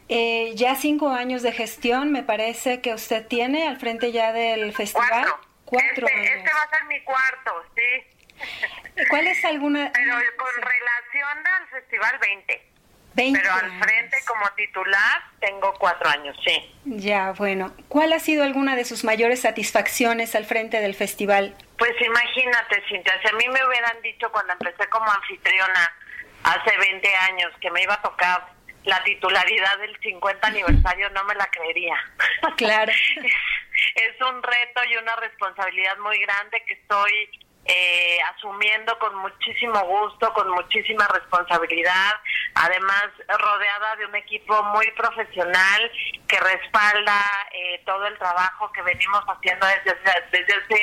Eh, 0.09 0.53
ya 0.55 0.75
cinco 0.75 1.09
años 1.09 1.41
de 1.41 1.51
gestión, 1.51 2.11
me 2.11 2.23
parece 2.23 2.81
que 2.81 2.93
usted 2.93 3.25
tiene 3.27 3.67
al 3.67 3.77
frente 3.77 4.11
ya 4.11 4.33
del 4.33 4.73
festival. 4.73 5.25
Cuatro. 5.65 6.07
este, 6.07 6.33
este 6.37 6.49
va 6.53 6.61
a 6.63 6.69
ser 6.69 6.85
mi 6.85 7.01
cuarto, 7.03 7.63
sí. 7.75 9.05
¿Cuál 9.09 9.27
es 9.27 9.43
alguna...? 9.45 9.91
Pero 9.93 10.15
con 10.37 10.53
relación 10.55 11.47
al 11.47 11.67
festival, 11.69 12.19
20. 12.19 12.71
20 13.13 13.39
Pero 13.39 13.53
al 13.53 13.83
frente 13.83 14.17
como 14.25 14.49
titular 14.51 15.21
tengo 15.39 15.73
cuatro 15.73 16.09
años, 16.09 16.37
sí. 16.45 16.73
Ya, 16.85 17.31
bueno. 17.31 17.73
¿Cuál 17.87 18.13
ha 18.13 18.19
sido 18.19 18.43
alguna 18.43 18.75
de 18.75 18.85
sus 18.85 19.03
mayores 19.03 19.41
satisfacciones 19.41 20.33
al 20.35 20.45
frente 20.45 20.79
del 20.79 20.95
festival? 20.95 21.55
Pues 21.77 21.91
imagínate, 22.01 22.81
Cintia, 22.87 23.13
si 23.21 23.27
a 23.27 23.37
mí 23.37 23.47
me 23.49 23.65
hubieran 23.65 24.01
dicho 24.01 24.31
cuando 24.31 24.53
empecé 24.53 24.87
como 24.89 25.11
anfitriona 25.11 25.91
hace 26.43 26.77
20 26.77 27.15
años 27.29 27.51
que 27.59 27.69
me 27.71 27.83
iba 27.83 27.95
a 27.95 28.01
tocar 28.01 28.47
la 28.83 29.03
titularidad 29.03 29.77
del 29.79 29.97
50 29.99 30.47
aniversario 30.47 31.09
no 31.11 31.23
me 31.25 31.35
la 31.35 31.47
creería. 31.47 31.95
Claro. 32.57 32.91
es, 33.95 34.21
un 34.21 34.43
reto 34.43 34.81
y 34.89 34.97
una 34.97 35.15
responsabilidad 35.15 35.97
muy 35.99 36.19
grande 36.19 36.63
que 36.65 36.73
estoy 36.73 37.29
eh, 37.65 38.17
asumiendo 38.35 38.97
con 38.99 39.15
muchísimo 39.15 39.79
gusto, 39.81 40.33
con 40.33 40.49
muchísima 40.51 41.07
responsabilidad, 41.07 42.13
además 42.55 43.05
rodeada 43.27 43.95
de 43.97 44.05
un 44.07 44.15
equipo 44.15 44.63
muy 44.63 44.89
profesional 44.91 45.91
que 46.27 46.39
respalda 46.39 47.21
eh, 47.53 47.81
todo 47.85 48.07
el 48.07 48.17
trabajo 48.17 48.71
que 48.71 48.81
venimos 48.81 49.23
haciendo 49.27 49.65
desde, 49.67 49.95
desde 50.31 50.53
hace 50.53 50.81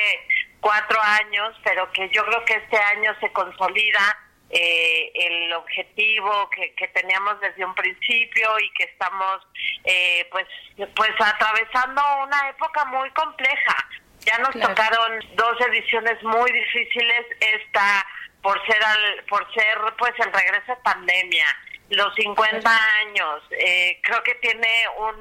cuatro 0.61 0.99
años, 1.01 1.55
pero 1.63 1.91
que 1.91 2.09
yo 2.09 2.25
creo 2.25 2.45
que 2.45 2.53
este 2.53 2.77
año 2.77 3.13
se 3.19 3.31
consolida 3.31 4.17
eh, 4.49 5.11
el 5.13 5.53
objetivo 5.53 6.49
que, 6.49 6.73
que, 6.73 6.87
teníamos 6.89 7.39
desde 7.39 7.63
un 7.63 7.75
principio 7.75 8.49
y 8.59 8.69
que 8.73 8.85
estamos 8.85 9.47
eh, 9.83 10.27
pues 10.31 10.47
pues 10.95 11.11
atravesando 11.19 12.01
una 12.23 12.49
época 12.49 12.85
muy 12.85 13.09
compleja. 13.11 13.75
Ya 14.21 14.37
nos 14.39 14.51
tocaron 14.51 15.19
dos 15.35 15.55
ediciones 15.69 16.21
muy 16.23 16.51
difíciles 16.51 17.25
esta 17.39 18.05
por 18.41 18.59
ser 18.65 18.83
al, 18.83 19.23
por 19.25 19.53
ser 19.53 19.77
pues 19.97 20.13
el 20.19 20.33
regreso 20.33 20.73
de 20.73 20.81
pandemia 20.83 21.45
los 21.89 22.13
50 22.15 22.69
años. 23.01 23.41
Eh, 23.51 23.99
creo 24.03 24.21
que 24.23 24.35
tiene 24.35 24.85
un, 24.97 25.15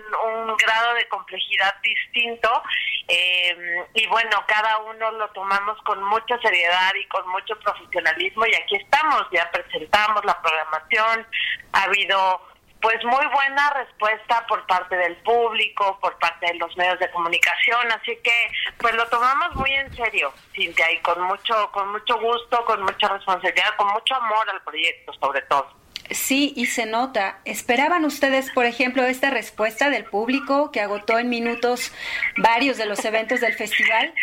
un, 0.49 0.57
grado 0.57 0.95
de 0.95 1.09
complejidad 1.09 1.75
distinto 1.83 2.63
eh, 3.07 3.57
y 3.95 4.07
bueno, 4.09 4.45
cada 4.47 4.79
uno 4.79 5.11
lo 5.13 5.29
tomamos 5.31 5.81
con 5.83 6.03
mucha 6.03 6.39
seriedad 6.41 6.93
y 7.01 7.07
con 7.07 7.27
mucho 7.29 7.59
profesionalismo 7.61 8.47
y 8.47 8.55
aquí 8.55 8.77
estamos, 8.77 9.25
ya 9.33 9.51
presentamos 9.51 10.25
la 10.25 10.41
programación, 10.43 11.27
ha 11.73 11.83
habido 11.85 12.43
pues 12.81 13.03
muy 13.05 13.27
buena 13.27 13.71
respuesta 13.71 14.47
por 14.47 14.65
parte 14.67 14.97
del 14.97 15.17
público, 15.17 15.99
por 16.01 16.17
parte 16.19 16.47
de 16.47 16.55
los 16.55 16.77
medios 16.77 16.99
de 17.01 17.11
comunicación, 17.11 17.91
así 17.91 18.17
que 18.23 18.51
pues 18.79 18.95
lo 18.95 19.07
tomamos 19.09 19.55
muy 19.57 19.73
en 19.73 19.93
serio, 19.97 20.33
Cintia, 20.53 20.91
y 20.93 20.99
con 20.99 21.21
mucho 21.23 21.71
con 21.73 21.91
mucho 21.91 22.19
gusto, 22.21 22.65
con 22.65 22.83
mucha 22.83 23.09
responsabilidad, 23.09 23.75
con 23.77 23.89
mucho 23.89 24.15
amor 24.15 24.49
al 24.51 24.63
proyecto 24.63 25.13
sobre 25.15 25.43
todo. 25.43 25.79
Sí, 26.11 26.55
y 26.57 26.67
se 26.67 26.87
nota. 26.87 27.39
¿Esperaban 27.45 28.05
ustedes, 28.05 28.51
por 28.51 28.65
ejemplo, 28.65 29.05
esta 29.05 29.31
respuesta 29.31 29.91
del 29.91 30.05
público 30.05 30.71
que 30.71 30.81
agotó 30.81 31.19
en 31.19 31.29
minutos 31.29 31.93
varios 32.39 32.79
de 32.79 32.87
los 32.87 33.05
eventos 33.05 33.41
del 33.41 33.55
festival? 33.55 34.15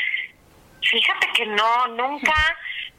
Fíjate 0.81 1.27
que 1.35 1.45
no, 1.45 1.87
nunca, 1.89 2.33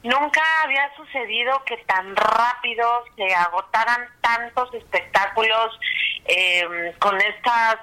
nunca 0.04 0.42
había 0.62 0.94
sucedido 0.96 1.64
que 1.64 1.76
tan 1.78 2.14
rápido 2.14 3.04
se 3.16 3.34
agotaran 3.34 4.06
tantos 4.20 4.72
espectáculos 4.74 5.78
em, 6.26 6.92
con 6.98 7.20
estas, 7.20 7.76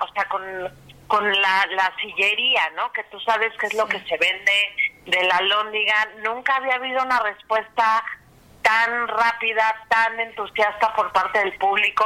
o 0.00 0.12
sea, 0.12 0.24
con, 0.26 0.42
con 1.06 1.40
la, 1.40 1.66
la 1.70 1.92
sillería, 2.02 2.70
¿no? 2.76 2.92
Que 2.92 3.04
tú 3.04 3.18
sabes 3.20 3.52
que 3.58 3.66
es 3.66 3.74
lo 3.74 3.86
que 3.86 4.00
se 4.00 4.16
vende 4.18 5.02
de 5.06 5.24
la 5.24 5.40
lóndiga. 5.40 6.06
Nunca 6.22 6.56
había 6.56 6.74
habido 6.74 7.02
una 7.02 7.20
respuesta 7.20 8.04
tan 8.70 9.08
rápida, 9.08 9.74
tan 9.88 10.20
entusiasta 10.20 10.94
por 10.94 11.10
parte 11.12 11.40
del 11.40 11.52
público. 11.58 12.04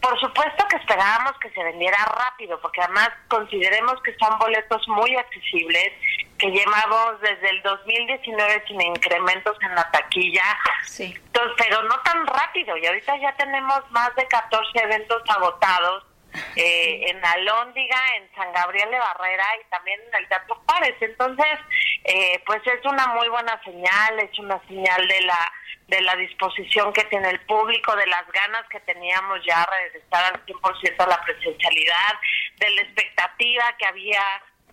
Por 0.00 0.18
supuesto 0.18 0.66
que 0.68 0.76
esperábamos 0.76 1.32
que 1.40 1.50
se 1.50 1.62
vendiera 1.62 1.98
rápido, 2.04 2.60
porque 2.60 2.82
además 2.82 3.10
consideremos 3.28 3.94
que 4.02 4.16
son 4.16 4.36
boletos 4.38 4.86
muy 4.88 5.14
accesibles, 5.14 5.92
que 6.38 6.48
llevamos 6.48 7.20
desde 7.20 7.50
el 7.50 7.62
2019 7.62 8.64
sin 8.66 8.80
incrementos 8.80 9.56
en 9.62 9.74
la 9.74 9.88
taquilla, 9.92 10.58
sí. 10.84 11.14
Entonces, 11.26 11.52
pero 11.58 11.82
no 11.82 12.00
tan 12.00 12.26
rápido, 12.26 12.76
y 12.76 12.86
ahorita 12.86 13.16
ya 13.18 13.32
tenemos 13.36 13.88
más 13.90 14.14
de 14.16 14.26
14 14.26 14.66
eventos 14.82 15.22
agotados. 15.28 16.06
Eh, 16.54 17.10
en 17.10 17.24
Alóndiga, 17.24 17.96
en 18.16 18.30
San 18.36 18.52
Gabriel 18.52 18.88
de 18.88 19.00
Barrera 19.00 19.44
y 19.60 19.68
también 19.68 20.00
en 20.00 20.22
el 20.22 20.28
Teatro 20.28 20.62
Juárez. 20.64 20.94
Entonces, 21.00 21.58
eh, 22.04 22.40
pues 22.46 22.60
es 22.66 22.84
una 22.84 23.08
muy 23.08 23.28
buena 23.28 23.60
señal, 23.64 24.20
es 24.20 24.38
una 24.38 24.60
señal 24.68 25.08
de 25.08 25.22
la 25.22 25.52
de 25.90 26.00
la 26.02 26.14
disposición 26.16 26.92
que 26.92 27.04
tiene 27.04 27.28
el 27.30 27.40
público, 27.40 27.94
de 27.96 28.06
las 28.06 28.26
ganas 28.32 28.66
que 28.68 28.78
teníamos 28.80 29.40
ya 29.44 29.66
de 29.92 29.98
estar 29.98 30.32
al 30.32 30.46
100% 30.46 30.94
a 30.98 31.06
la 31.06 31.20
presencialidad, 31.22 32.14
de 32.58 32.70
la 32.70 32.82
expectativa 32.82 33.64
que 33.76 33.86
había 33.86 34.22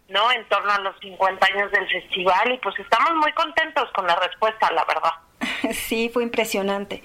no 0.09 0.31
en 0.31 0.47
torno 0.47 0.71
a 0.71 0.79
los 0.79 0.97
50 1.01 1.45
años 1.53 1.71
del 1.71 1.89
festival 1.89 2.53
y 2.53 2.57
pues 2.59 2.77
estamos 2.79 3.15
muy 3.15 3.33
contentos 3.33 3.89
con 3.93 4.05
la 4.07 4.15
respuesta, 4.15 4.71
la 4.71 4.85
verdad. 4.85 5.11
Sí, 5.73 6.09
fue 6.13 6.23
impresionante. 6.23 7.03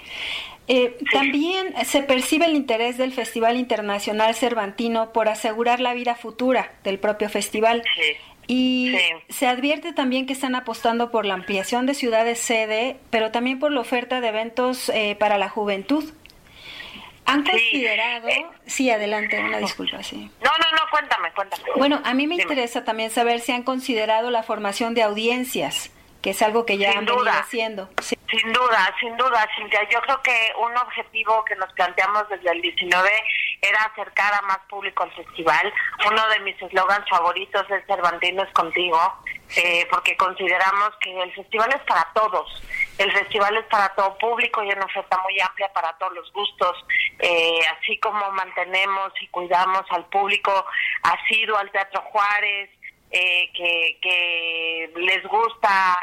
Eh, 0.68 0.96
También 1.10 1.74
se 1.84 2.02
percibe 2.02 2.46
el 2.46 2.54
interés 2.54 2.96
del 2.96 3.12
Festival 3.12 3.56
Internacional 3.56 4.34
Cervantino 4.34 5.12
por 5.12 5.28
asegurar 5.28 5.80
la 5.80 5.92
vida 5.94 6.14
futura 6.14 6.72
del 6.84 7.00
propio 7.00 7.28
festival. 7.28 7.82
Sí. 7.96 8.16
Y 8.46 8.96
se 9.28 9.46
advierte 9.46 9.92
también 9.92 10.26
que 10.26 10.32
están 10.32 10.54
apostando 10.54 11.10
por 11.10 11.24
la 11.24 11.34
ampliación 11.34 11.86
de 11.86 11.94
ciudades 11.94 12.38
sede, 12.38 12.98
pero 13.10 13.30
también 13.30 13.58
por 13.58 13.72
la 13.72 13.80
oferta 13.80 14.20
de 14.20 14.28
eventos 14.28 14.88
eh, 14.90 15.16
para 15.18 15.38
la 15.38 15.48
juventud. 15.48 16.12
¿Han 17.24 17.44
considerado? 17.44 18.28
Sí, 18.66 18.90
adelante, 18.90 19.38
una 19.38 19.58
disculpa, 19.58 20.02
sí. 20.02 20.30
No, 20.42 20.50
no, 20.50 20.76
no, 20.76 20.90
cuéntame, 20.90 21.30
cuéntame. 21.32 21.62
Bueno, 21.76 22.00
a 22.04 22.14
mí 22.14 22.26
me 22.26 22.34
interesa 22.34 22.84
también 22.84 23.10
saber 23.10 23.40
si 23.40 23.52
han 23.52 23.62
considerado 23.62 24.30
la 24.30 24.42
formación 24.42 24.94
de 24.94 25.02
audiencias, 25.02 25.92
que 26.20 26.30
es 26.30 26.42
algo 26.42 26.66
que 26.66 26.78
ya 26.78 26.90
han 26.90 27.06
venido 27.06 27.24
haciendo. 27.30 27.88
Sin 28.00 28.52
duda, 28.52 28.94
sin 28.98 29.16
duda, 29.16 29.46
Cintia. 29.56 29.86
Yo 29.90 30.00
creo 30.00 30.20
que 30.22 30.52
un 30.58 30.76
objetivo 30.76 31.44
que 31.44 31.54
nos 31.56 31.72
planteamos 31.74 32.28
desde 32.28 32.50
el 32.50 32.60
19 32.60 33.10
era 33.62 33.84
acercar 33.84 34.34
a 34.34 34.42
más 34.42 34.58
público 34.68 35.04
al 35.04 35.12
festival. 35.12 35.72
Uno 36.10 36.28
de 36.30 36.40
mis 36.40 36.60
eslogans 36.60 37.08
favoritos 37.08 37.64
es 37.70 37.86
Cervantino 37.86 38.42
es 38.42 38.52
contigo, 38.52 38.98
eh, 39.56 39.86
porque 39.88 40.16
consideramos 40.16 40.90
que 41.00 41.22
el 41.22 41.32
festival 41.32 41.70
es 41.72 41.82
para 41.82 42.08
todos. 42.12 42.62
El 42.98 43.12
festival 43.12 43.56
es 43.56 43.64
para 43.66 43.88
todo 43.94 44.18
público 44.18 44.64
y 44.64 44.72
una 44.72 44.84
oferta 44.84 45.16
muy 45.22 45.38
amplia 45.40 45.72
para 45.72 45.92
todos 45.98 46.12
los 46.12 46.32
gustos, 46.32 46.84
eh, 47.20 47.60
así 47.78 47.98
como 48.00 48.32
mantenemos 48.32 49.12
y 49.20 49.28
cuidamos 49.28 49.84
al 49.90 50.06
público 50.06 50.66
asiduo 51.04 51.56
al 51.56 51.70
Teatro 51.70 52.02
Juárez, 52.02 52.68
eh, 53.12 53.52
que, 53.54 53.98
que 54.02 54.92
les 54.96 55.22
gusta 55.24 55.98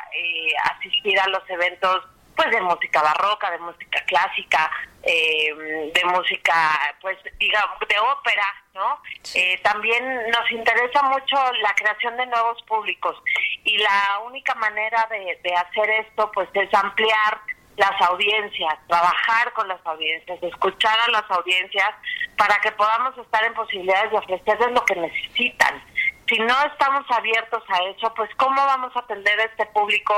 asistir 0.72 1.20
a 1.20 1.28
los 1.28 1.41
eventos 1.49 2.05
pues 2.39 2.51
de 2.51 2.61
música 2.61 3.01
barroca, 3.01 3.51
de 3.51 3.57
música 3.57 4.01
clásica, 4.05 4.71
eh, 5.03 5.91
de 5.93 6.05
música, 6.05 6.95
pues 7.01 7.17
digamos, 7.37 7.77
de 7.79 7.99
ópera, 7.99 8.45
¿no? 8.73 9.01
Eh, 9.35 9.59
también 9.61 10.05
nos 10.31 10.49
interesa 10.49 11.03
mucho 11.03 11.35
la 11.61 11.73
creación 11.75 12.15
de 12.15 12.27
nuevos 12.27 12.61
públicos 12.63 13.17
y 13.65 13.77
la 13.79 14.21
única 14.25 14.55
manera 14.55 15.05
de, 15.09 15.37
de 15.43 15.53
hacer 15.53 15.89
esto, 15.89 16.31
pues, 16.31 16.47
es 16.53 16.73
ampliar 16.73 17.41
las 17.75 18.01
audiencias, 18.09 18.73
trabajar 18.87 19.51
con 19.51 19.67
las 19.67 19.85
audiencias, 19.85 20.41
escuchar 20.41 20.97
a 20.97 21.11
las 21.11 21.29
audiencias 21.29 21.89
para 22.37 22.57
que 22.61 22.71
podamos 22.71 23.17
estar 23.17 23.43
en 23.43 23.53
posibilidades 23.53 24.11
de 24.11 24.17
ofrecerles 24.17 24.71
lo 24.71 24.85
que 24.85 24.95
necesitan 24.95 25.83
si 26.30 26.38
no 26.39 26.55
estamos 26.65 27.05
abiertos 27.09 27.63
a 27.69 27.84
eso, 27.86 28.13
pues 28.13 28.30
¿cómo 28.36 28.63
vamos 28.65 28.95
a 28.95 28.99
atender 28.99 29.39
a 29.39 29.45
este 29.45 29.65
público 29.67 30.13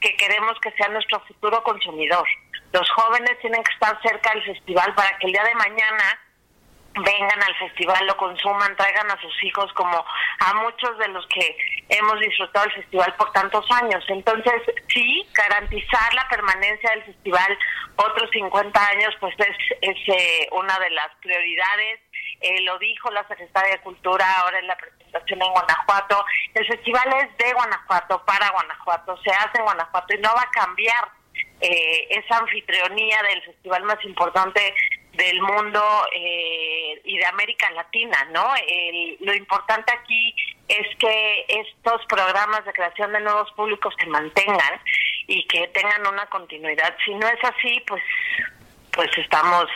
que 0.00 0.14
queremos 0.16 0.58
que 0.60 0.72
sea 0.72 0.88
nuestro 0.88 1.20
futuro 1.20 1.62
consumidor? 1.62 2.26
Los 2.72 2.90
jóvenes 2.90 3.38
tienen 3.40 3.62
que 3.62 3.72
estar 3.72 4.00
cerca 4.02 4.32
del 4.32 4.44
festival 4.44 4.92
para 4.94 5.16
que 5.18 5.26
el 5.28 5.32
día 5.32 5.44
de 5.44 5.54
mañana 5.54 6.20
vengan 6.94 7.42
al 7.42 7.54
festival, 7.56 8.06
lo 8.06 8.16
consuman, 8.16 8.76
traigan 8.76 9.10
a 9.10 9.20
sus 9.20 9.44
hijos 9.44 9.72
como 9.74 10.04
a 10.40 10.54
muchos 10.54 10.98
de 10.98 11.08
los 11.08 11.26
que 11.28 11.56
hemos 11.88 12.20
disfrutado 12.20 12.66
el 12.66 12.72
festival 12.72 13.14
por 13.14 13.32
tantos 13.32 13.64
años. 13.70 14.04
Entonces, 14.08 14.62
sí, 14.88 15.26
garantizar 15.32 16.12
la 16.14 16.28
permanencia 16.28 16.90
del 16.90 17.04
festival 17.04 17.58
otros 17.96 18.28
50 18.32 18.88
años, 18.88 19.14
pues 19.20 19.34
es, 19.38 19.56
es 19.80 19.96
eh, 20.08 20.48
una 20.52 20.78
de 20.78 20.90
las 20.90 21.08
prioridades. 21.20 22.00
Eh, 22.40 22.60
lo 22.62 22.78
dijo 22.78 23.10
la 23.10 23.26
Secretaria 23.28 23.76
de 23.76 23.82
Cultura 23.82 24.26
ahora 24.40 24.58
en 24.58 24.66
la 24.66 24.76
en 25.14 25.38
Guanajuato. 25.38 26.24
El 26.54 26.66
festival 26.66 27.08
es 27.22 27.36
de 27.38 27.52
Guanajuato, 27.52 28.24
para 28.24 28.50
Guanajuato, 28.50 29.16
se 29.22 29.30
hace 29.30 29.58
en 29.58 29.64
Guanajuato 29.64 30.14
y 30.14 30.20
no 30.20 30.30
va 30.34 30.42
a 30.42 30.50
cambiar 30.50 31.08
eh, 31.60 32.08
esa 32.10 32.38
anfitrionía 32.38 33.22
del 33.22 33.42
festival 33.42 33.84
más 33.84 34.04
importante 34.04 34.74
del 35.12 35.40
mundo 35.42 35.82
eh, 36.14 37.00
y 37.04 37.18
de 37.18 37.26
América 37.26 37.70
Latina, 37.72 38.26
¿no? 38.32 38.48
lo 39.20 39.34
importante 39.34 39.92
aquí 39.92 40.34
es 40.68 40.86
que 40.98 41.44
estos 41.48 42.04
programas 42.06 42.64
de 42.64 42.72
creación 42.72 43.12
de 43.12 43.20
nuevos 43.20 43.50
públicos 43.52 43.94
se 43.98 44.06
mantengan 44.06 44.80
y 45.26 45.46
que 45.46 45.68
tengan 45.68 46.06
una 46.06 46.26
continuidad. 46.26 46.96
Si 47.04 47.14
no 47.14 47.28
es 47.28 47.44
así, 47.44 47.82
pues 47.86 48.02
pues 48.92 49.10
estamos 49.16 49.66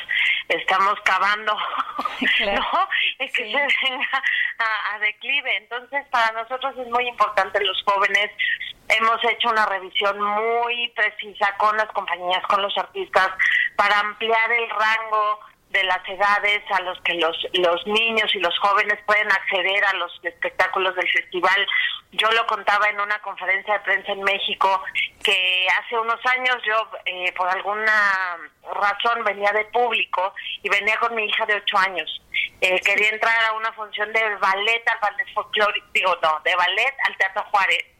estamos 0.48 0.94
cavando 1.04 1.52
no 2.40 2.88
es 3.18 3.32
que 3.32 3.44
se 3.44 3.56
venga 3.56 4.22
a, 4.58 4.94
a, 4.94 4.98
declive. 5.00 5.56
Entonces 5.56 6.06
para 6.10 6.32
nosotros 6.32 6.74
es 6.78 6.88
muy 6.88 7.08
importante 7.08 7.62
los 7.64 7.82
jóvenes 7.84 8.30
hemos 8.88 9.22
hecho 9.24 9.50
una 9.50 9.66
revisión 9.66 10.20
muy 10.20 10.88
precisa 10.94 11.54
con 11.58 11.76
las 11.76 11.88
compañías 11.92 12.42
con 12.46 12.62
los 12.62 12.76
artistas 12.78 13.30
para 13.76 13.98
ampliar 14.00 14.52
el 14.52 14.70
rango 14.70 15.40
de 15.76 15.84
las 15.84 16.08
edades 16.08 16.62
a 16.70 16.80
los 16.80 16.98
que 17.02 17.14
los, 17.14 17.36
los 17.52 17.86
niños 17.86 18.34
y 18.34 18.38
los 18.38 18.58
jóvenes 18.58 18.98
pueden 19.04 19.30
acceder 19.30 19.84
a 19.84 19.92
los 19.94 20.10
espectáculos 20.22 20.94
del 20.96 21.08
festival. 21.10 21.66
Yo 22.12 22.30
lo 22.30 22.46
contaba 22.46 22.88
en 22.88 22.98
una 22.98 23.18
conferencia 23.20 23.74
de 23.74 23.80
prensa 23.80 24.12
en 24.12 24.22
México 24.22 24.82
que 25.22 25.66
hace 25.78 25.98
unos 25.98 26.20
años 26.24 26.56
yo 26.66 26.88
eh, 27.04 27.30
por 27.36 27.48
alguna 27.48 28.38
razón 28.74 29.22
venía 29.24 29.52
de 29.52 29.66
público 29.66 30.32
y 30.62 30.68
venía 30.70 30.96
con 30.96 31.14
mi 31.14 31.26
hija 31.26 31.44
de 31.44 31.56
ocho 31.56 31.76
años. 31.76 32.22
Eh, 32.60 32.80
quería 32.80 33.10
entrar 33.10 33.36
a 33.44 33.52
una 33.52 33.72
función 33.72 34.10
de 34.14 34.34
ballet 34.36 34.82
al 34.88 34.98
ballet 35.00 35.34
folclórico, 35.34 35.86
digo 35.92 36.16
no, 36.22 36.40
de 36.42 36.56
ballet 36.56 36.94
al 37.06 37.16
Teatro 37.18 37.44
Juárez 37.50 37.95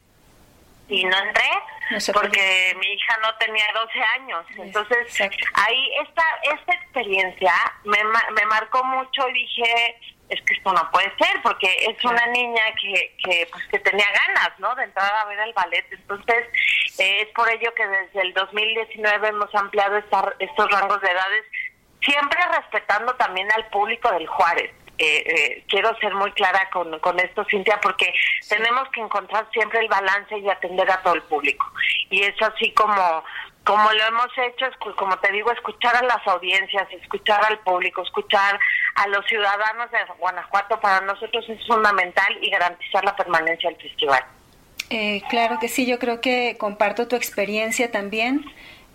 y 0.88 1.04
no 1.04 1.16
entré 1.18 1.50
porque 2.12 2.76
mi 2.78 2.86
hija 2.86 3.18
no 3.22 3.34
tenía 3.36 3.64
12 3.74 4.00
años. 4.20 4.46
Entonces, 4.58 5.20
ahí 5.54 5.90
esta, 6.02 6.24
esta 6.54 6.74
experiencia 6.74 7.52
me, 7.84 7.98
me 8.04 8.46
marcó 8.46 8.82
mucho 8.84 9.28
y 9.28 9.32
dije, 9.34 9.96
es 10.28 10.42
que 10.42 10.54
esto 10.54 10.72
no 10.72 10.90
puede 10.90 11.12
ser, 11.16 11.40
porque 11.42 11.68
es 11.88 12.04
una 12.04 12.26
niña 12.26 12.62
que, 12.80 13.16
que, 13.22 13.48
pues, 13.50 13.64
que 13.68 13.78
tenía 13.80 14.06
ganas, 14.26 14.58
¿no?, 14.58 14.74
de 14.74 14.84
entrar 14.84 15.12
a 15.14 15.24
ver 15.26 15.38
el 15.40 15.52
ballet. 15.52 15.86
Entonces, 15.92 16.46
eh, 16.98 17.22
es 17.22 17.28
por 17.28 17.48
ello 17.48 17.72
que 17.74 17.86
desde 17.86 18.22
el 18.22 18.34
2019 18.34 19.28
hemos 19.28 19.54
ampliado 19.54 19.96
estos 19.98 20.70
rangos 20.70 21.00
de 21.00 21.10
edades, 21.10 21.44
siempre 22.00 22.40
respetando 22.52 23.14
también 23.14 23.50
al 23.52 23.66
público 23.68 24.10
del 24.12 24.26
Juárez. 24.26 24.72
Eh, 24.98 25.24
eh, 25.26 25.64
quiero 25.68 25.94
ser 25.98 26.14
muy 26.14 26.32
clara 26.32 26.70
con, 26.72 26.98
con 27.00 27.18
esto, 27.20 27.44
Cintia, 27.50 27.78
porque 27.82 28.12
tenemos 28.48 28.88
que 28.90 29.00
encontrar 29.00 29.46
siempre 29.52 29.80
el 29.80 29.88
balance 29.88 30.38
y 30.38 30.48
atender 30.48 30.90
a 30.90 31.02
todo 31.02 31.14
el 31.14 31.22
público. 31.22 31.70
Y 32.08 32.22
es 32.22 32.34
así 32.40 32.70
como, 32.72 33.22
como 33.64 33.92
lo 33.92 34.04
hemos 34.04 34.28
hecho, 34.38 34.66
como 34.96 35.18
te 35.18 35.32
digo, 35.32 35.52
escuchar 35.52 35.96
a 35.96 36.02
las 36.02 36.26
audiencias, 36.26 36.88
escuchar 36.92 37.44
al 37.44 37.58
público, 37.58 38.02
escuchar 38.02 38.58
a 38.94 39.06
los 39.08 39.26
ciudadanos 39.26 39.90
de 39.90 39.98
Guanajuato, 40.18 40.80
para 40.80 41.00
nosotros 41.02 41.44
es 41.48 41.66
fundamental 41.66 42.38
y 42.40 42.50
garantizar 42.50 43.04
la 43.04 43.14
permanencia 43.14 43.68
del 43.68 43.80
festival. 43.80 44.24
Eh, 44.88 45.20
claro 45.28 45.58
que 45.60 45.68
sí, 45.68 45.84
yo 45.84 45.98
creo 45.98 46.20
que 46.20 46.56
comparto 46.58 47.08
tu 47.08 47.16
experiencia 47.16 47.90
también 47.90 48.44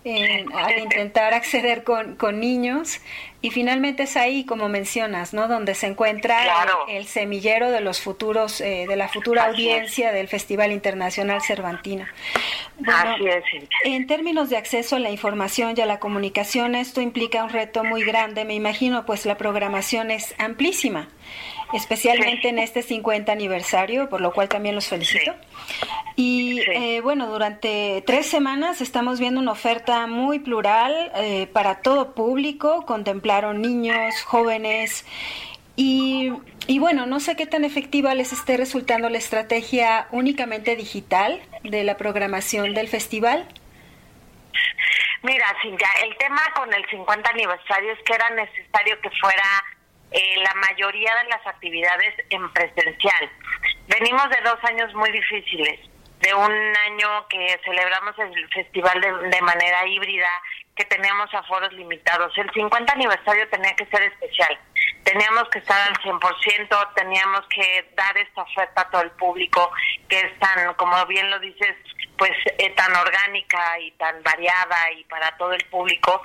al 0.04 0.78
intentar 0.78 1.32
acceder 1.32 1.84
con, 1.84 2.16
con, 2.16 2.40
niños. 2.40 3.00
Y 3.40 3.50
finalmente 3.50 4.04
es 4.04 4.16
ahí 4.16 4.44
como 4.44 4.68
mencionas 4.68 5.34
no 5.34 5.48
donde 5.48 5.74
se 5.74 5.86
encuentra 5.86 6.38
el, 6.88 7.06
semillero 7.06 7.70
de 7.70 7.80
los 7.80 8.00
futuros 8.00 8.60
eh, 8.60 8.86
de 8.88 8.96
la 8.96 9.08
futura 9.08 9.46
audiencia 9.46 10.12
del 10.12 10.28
Festival 10.28 10.72
Internacional 10.72 11.42
Cervantino. 11.42 12.06
Así 12.86 13.26
es. 13.26 13.44
en 13.84 14.06
términos 14.06 14.48
de 14.50 14.56
acceso 14.56 14.96
a 14.96 14.98
la 14.98 15.10
información 15.10 15.74
y 15.76 15.80
a 15.80 15.86
la 15.86 15.98
comunicación 15.98 16.74
esto 16.74 17.00
implica 17.00 17.42
un 17.44 17.50
reto 17.50 17.84
muy 17.84 18.04
grande. 18.04 18.44
Me 18.44 18.54
imagino 18.54 19.06
pues 19.06 19.26
la 19.26 19.36
programación 19.36 20.10
es 20.10 20.34
amplísima 20.38 21.08
especialmente 21.74 22.48
en 22.48 22.58
este 22.58 22.82
50 22.82 23.32
aniversario, 23.32 24.08
por 24.08 24.20
lo 24.20 24.32
cual 24.32 24.48
también 24.48 24.74
los 24.74 24.86
felicito. 24.86 25.34
Y 26.16 26.60
eh, 26.70 27.00
bueno, 27.00 27.26
durante 27.28 28.02
tres 28.06 28.26
semanas 28.26 28.80
estamos 28.80 29.18
viendo 29.18 29.40
una 29.40 29.52
oferta 29.52 30.06
muy 30.06 30.38
plural 30.38 31.10
eh, 31.16 31.46
para 31.52 31.80
todo 31.80 32.14
público, 32.14 32.84
contemplaron 32.84 33.62
niños, 33.62 34.22
jóvenes. 34.22 35.06
Y, 35.74 36.32
y 36.66 36.78
bueno, 36.78 37.06
no 37.06 37.18
sé 37.18 37.34
qué 37.34 37.46
tan 37.46 37.64
efectiva 37.64 38.14
les 38.14 38.32
esté 38.32 38.56
resultando 38.56 39.08
la 39.08 39.18
estrategia 39.18 40.06
únicamente 40.10 40.76
digital 40.76 41.40
de 41.64 41.84
la 41.84 41.96
programación 41.96 42.74
del 42.74 42.88
festival. 42.88 43.48
Mira, 45.22 45.46
Cintia, 45.62 45.88
el 46.04 46.16
tema 46.16 46.42
con 46.56 46.72
el 46.74 46.84
50 46.90 47.30
aniversario 47.30 47.92
es 47.92 47.98
que 48.04 48.14
era 48.14 48.28
necesario 48.30 49.00
que 49.00 49.10
fuera 49.20 49.44
eh, 50.12 50.34
la 50.36 50.54
mayoría 50.54 51.14
de 51.22 51.28
las 51.30 51.46
actividades 51.46 52.14
en 52.30 52.52
presencial. 52.52 53.30
Venimos 53.88 54.28
de 54.30 54.40
dos 54.44 54.58
años 54.64 54.92
muy 54.94 55.10
difíciles, 55.10 55.80
de 56.20 56.34
un 56.34 56.52
año 56.52 57.26
que 57.28 57.58
celebramos 57.64 58.16
el 58.18 58.48
festival 58.48 59.00
de, 59.00 59.42
manera 59.42 59.86
híbrida, 59.86 60.28
que 60.76 60.84
teníamos 60.84 61.32
aforos 61.34 61.72
limitados. 61.72 62.32
El 62.38 62.50
50 62.52 62.92
aniversario 62.92 63.48
tenía 63.48 63.74
que 63.74 63.86
ser 63.86 64.02
especial. 64.02 64.58
Teníamos 65.04 65.48
que 65.50 65.58
estar 65.58 65.88
al 65.88 65.96
100%, 65.98 66.94
teníamos 66.94 67.40
que 67.48 67.90
dar 67.96 68.16
esta 68.16 68.42
oferta 68.42 68.82
a 68.82 68.90
todo 68.90 69.02
el 69.02 69.10
público, 69.12 69.72
que 70.08 70.20
es 70.20 70.38
tan, 70.38 70.74
como 70.74 71.04
bien 71.06 71.28
lo 71.28 71.40
dices, 71.40 71.76
pues 72.16 72.32
eh, 72.58 72.70
tan 72.70 72.94
orgánica 72.94 73.80
y 73.80 73.90
tan 73.92 74.22
variada 74.22 74.92
y 74.92 75.02
para 75.04 75.36
todo 75.36 75.52
el 75.52 75.64
público 75.64 76.22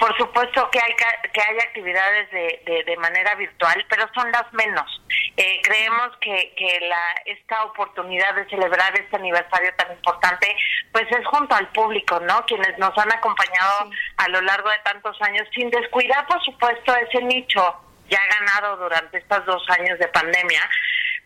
por 0.00 0.16
supuesto 0.16 0.68
que 0.70 0.80
hay 0.80 0.94
que 1.32 1.42
hay 1.42 1.58
actividades 1.58 2.30
de, 2.30 2.84
de, 2.86 2.96
manera 2.96 3.34
virtual, 3.34 3.84
pero 3.88 4.08
son 4.14 4.32
las 4.32 4.50
menos. 4.52 5.02
Eh, 5.36 5.60
creemos 5.62 6.16
que, 6.20 6.54
que 6.56 6.80
la, 6.88 7.14
esta 7.26 7.64
oportunidad 7.64 8.34
de 8.34 8.48
celebrar 8.48 8.98
este 8.98 9.16
aniversario 9.16 9.72
tan 9.76 9.92
importante, 9.92 10.56
pues 10.90 11.04
es 11.10 11.26
junto 11.26 11.54
al 11.54 11.68
público, 11.68 12.18
¿no? 12.20 12.44
Quienes 12.46 12.76
nos 12.78 12.96
han 12.96 13.12
acompañado 13.12 13.90
a 14.16 14.28
lo 14.28 14.40
largo 14.40 14.70
de 14.70 14.78
tantos 14.78 15.20
años, 15.20 15.46
sin 15.54 15.70
descuidar, 15.70 16.26
por 16.26 16.42
supuesto, 16.44 16.96
ese 16.96 17.22
nicho 17.22 17.62
ya 18.08 18.20
ganado 18.38 18.78
durante 18.78 19.18
estos 19.18 19.44
dos 19.44 19.62
años 19.78 19.98
de 19.98 20.08
pandemia, 20.08 20.68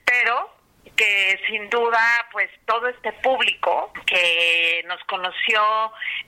pero 0.05 0.54
que 0.97 1.41
sin 1.47 1.69
duda 1.71 2.01
pues 2.33 2.49
todo 2.67 2.89
este 2.89 3.13
público 3.15 3.93
que 4.07 4.85
nos 4.87 5.03
conoció 5.05 5.63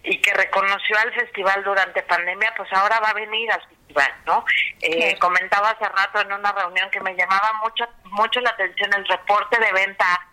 y 0.03 0.21
que 0.21 0.35
reconoció 0.35 0.99
al 0.99 1.13
festival 1.15 1.63
durante 1.65 2.03
pandemia 2.03 2.53
pues 2.57 2.73
ahora 2.73 3.01
va 3.01 3.11
a 3.11 3.15
venir 3.15 3.51
al 3.53 3.61
festival 3.61 4.13
no 4.27 4.45
eh, 4.81 5.17
comentaba 5.19 5.71
hace 5.71 5.89
rato 5.89 6.21
en 6.21 6.33
una 6.33 6.53
reunión 6.53 6.91
que 6.91 7.01
me 7.01 7.15
llamaba 7.15 7.53
mucho 7.63 7.87
mucho 8.05 8.41
la 8.41 8.51
atención 8.51 8.93
el 8.95 9.07
reporte 9.07 9.59
de 9.59 9.73
venta 9.73 10.27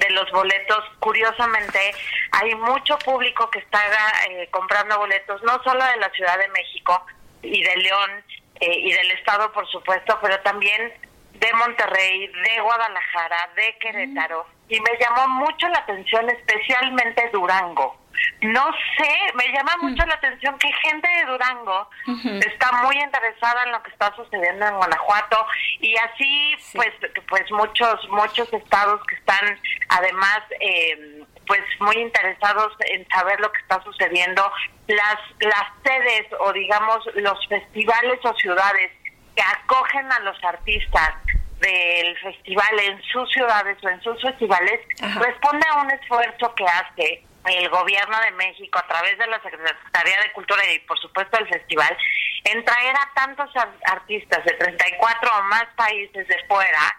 de 0.00 0.10
los 0.10 0.30
boletos. 0.30 0.84
Curiosamente 0.98 1.78
hay 2.32 2.54
mucho 2.54 2.98
público 2.98 3.50
que 3.50 3.60
está 3.60 3.80
eh, 4.28 4.48
comprando 4.50 4.98
boletos 4.98 5.42
no 5.42 5.62
solo 5.62 5.84
de 5.84 5.96
la 5.96 6.10
Ciudad 6.10 6.38
de 6.38 6.48
México 6.48 7.06
y 7.42 7.62
de 7.62 7.76
León 7.76 8.10
eh, 8.60 8.78
y 8.78 8.92
del 8.92 9.10
estado 9.12 9.52
por 9.52 9.68
supuesto 9.68 10.18
pero 10.22 10.38
también 10.40 10.92
de 11.40 11.52
Monterrey, 11.54 12.26
de 12.26 12.60
Guadalajara, 12.60 13.50
de 13.56 13.76
Querétaro, 13.78 14.46
y 14.68 14.78
me 14.80 14.90
llamó 15.00 15.26
mucho 15.28 15.68
la 15.68 15.78
atención 15.78 16.28
especialmente 16.30 17.30
Durango. 17.32 17.98
No 18.42 18.70
sé, 18.98 19.14
me 19.34 19.48
llama 19.52 19.72
mm. 19.78 19.86
mucho 19.86 20.04
la 20.04 20.14
atención 20.14 20.58
que 20.58 20.70
gente 20.84 21.08
de 21.08 21.26
Durango 21.26 21.88
está 22.46 22.72
muy 22.84 22.96
interesada 22.96 23.62
en 23.64 23.72
lo 23.72 23.82
que 23.82 23.90
está 23.90 24.14
sucediendo 24.14 24.66
en 24.66 24.76
Guanajuato 24.76 25.46
y 25.80 25.96
así 25.96 26.56
pues 26.74 26.90
pues 27.28 27.50
muchos 27.52 28.08
muchos 28.10 28.52
estados 28.52 29.00
que 29.06 29.14
están 29.14 29.58
además 29.88 30.40
eh, 30.60 31.24
pues 31.46 31.62
muy 31.80 31.96
interesados 31.96 32.72
en 32.80 33.06
saber 33.08 33.40
lo 33.40 33.50
que 33.52 33.60
está 33.60 33.82
sucediendo 33.84 34.50
las 34.88 35.18
las 35.40 35.66
sedes 35.84 36.26
o 36.40 36.52
digamos 36.52 36.98
los 37.14 37.46
festivales 37.48 38.18
o 38.24 38.34
ciudades 38.34 38.90
que 39.34 39.42
acogen 39.42 40.10
a 40.12 40.18
los 40.20 40.42
artistas 40.44 41.14
del 41.60 42.18
festival 42.18 42.80
en 42.80 43.02
sus 43.02 43.30
ciudades 43.32 43.76
o 43.84 43.88
en 43.88 44.00
sus 44.02 44.20
festivales 44.22 44.80
responde 45.18 45.66
a 45.70 45.82
un 45.82 45.90
esfuerzo 45.90 46.54
que 46.54 46.64
hace 46.64 47.24
el 47.44 47.68
gobierno 47.68 48.18
de 48.20 48.30
México 48.32 48.78
a 48.78 48.86
través 48.86 49.18
de 49.18 49.26
la 49.26 49.40
Secretaría 49.42 50.20
de 50.22 50.32
Cultura 50.32 50.62
y 50.72 50.78
por 50.80 50.98
supuesto 50.98 51.38
el 51.38 51.48
festival 51.48 51.96
en 52.44 52.64
traer 52.64 52.94
a 52.96 53.10
tantos 53.14 53.50
artistas 53.84 54.44
de 54.44 54.52
34 54.52 55.30
o 55.38 55.42
más 55.44 55.66
países 55.76 56.26
de 56.26 56.44
fuera 56.48 56.96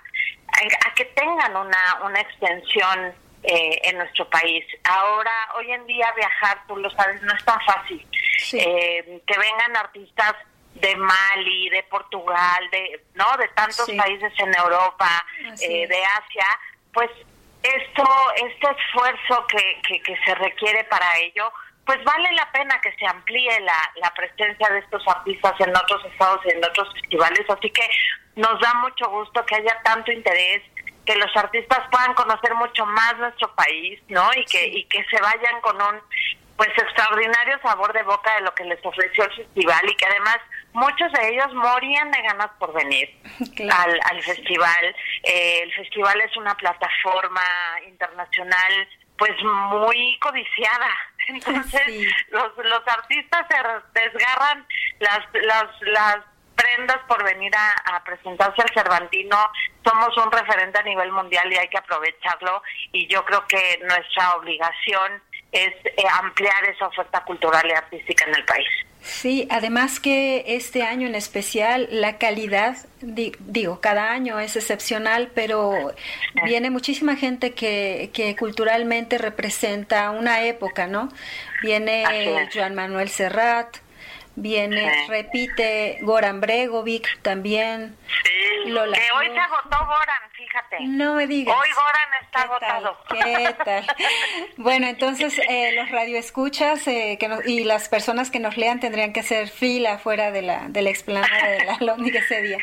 a 0.86 0.94
que 0.94 1.06
tengan 1.06 1.56
una, 1.56 1.99
una 2.03 2.20
extensión 2.20 3.14
eh, 3.44 3.82
en 3.86 3.98
nuestro 3.98 4.30
país. 4.30 4.64
Ahora, 4.84 5.32
hoy 5.58 5.72
en 5.72 5.86
día 5.88 6.12
viajar, 6.16 6.62
tú 6.68 6.78
lo 6.78 6.90
sabes, 6.91 7.20
no 7.24 7.34
es 7.34 7.44
tan 7.44 7.60
fácil. 7.62 8.06
Eh, 8.53 9.22
que 9.26 9.38
vengan 9.38 9.78
artistas 9.78 10.36
de 10.76 10.95
Mali, 10.95 11.69
de 11.69 11.84
Portugal, 11.84 12.69
de 12.72 13.03
no, 13.15 13.26
de 13.38 13.48
tantos 13.49 13.89
países 13.98 14.34
en 14.38 14.53
Europa, 14.56 15.26
eh, 15.61 15.88
de 15.88 16.03
Asia, 16.03 16.45
pues 16.93 17.10
esto, 17.64 18.03
este 18.35 18.68
esfuerzo 18.68 19.45
que, 19.48 20.02
que, 20.02 20.18
se 20.26 20.35
requiere 20.35 20.84
para 20.85 21.18
ello, 21.19 21.52
pues 21.85 22.03
vale 22.03 22.31
la 22.34 22.52
pena 22.52 22.80
que 22.81 22.93
se 22.95 23.06
amplíe 23.06 23.60
la, 23.60 23.91
la 23.95 24.14
presencia 24.14 24.68
de 24.69 24.80
estos 24.80 25.07
artistas 25.07 25.53
en 25.60 25.76
otros 25.76 26.03
estados 26.06 26.39
y 26.45 26.52
en 26.52 26.64
otros 26.64 26.91
festivales, 26.93 27.45
así 27.49 27.69
que 27.69 27.88
nos 28.35 28.60
da 28.61 28.73
mucho 28.76 29.10
gusto 29.10 29.45
que 29.45 29.56
haya 29.56 29.80
tanto 29.84 30.11
interés, 30.11 30.64
que 31.06 31.15
los 31.15 31.35
artistas 31.35 31.80
puedan 31.91 32.14
conocer 32.14 32.53
mucho 32.56 32.85
más 32.85 33.18
nuestro 33.18 33.53
país, 33.56 33.99
¿no? 34.07 34.30
Y 34.35 34.45
que, 34.45 34.65
y 34.68 34.84
que 34.85 35.03
se 35.06 35.19
vayan 35.19 35.60
con 35.61 35.76
un 35.76 36.02
pues 36.61 36.77
extraordinario 36.77 37.59
sabor 37.63 37.91
de 37.91 38.03
boca 38.03 38.35
de 38.35 38.41
lo 38.41 38.53
que 38.53 38.65
les 38.65 38.85
ofreció 38.85 39.23
el 39.23 39.33
festival 39.33 39.81
y 39.89 39.95
que 39.95 40.05
además 40.05 40.38
muchos 40.73 41.11
de 41.13 41.29
ellos 41.29 41.51
morían 41.55 42.11
de 42.11 42.21
ganas 42.21 42.51
por 42.59 42.71
venir 42.71 43.09
al, 43.71 43.99
al, 44.11 44.21
festival. 44.21 44.95
Eh, 45.23 45.61
el 45.63 45.73
festival 45.73 46.21
es 46.21 46.38
una 46.38 46.53
plataforma 46.53 47.41
internacional 47.88 48.88
pues 49.17 49.31
muy 49.41 50.19
codiciada. 50.19 50.91
Entonces 51.29 52.13
los, 52.29 52.55
los 52.57 52.88
artistas 52.88 53.47
se 53.49 53.99
desgarran 53.99 54.67
las, 54.99 55.19
las, 55.33 55.81
las 55.81 56.17
prendas 56.55 56.99
por 57.07 57.23
venir 57.23 57.51
a, 57.55 57.95
a, 57.95 58.03
presentarse 58.03 58.61
al 58.61 58.71
Cervantino. 58.71 59.51
Somos 59.83 60.15
un 60.15 60.31
referente 60.31 60.77
a 60.77 60.83
nivel 60.83 61.11
mundial 61.11 61.51
y 61.51 61.57
hay 61.57 61.69
que 61.69 61.79
aprovecharlo 61.79 62.61
y 62.91 63.07
yo 63.07 63.25
creo 63.25 63.47
que 63.47 63.79
nuestra 63.81 64.35
obligación 64.35 65.23
es 65.52 65.73
eh, 65.86 66.03
ampliar 66.19 66.64
esa 66.65 66.88
oferta 66.88 67.23
cultural 67.23 67.68
y 67.68 67.73
artística 67.73 68.26
en 68.26 68.36
el 68.36 68.45
país. 68.45 68.68
Sí, 69.02 69.48
además 69.49 69.99
que 69.99 70.44
este 70.48 70.84
año 70.84 71.07
en 71.07 71.15
especial 71.15 71.88
la 71.90 72.19
calidad, 72.19 72.78
digo, 73.02 73.82
cada 73.82 74.11
año 74.11 74.40
es 74.40 74.56
excepcional, 74.56 75.32
pero 75.34 75.94
viene 76.45 76.69
muchísima 76.69 77.15
gente 77.15 77.53
que, 77.53 78.11
que 78.14 78.36
culturalmente 78.36 79.18
representa 79.18 80.11
una 80.11 80.44
época, 80.44 80.86
¿no? 80.86 81.10
Viene 81.64 82.48
Joan 82.53 82.76
Manuel 82.76 83.10
Serrat, 83.10 83.78
viene, 84.36 85.07
repite 85.07 85.98
Goran 86.02 86.40
Bregovic 86.40 87.22
también. 87.23 87.98
Sí, 88.23 88.72
que 88.72 89.11
hoy 89.18 89.28
se 89.34 89.40
agotó 89.40 89.78
Goran, 89.84 90.32
fíjate. 90.52 90.78
No 90.82 91.15
me 91.15 91.28
digas. 91.28 91.56
Hoy 91.56 91.69
Goran 91.72 92.23
está 92.23 92.41
agotado. 92.41 92.98
¿Qué 93.10 93.56
tal? 93.65 93.88
bueno, 94.57 94.88
entonces 94.88 95.40
eh, 95.49 95.72
los 95.73 95.90
radioescuchas 95.90 96.86
eh, 96.88 97.18
que 97.19 97.30
y 97.45 97.64
las 97.64 97.90
personas 97.90 98.32
que 98.32 98.40
nos 98.40 98.57
lean 98.57 98.80
tendrían 98.80 99.14
que 99.14 99.22
hacer 99.22 99.48
fila 99.49 99.98
fuera 99.99 100.32
de 100.32 100.41
la, 100.41 100.68
de 100.68 100.82
la 100.82 100.90
explanada 100.90 101.48
de 101.48 101.65
la 101.65 101.78
Lóndiga 101.80 102.19
ese 102.19 102.41
día. 102.41 102.57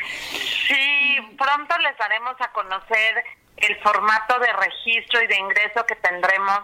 Sí, 0.67 1.35
pronto 1.37 1.77
les 1.79 1.97
daremos 1.97 2.35
a 2.39 2.51
conocer 2.51 3.23
el 3.57 3.75
formato 3.81 4.39
de 4.39 4.53
registro 4.53 5.21
y 5.21 5.27
de 5.27 5.37
ingreso 5.37 5.85
que 5.85 5.95
tendremos 5.95 6.59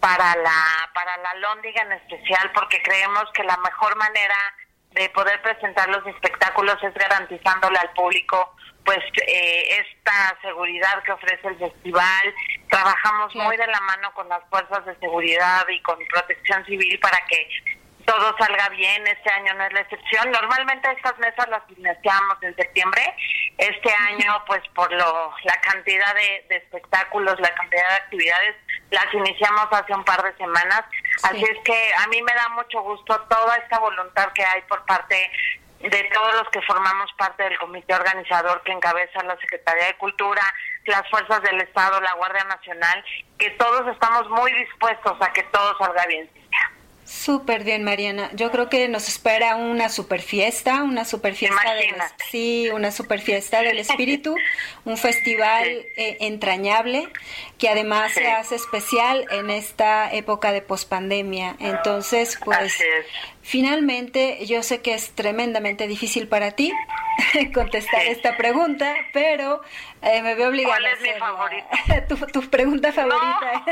para 0.00 0.34
la 0.36 0.90
para 0.94 1.16
la 1.18 1.34
Lóndiga 1.34 1.82
en 1.82 1.92
especial 1.92 2.50
porque 2.54 2.80
creemos 2.82 3.24
que 3.34 3.42
la 3.42 3.56
mejor 3.58 3.96
manera 3.96 4.36
de 4.98 5.08
poder 5.10 5.40
presentar 5.42 5.88
los 5.88 6.04
espectáculos 6.06 6.76
es 6.82 6.92
garantizándole 6.94 7.78
al 7.78 7.90
público 7.92 8.54
pues 8.84 8.98
eh, 9.26 9.84
esta 9.84 10.36
seguridad 10.40 11.02
que 11.04 11.12
ofrece 11.12 11.46
el 11.46 11.58
festival. 11.58 12.34
Trabajamos 12.70 13.34
muy 13.34 13.56
de 13.58 13.66
la 13.66 13.80
mano 13.80 14.12
con 14.14 14.28
las 14.30 14.42
fuerzas 14.48 14.84
de 14.86 14.96
seguridad 14.96 15.66
y 15.68 15.82
con 15.82 15.98
protección 16.10 16.64
civil 16.64 16.98
para 16.98 17.18
que 17.28 17.48
todo 18.08 18.34
salga 18.38 18.70
bien, 18.70 19.06
este 19.06 19.30
año 19.30 19.52
no 19.52 19.64
es 19.64 19.72
la 19.74 19.80
excepción. 19.80 20.30
Normalmente 20.30 20.90
estas 20.92 21.18
mesas 21.18 21.46
las 21.50 21.62
iniciamos 21.68 22.38
en 22.40 22.56
septiembre, 22.56 23.02
este 23.58 23.92
año 23.92 24.42
pues 24.46 24.62
por 24.74 24.90
lo 24.90 25.34
la 25.44 25.60
cantidad 25.60 26.14
de, 26.14 26.56
espectáculos, 26.56 27.38
la 27.38 27.54
cantidad 27.54 27.86
de 27.86 27.94
actividades, 27.96 28.56
las 28.90 29.12
iniciamos 29.12 29.66
hace 29.70 29.92
un 29.92 30.04
par 30.04 30.22
de 30.22 30.34
semanas, 30.38 30.84
así 31.22 31.42
es 31.44 31.58
que 31.64 31.92
a 32.02 32.06
mí 32.06 32.22
me 32.22 32.32
da 32.32 32.48
mucho 32.48 32.80
gusto 32.80 33.20
toda 33.28 33.56
esta 33.56 33.78
voluntad 33.78 34.32
que 34.32 34.42
hay 34.42 34.62
por 34.62 34.82
parte 34.86 35.30
de 35.80 36.10
todos 36.12 36.34
los 36.34 36.48
que 36.48 36.62
formamos 36.62 37.12
parte 37.18 37.42
del 37.42 37.58
comité 37.58 37.94
organizador 37.94 38.62
que 38.62 38.72
encabeza 38.72 39.22
la 39.22 39.36
Secretaría 39.36 39.84
de 39.84 39.98
Cultura, 39.98 40.42
las 40.86 41.06
fuerzas 41.10 41.42
del 41.42 41.60
Estado, 41.60 42.00
la 42.00 42.14
Guardia 42.14 42.44
Nacional, 42.44 43.04
que 43.38 43.50
todos 43.50 43.86
estamos 43.92 44.28
muy 44.30 44.50
dispuestos 44.54 45.16
a 45.20 45.32
que 45.34 45.42
todo 45.42 45.76
salga 45.76 46.06
bien. 46.06 46.28
Súper 47.08 47.64
bien, 47.64 47.84
Mariana. 47.84 48.30
Yo 48.34 48.50
creo 48.50 48.68
que 48.68 48.86
nos 48.86 49.08
espera 49.08 49.56
una 49.56 49.88
super 49.88 50.20
fiesta, 50.20 50.82
una 50.82 51.06
super 51.06 51.34
fiesta 51.34 51.72
del, 51.72 51.94
sí, 52.30 52.68
una 52.70 52.90
super 52.90 53.20
fiesta 53.22 53.62
del 53.62 53.78
espíritu, 53.78 54.36
un 54.84 54.98
festival 54.98 55.66
eh, 55.96 56.18
entrañable 56.20 57.08
que 57.56 57.70
además 57.70 58.12
se 58.12 58.30
hace 58.30 58.56
especial 58.56 59.24
en 59.30 59.48
esta 59.48 60.12
época 60.12 60.52
de 60.52 60.60
pospandemia. 60.60 61.56
Entonces, 61.60 62.38
pues 62.44 62.76
Finalmente, 63.48 64.44
yo 64.44 64.62
sé 64.62 64.82
que 64.82 64.92
es 64.92 65.12
tremendamente 65.12 65.86
difícil 65.86 66.28
para 66.28 66.50
ti 66.50 66.70
contestar 67.54 68.04
esta 68.04 68.36
pregunta, 68.36 68.94
pero 69.14 69.62
eh, 70.02 70.20
me 70.20 70.34
veo 70.34 70.50
obligada 70.50 70.76
¿Cuál 70.78 70.92
es 70.92 71.00
mi 71.00 71.18
favorita? 71.18 72.06
tu, 72.32 72.50
pregunta 72.50 72.92
favorita. 72.92 73.64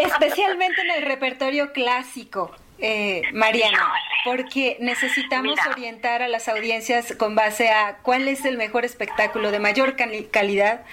Especialmente 0.00 0.80
en 0.80 0.90
el 0.92 1.02
repertorio 1.02 1.72
clásico. 1.72 2.54
Eh, 2.78 3.22
Mariana, 3.32 3.92
porque 4.24 4.76
necesitamos 4.78 5.58
orientar 5.68 6.22
a 6.22 6.28
las 6.28 6.48
audiencias 6.48 7.16
con 7.16 7.34
base 7.34 7.70
a 7.70 7.98
cuál 8.02 8.28
es 8.28 8.44
el 8.44 8.58
mejor 8.58 8.84
espectáculo 8.84 9.50
de 9.50 9.58
mayor 9.58 9.96
calidad 10.30 10.84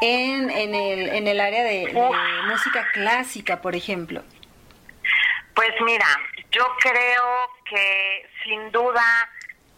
en, 0.00 0.50
en, 0.50 0.76
el, 0.76 1.08
en 1.08 1.26
el 1.26 1.40
área 1.40 1.64
de 1.64 1.92
música 2.48 2.86
clásica, 2.92 3.60
por 3.60 3.74
ejemplo. 3.74 4.22
Pues 5.56 5.70
mira, 5.84 6.06
Yo 6.50 6.64
creo 6.80 7.50
que 7.68 8.30
sin 8.44 8.70
duda 8.72 9.02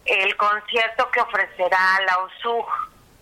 el 0.04 0.36
concierto 0.36 1.10
que 1.10 1.20
ofrecerá 1.20 2.00
la 2.06 2.18
USUG 2.24 2.66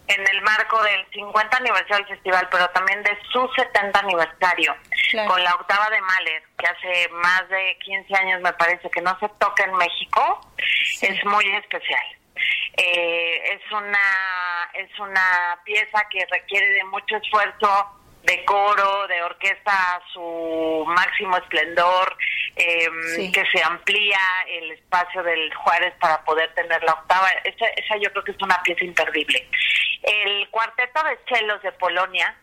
en 0.08 0.20
el 0.28 0.42
marco 0.42 0.80
del 0.82 1.04
50 1.12 1.56
aniversario 1.56 1.96
del 1.96 2.14
festival, 2.14 2.48
pero 2.50 2.68
también 2.70 3.02
de 3.02 3.18
su 3.32 3.48
70 3.56 3.98
aniversario, 3.98 4.76
con 5.26 5.42
la 5.42 5.54
octava 5.54 5.90
de 5.90 6.00
Mahler, 6.00 6.42
que 6.58 6.66
hace 6.66 7.08
más 7.08 7.48
de 7.48 7.76
15 7.84 8.14
años 8.14 8.40
me 8.40 8.52
parece 8.52 8.88
que 8.90 9.00
no 9.00 9.18
se 9.18 9.28
toca 9.40 9.64
en 9.64 9.74
México, 9.74 10.40
es 11.02 11.24
muy 11.24 11.44
especial. 11.56 12.04
Eh, 12.76 13.54
es 13.54 13.72
una 13.72 14.70
es 14.74 14.98
una 14.98 15.58
pieza 15.64 16.06
que 16.10 16.26
requiere 16.30 16.68
de 16.74 16.84
mucho 16.84 17.16
esfuerzo 17.16 18.05
de 18.26 18.44
coro, 18.44 19.06
de 19.06 19.22
orquesta 19.22 19.70
a 19.72 20.02
su 20.12 20.84
máximo 20.88 21.36
esplendor, 21.36 22.16
em, 22.56 23.32
que 23.32 23.44
se 23.52 23.62
amplía 23.62 24.18
el 24.48 24.72
espacio 24.72 25.22
del 25.22 25.54
Juárez 25.54 25.94
para 26.00 26.22
poder 26.24 26.52
tener 26.54 26.82
la 26.82 26.92
octava. 26.92 27.28
Esa, 27.44 27.66
esa 27.66 27.96
yo 27.98 28.10
creo 28.10 28.24
que 28.24 28.32
es 28.32 28.42
una 28.42 28.60
pieza 28.64 28.84
imperdible. 28.84 29.48
El 30.02 30.48
cuarteto 30.50 31.02
de 31.04 31.18
chelos 31.26 31.62
de 31.62 31.70
Polonia, 31.72 32.36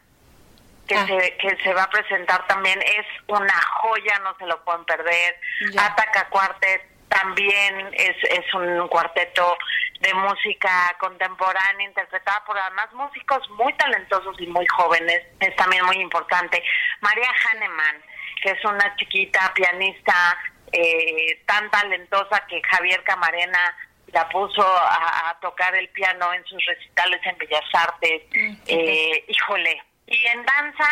que, 0.88 0.96
ah. 0.96 1.06
se, 1.06 1.38
que 1.38 1.58
se 1.62 1.74
va 1.74 1.84
a 1.84 1.90
presentar 1.90 2.48
también, 2.48 2.82
es 2.82 3.06
una 3.28 3.62
joya, 3.82 4.20
no 4.24 4.36
se 4.38 4.46
lo 4.46 4.64
pueden 4.64 4.86
perder. 4.86 5.38
Ataca 5.78 6.30
Cuartet 6.30 6.93
también 7.14 7.90
es, 7.94 8.16
es 8.24 8.54
un 8.54 8.88
cuarteto 8.88 9.58
de 10.00 10.14
música 10.16 10.96
contemporánea 11.00 11.88
interpretada 11.88 12.44
por 12.46 12.58
además 12.58 12.92
músicos 12.94 13.48
muy 13.52 13.74
talentosos 13.74 14.36
y 14.40 14.48
muy 14.48 14.66
jóvenes, 14.68 15.22
es 15.40 15.56
también 15.56 15.86
muy 15.86 15.98
importante. 15.98 16.62
María 17.02 17.30
Hahnemann, 17.30 18.02
que 18.42 18.52
es 18.52 18.66
una 18.66 18.96
chiquita 18.98 19.52
pianista 19.54 20.38
eh, 20.72 21.42
tan 21.46 21.70
talentosa 21.70 22.46
que 22.48 22.62
Javier 22.64 23.04
Camarena 23.04 23.78
la 24.08 24.28
puso 24.30 24.62
a, 24.66 25.38
tocar 25.42 25.76
el 25.76 25.90
piano 25.90 26.34
en 26.34 26.44
sus 26.46 26.64
recitales 26.66 27.20
en 27.26 27.38
Bellas 27.38 27.66
Artes. 27.74 28.22
Mm, 28.34 28.54
eh, 28.68 29.26
híjole. 29.28 29.84
Y 30.08 30.26
en 30.28 30.46
danza, 30.46 30.90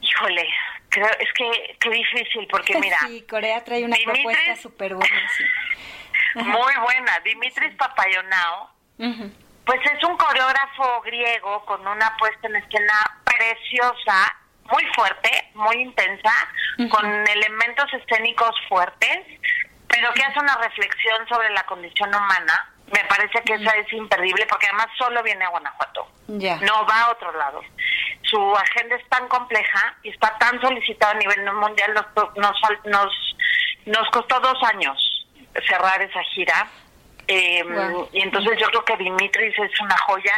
híjole, 0.00 0.48
creo, 0.88 1.10
es 1.18 1.32
que 1.34 1.76
qué 1.80 1.90
difícil, 1.90 2.46
porque 2.50 2.78
mira. 2.80 2.98
Sí, 3.00 3.24
Corea 3.28 3.62
trae 3.64 3.84
una 3.84 3.96
propuesta 4.04 4.56
súper 4.56 4.94
buena. 4.94 5.30
Muy 6.34 6.74
buena. 6.82 7.18
Dimitris 7.24 7.74
Papayonao, 7.76 8.70
pues 9.64 9.80
es 9.92 10.04
un 10.04 10.16
coreógrafo 10.16 11.00
griego 11.02 11.64
con 11.64 11.86
una 11.86 12.16
puesta 12.16 12.48
en 12.48 12.56
escena 12.56 13.20
preciosa, 13.24 14.36
muy 14.70 14.84
fuerte, 14.94 15.50
muy 15.54 15.76
intensa, 15.76 16.32
con 16.90 17.06
elementos 17.06 17.92
escénicos 17.94 18.54
fuertes, 18.68 19.26
pero 19.88 20.12
que 20.12 20.22
hace 20.22 20.38
una 20.38 20.56
reflexión 20.56 21.26
sobre 21.28 21.50
la 21.50 21.64
condición 21.64 22.14
humana. 22.14 22.72
Me 22.92 23.04
parece 23.04 23.42
que 23.42 23.54
esa 23.54 23.70
es 23.72 23.92
imperdible 23.92 24.46
porque 24.46 24.66
además 24.66 24.86
solo 24.96 25.22
viene 25.22 25.44
a 25.44 25.48
Guanajuato, 25.48 26.08
no 26.28 26.86
va 26.86 27.02
a 27.02 27.10
otro 27.10 27.32
lado. 27.36 27.60
Su 28.22 28.56
agenda 28.56 28.96
es 28.96 29.08
tan 29.08 29.28
compleja 29.28 29.96
y 30.02 30.10
está 30.10 30.36
tan 30.38 30.60
solicitada 30.60 31.12
a 31.12 31.16
nivel 31.16 31.52
mundial, 31.52 31.94
nos, 31.94 32.36
nos, 32.36 32.56
nos, 32.84 33.36
nos 33.86 34.10
costó 34.10 34.40
dos 34.40 34.62
años 34.64 35.26
cerrar 35.66 36.00
esa 36.02 36.22
gira. 36.34 36.66
Eh, 37.26 37.62
Y 38.12 38.22
entonces 38.22 38.58
yo 38.58 38.66
creo 38.68 38.84
que 38.84 38.96
Dimitris 38.96 39.58
es 39.58 39.80
una 39.80 39.96
joya. 39.98 40.32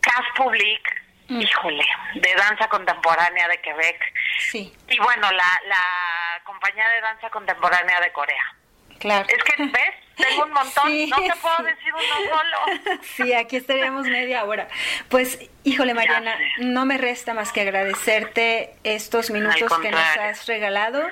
Cas 0.00 0.24
Public, 0.36 1.02
mm. 1.28 1.40
híjole, 1.40 1.84
de 2.14 2.34
danza 2.34 2.68
contemporánea 2.68 3.48
de 3.48 3.60
Quebec. 3.60 4.00
Sí. 4.38 4.74
Y 4.88 4.98
bueno, 4.98 5.30
la, 5.32 5.60
la 5.66 6.40
compañía 6.44 6.88
de 6.88 7.00
danza 7.00 7.30
contemporánea 7.30 8.00
de 8.00 8.12
Corea. 8.12 8.54
Claro. 8.98 9.26
Es 9.28 9.42
que, 9.44 9.64
¿ves? 9.64 9.94
Tengo 10.18 10.44
un 10.44 10.52
montón, 10.52 11.10
no 11.10 11.16
te 11.16 11.32
puedo 11.40 11.62
decir 11.62 11.92
uno 11.92 12.30
solo. 12.30 12.98
Sí, 13.16 13.32
aquí 13.32 13.56
estaríamos 13.56 14.06
media 14.06 14.44
hora. 14.44 14.68
Pues, 15.08 15.38
híjole, 15.64 15.94
Mariana, 15.94 16.36
no 16.58 16.84
me 16.84 16.98
resta 16.98 17.34
más 17.34 17.52
que 17.52 17.62
agradecerte 17.62 18.74
estos 18.84 19.30
minutos 19.30 19.72
que 19.78 19.90
nos 19.90 20.16
has 20.18 20.46
regalado. 20.46 21.02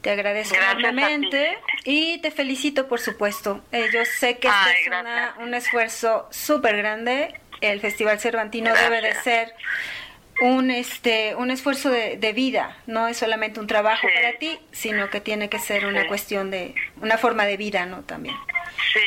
Te 0.00 0.10
agradezco 0.10 0.56
enormemente 0.56 1.58
y 1.84 2.18
te 2.18 2.32
felicito, 2.32 2.88
por 2.88 3.00
supuesto. 3.00 3.64
Eh, 3.70 3.88
yo 3.92 4.04
sé 4.04 4.38
que 4.38 4.48
este 4.48 4.82
es 4.82 5.36
un 5.38 5.54
esfuerzo 5.54 6.28
súper 6.30 6.76
grande. 6.76 7.40
El 7.60 7.80
Festival 7.80 8.18
Cervantino 8.18 8.74
debe 8.74 9.00
de 9.00 9.14
ser 9.22 9.54
un 10.42 10.70
este 10.70 11.34
un 11.36 11.50
esfuerzo 11.50 11.90
de, 11.90 12.32
vida 12.32 12.76
no 12.86 13.08
es 13.08 13.16
solamente 13.16 13.60
un 13.60 13.66
trabajo 13.66 14.06
para 14.14 14.38
ti 14.38 14.58
sino 14.72 15.10
que 15.10 15.20
tiene 15.20 15.48
que 15.48 15.58
ser 15.58 15.86
una 15.86 16.06
cuestión 16.08 16.50
de 16.50 16.74
una 17.00 17.16
forma 17.16 17.44
de 17.44 17.56
vida 17.56 17.86
no 17.86 18.02
también 18.02 18.36
sí 18.92 19.00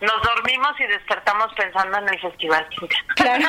nos 0.00 0.22
dormimos 0.22 0.78
y 0.78 0.86
despertamos 0.86 1.52
pensando 1.54 1.98
en 1.98 2.08
el 2.08 2.20
festival. 2.20 2.68
Claro. 3.16 3.48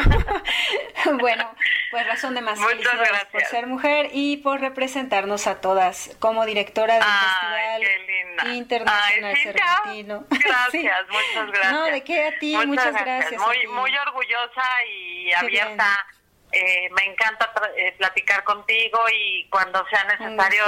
bueno, 1.19 1.53
pues 1.91 2.07
razón 2.07 2.33
de 2.35 2.41
más 2.41 2.59
Muchas 2.59 2.95
gracias. 2.95 3.27
por 3.31 3.45
ser 3.45 3.67
mujer 3.67 4.09
y 4.13 4.37
por 4.37 4.59
representarnos 4.59 5.47
a 5.47 5.61
todas 5.61 6.15
como 6.19 6.45
directora 6.45 6.95
del 6.95 7.03
Festival 7.03 8.55
Internacional 8.55 9.37
Cervantino. 9.37 10.25
Gracias, 10.29 11.07
muchas 11.09 11.51
gracias. 11.51 11.71
No, 11.71 11.83
de 11.85 12.03
qué 12.03 12.23
a 12.23 12.39
ti, 12.39 12.57
muchas, 12.65 12.93
gracias. 12.93 13.41
muy, 13.41 13.67
muy 13.67 13.97
orgullosa 13.97 14.63
y 14.89 15.31
abierta. 15.33 16.07
Eh, 16.51 16.89
me 16.91 17.05
encanta 17.05 17.51
eh, 17.77 17.93
platicar 17.97 18.43
contigo 18.43 18.99
y 19.13 19.47
cuando 19.49 19.85
sea 19.89 20.03
necesario 20.05 20.63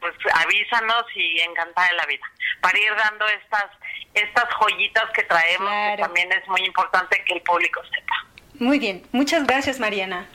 pues 0.00 0.14
avísanos 0.34 1.04
y 1.14 1.40
encantada 1.40 1.88
de 1.88 1.94
la 1.94 2.06
vida 2.06 2.24
para 2.60 2.78
ir 2.78 2.94
dando 2.94 3.26
estas 3.26 3.64
estas 4.12 4.44
joyitas 4.60 5.10
que 5.12 5.24
traemos 5.24 5.70
que 5.96 6.02
también 6.02 6.30
es 6.30 6.46
muy 6.46 6.60
importante 6.60 7.22
que 7.24 7.34
el 7.34 7.40
público 7.42 7.80
sepa. 7.84 8.26
Muy 8.60 8.78
bien, 8.78 9.02
muchas 9.12 9.44
gracias 9.44 9.80
Mariana. 9.80 10.28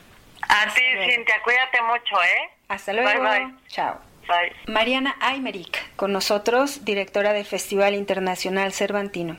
A 0.48 0.66
ti 0.74 0.82
Cintia, 1.08 1.40
cuídate 1.42 1.80
mucho, 1.82 2.22
¿eh? 2.22 2.50
Hasta 2.68 2.92
luego. 2.92 3.22
Bye, 3.22 3.46
bye. 3.46 3.54
Chao. 3.68 4.00
Bye. 4.28 4.52
Mariana 4.66 5.16
Aymeric, 5.20 5.94
con 5.96 6.12
nosotros, 6.12 6.84
directora 6.84 7.32
del 7.32 7.44
Festival 7.44 7.94
Internacional 7.94 8.72
Cervantino. 8.72 9.38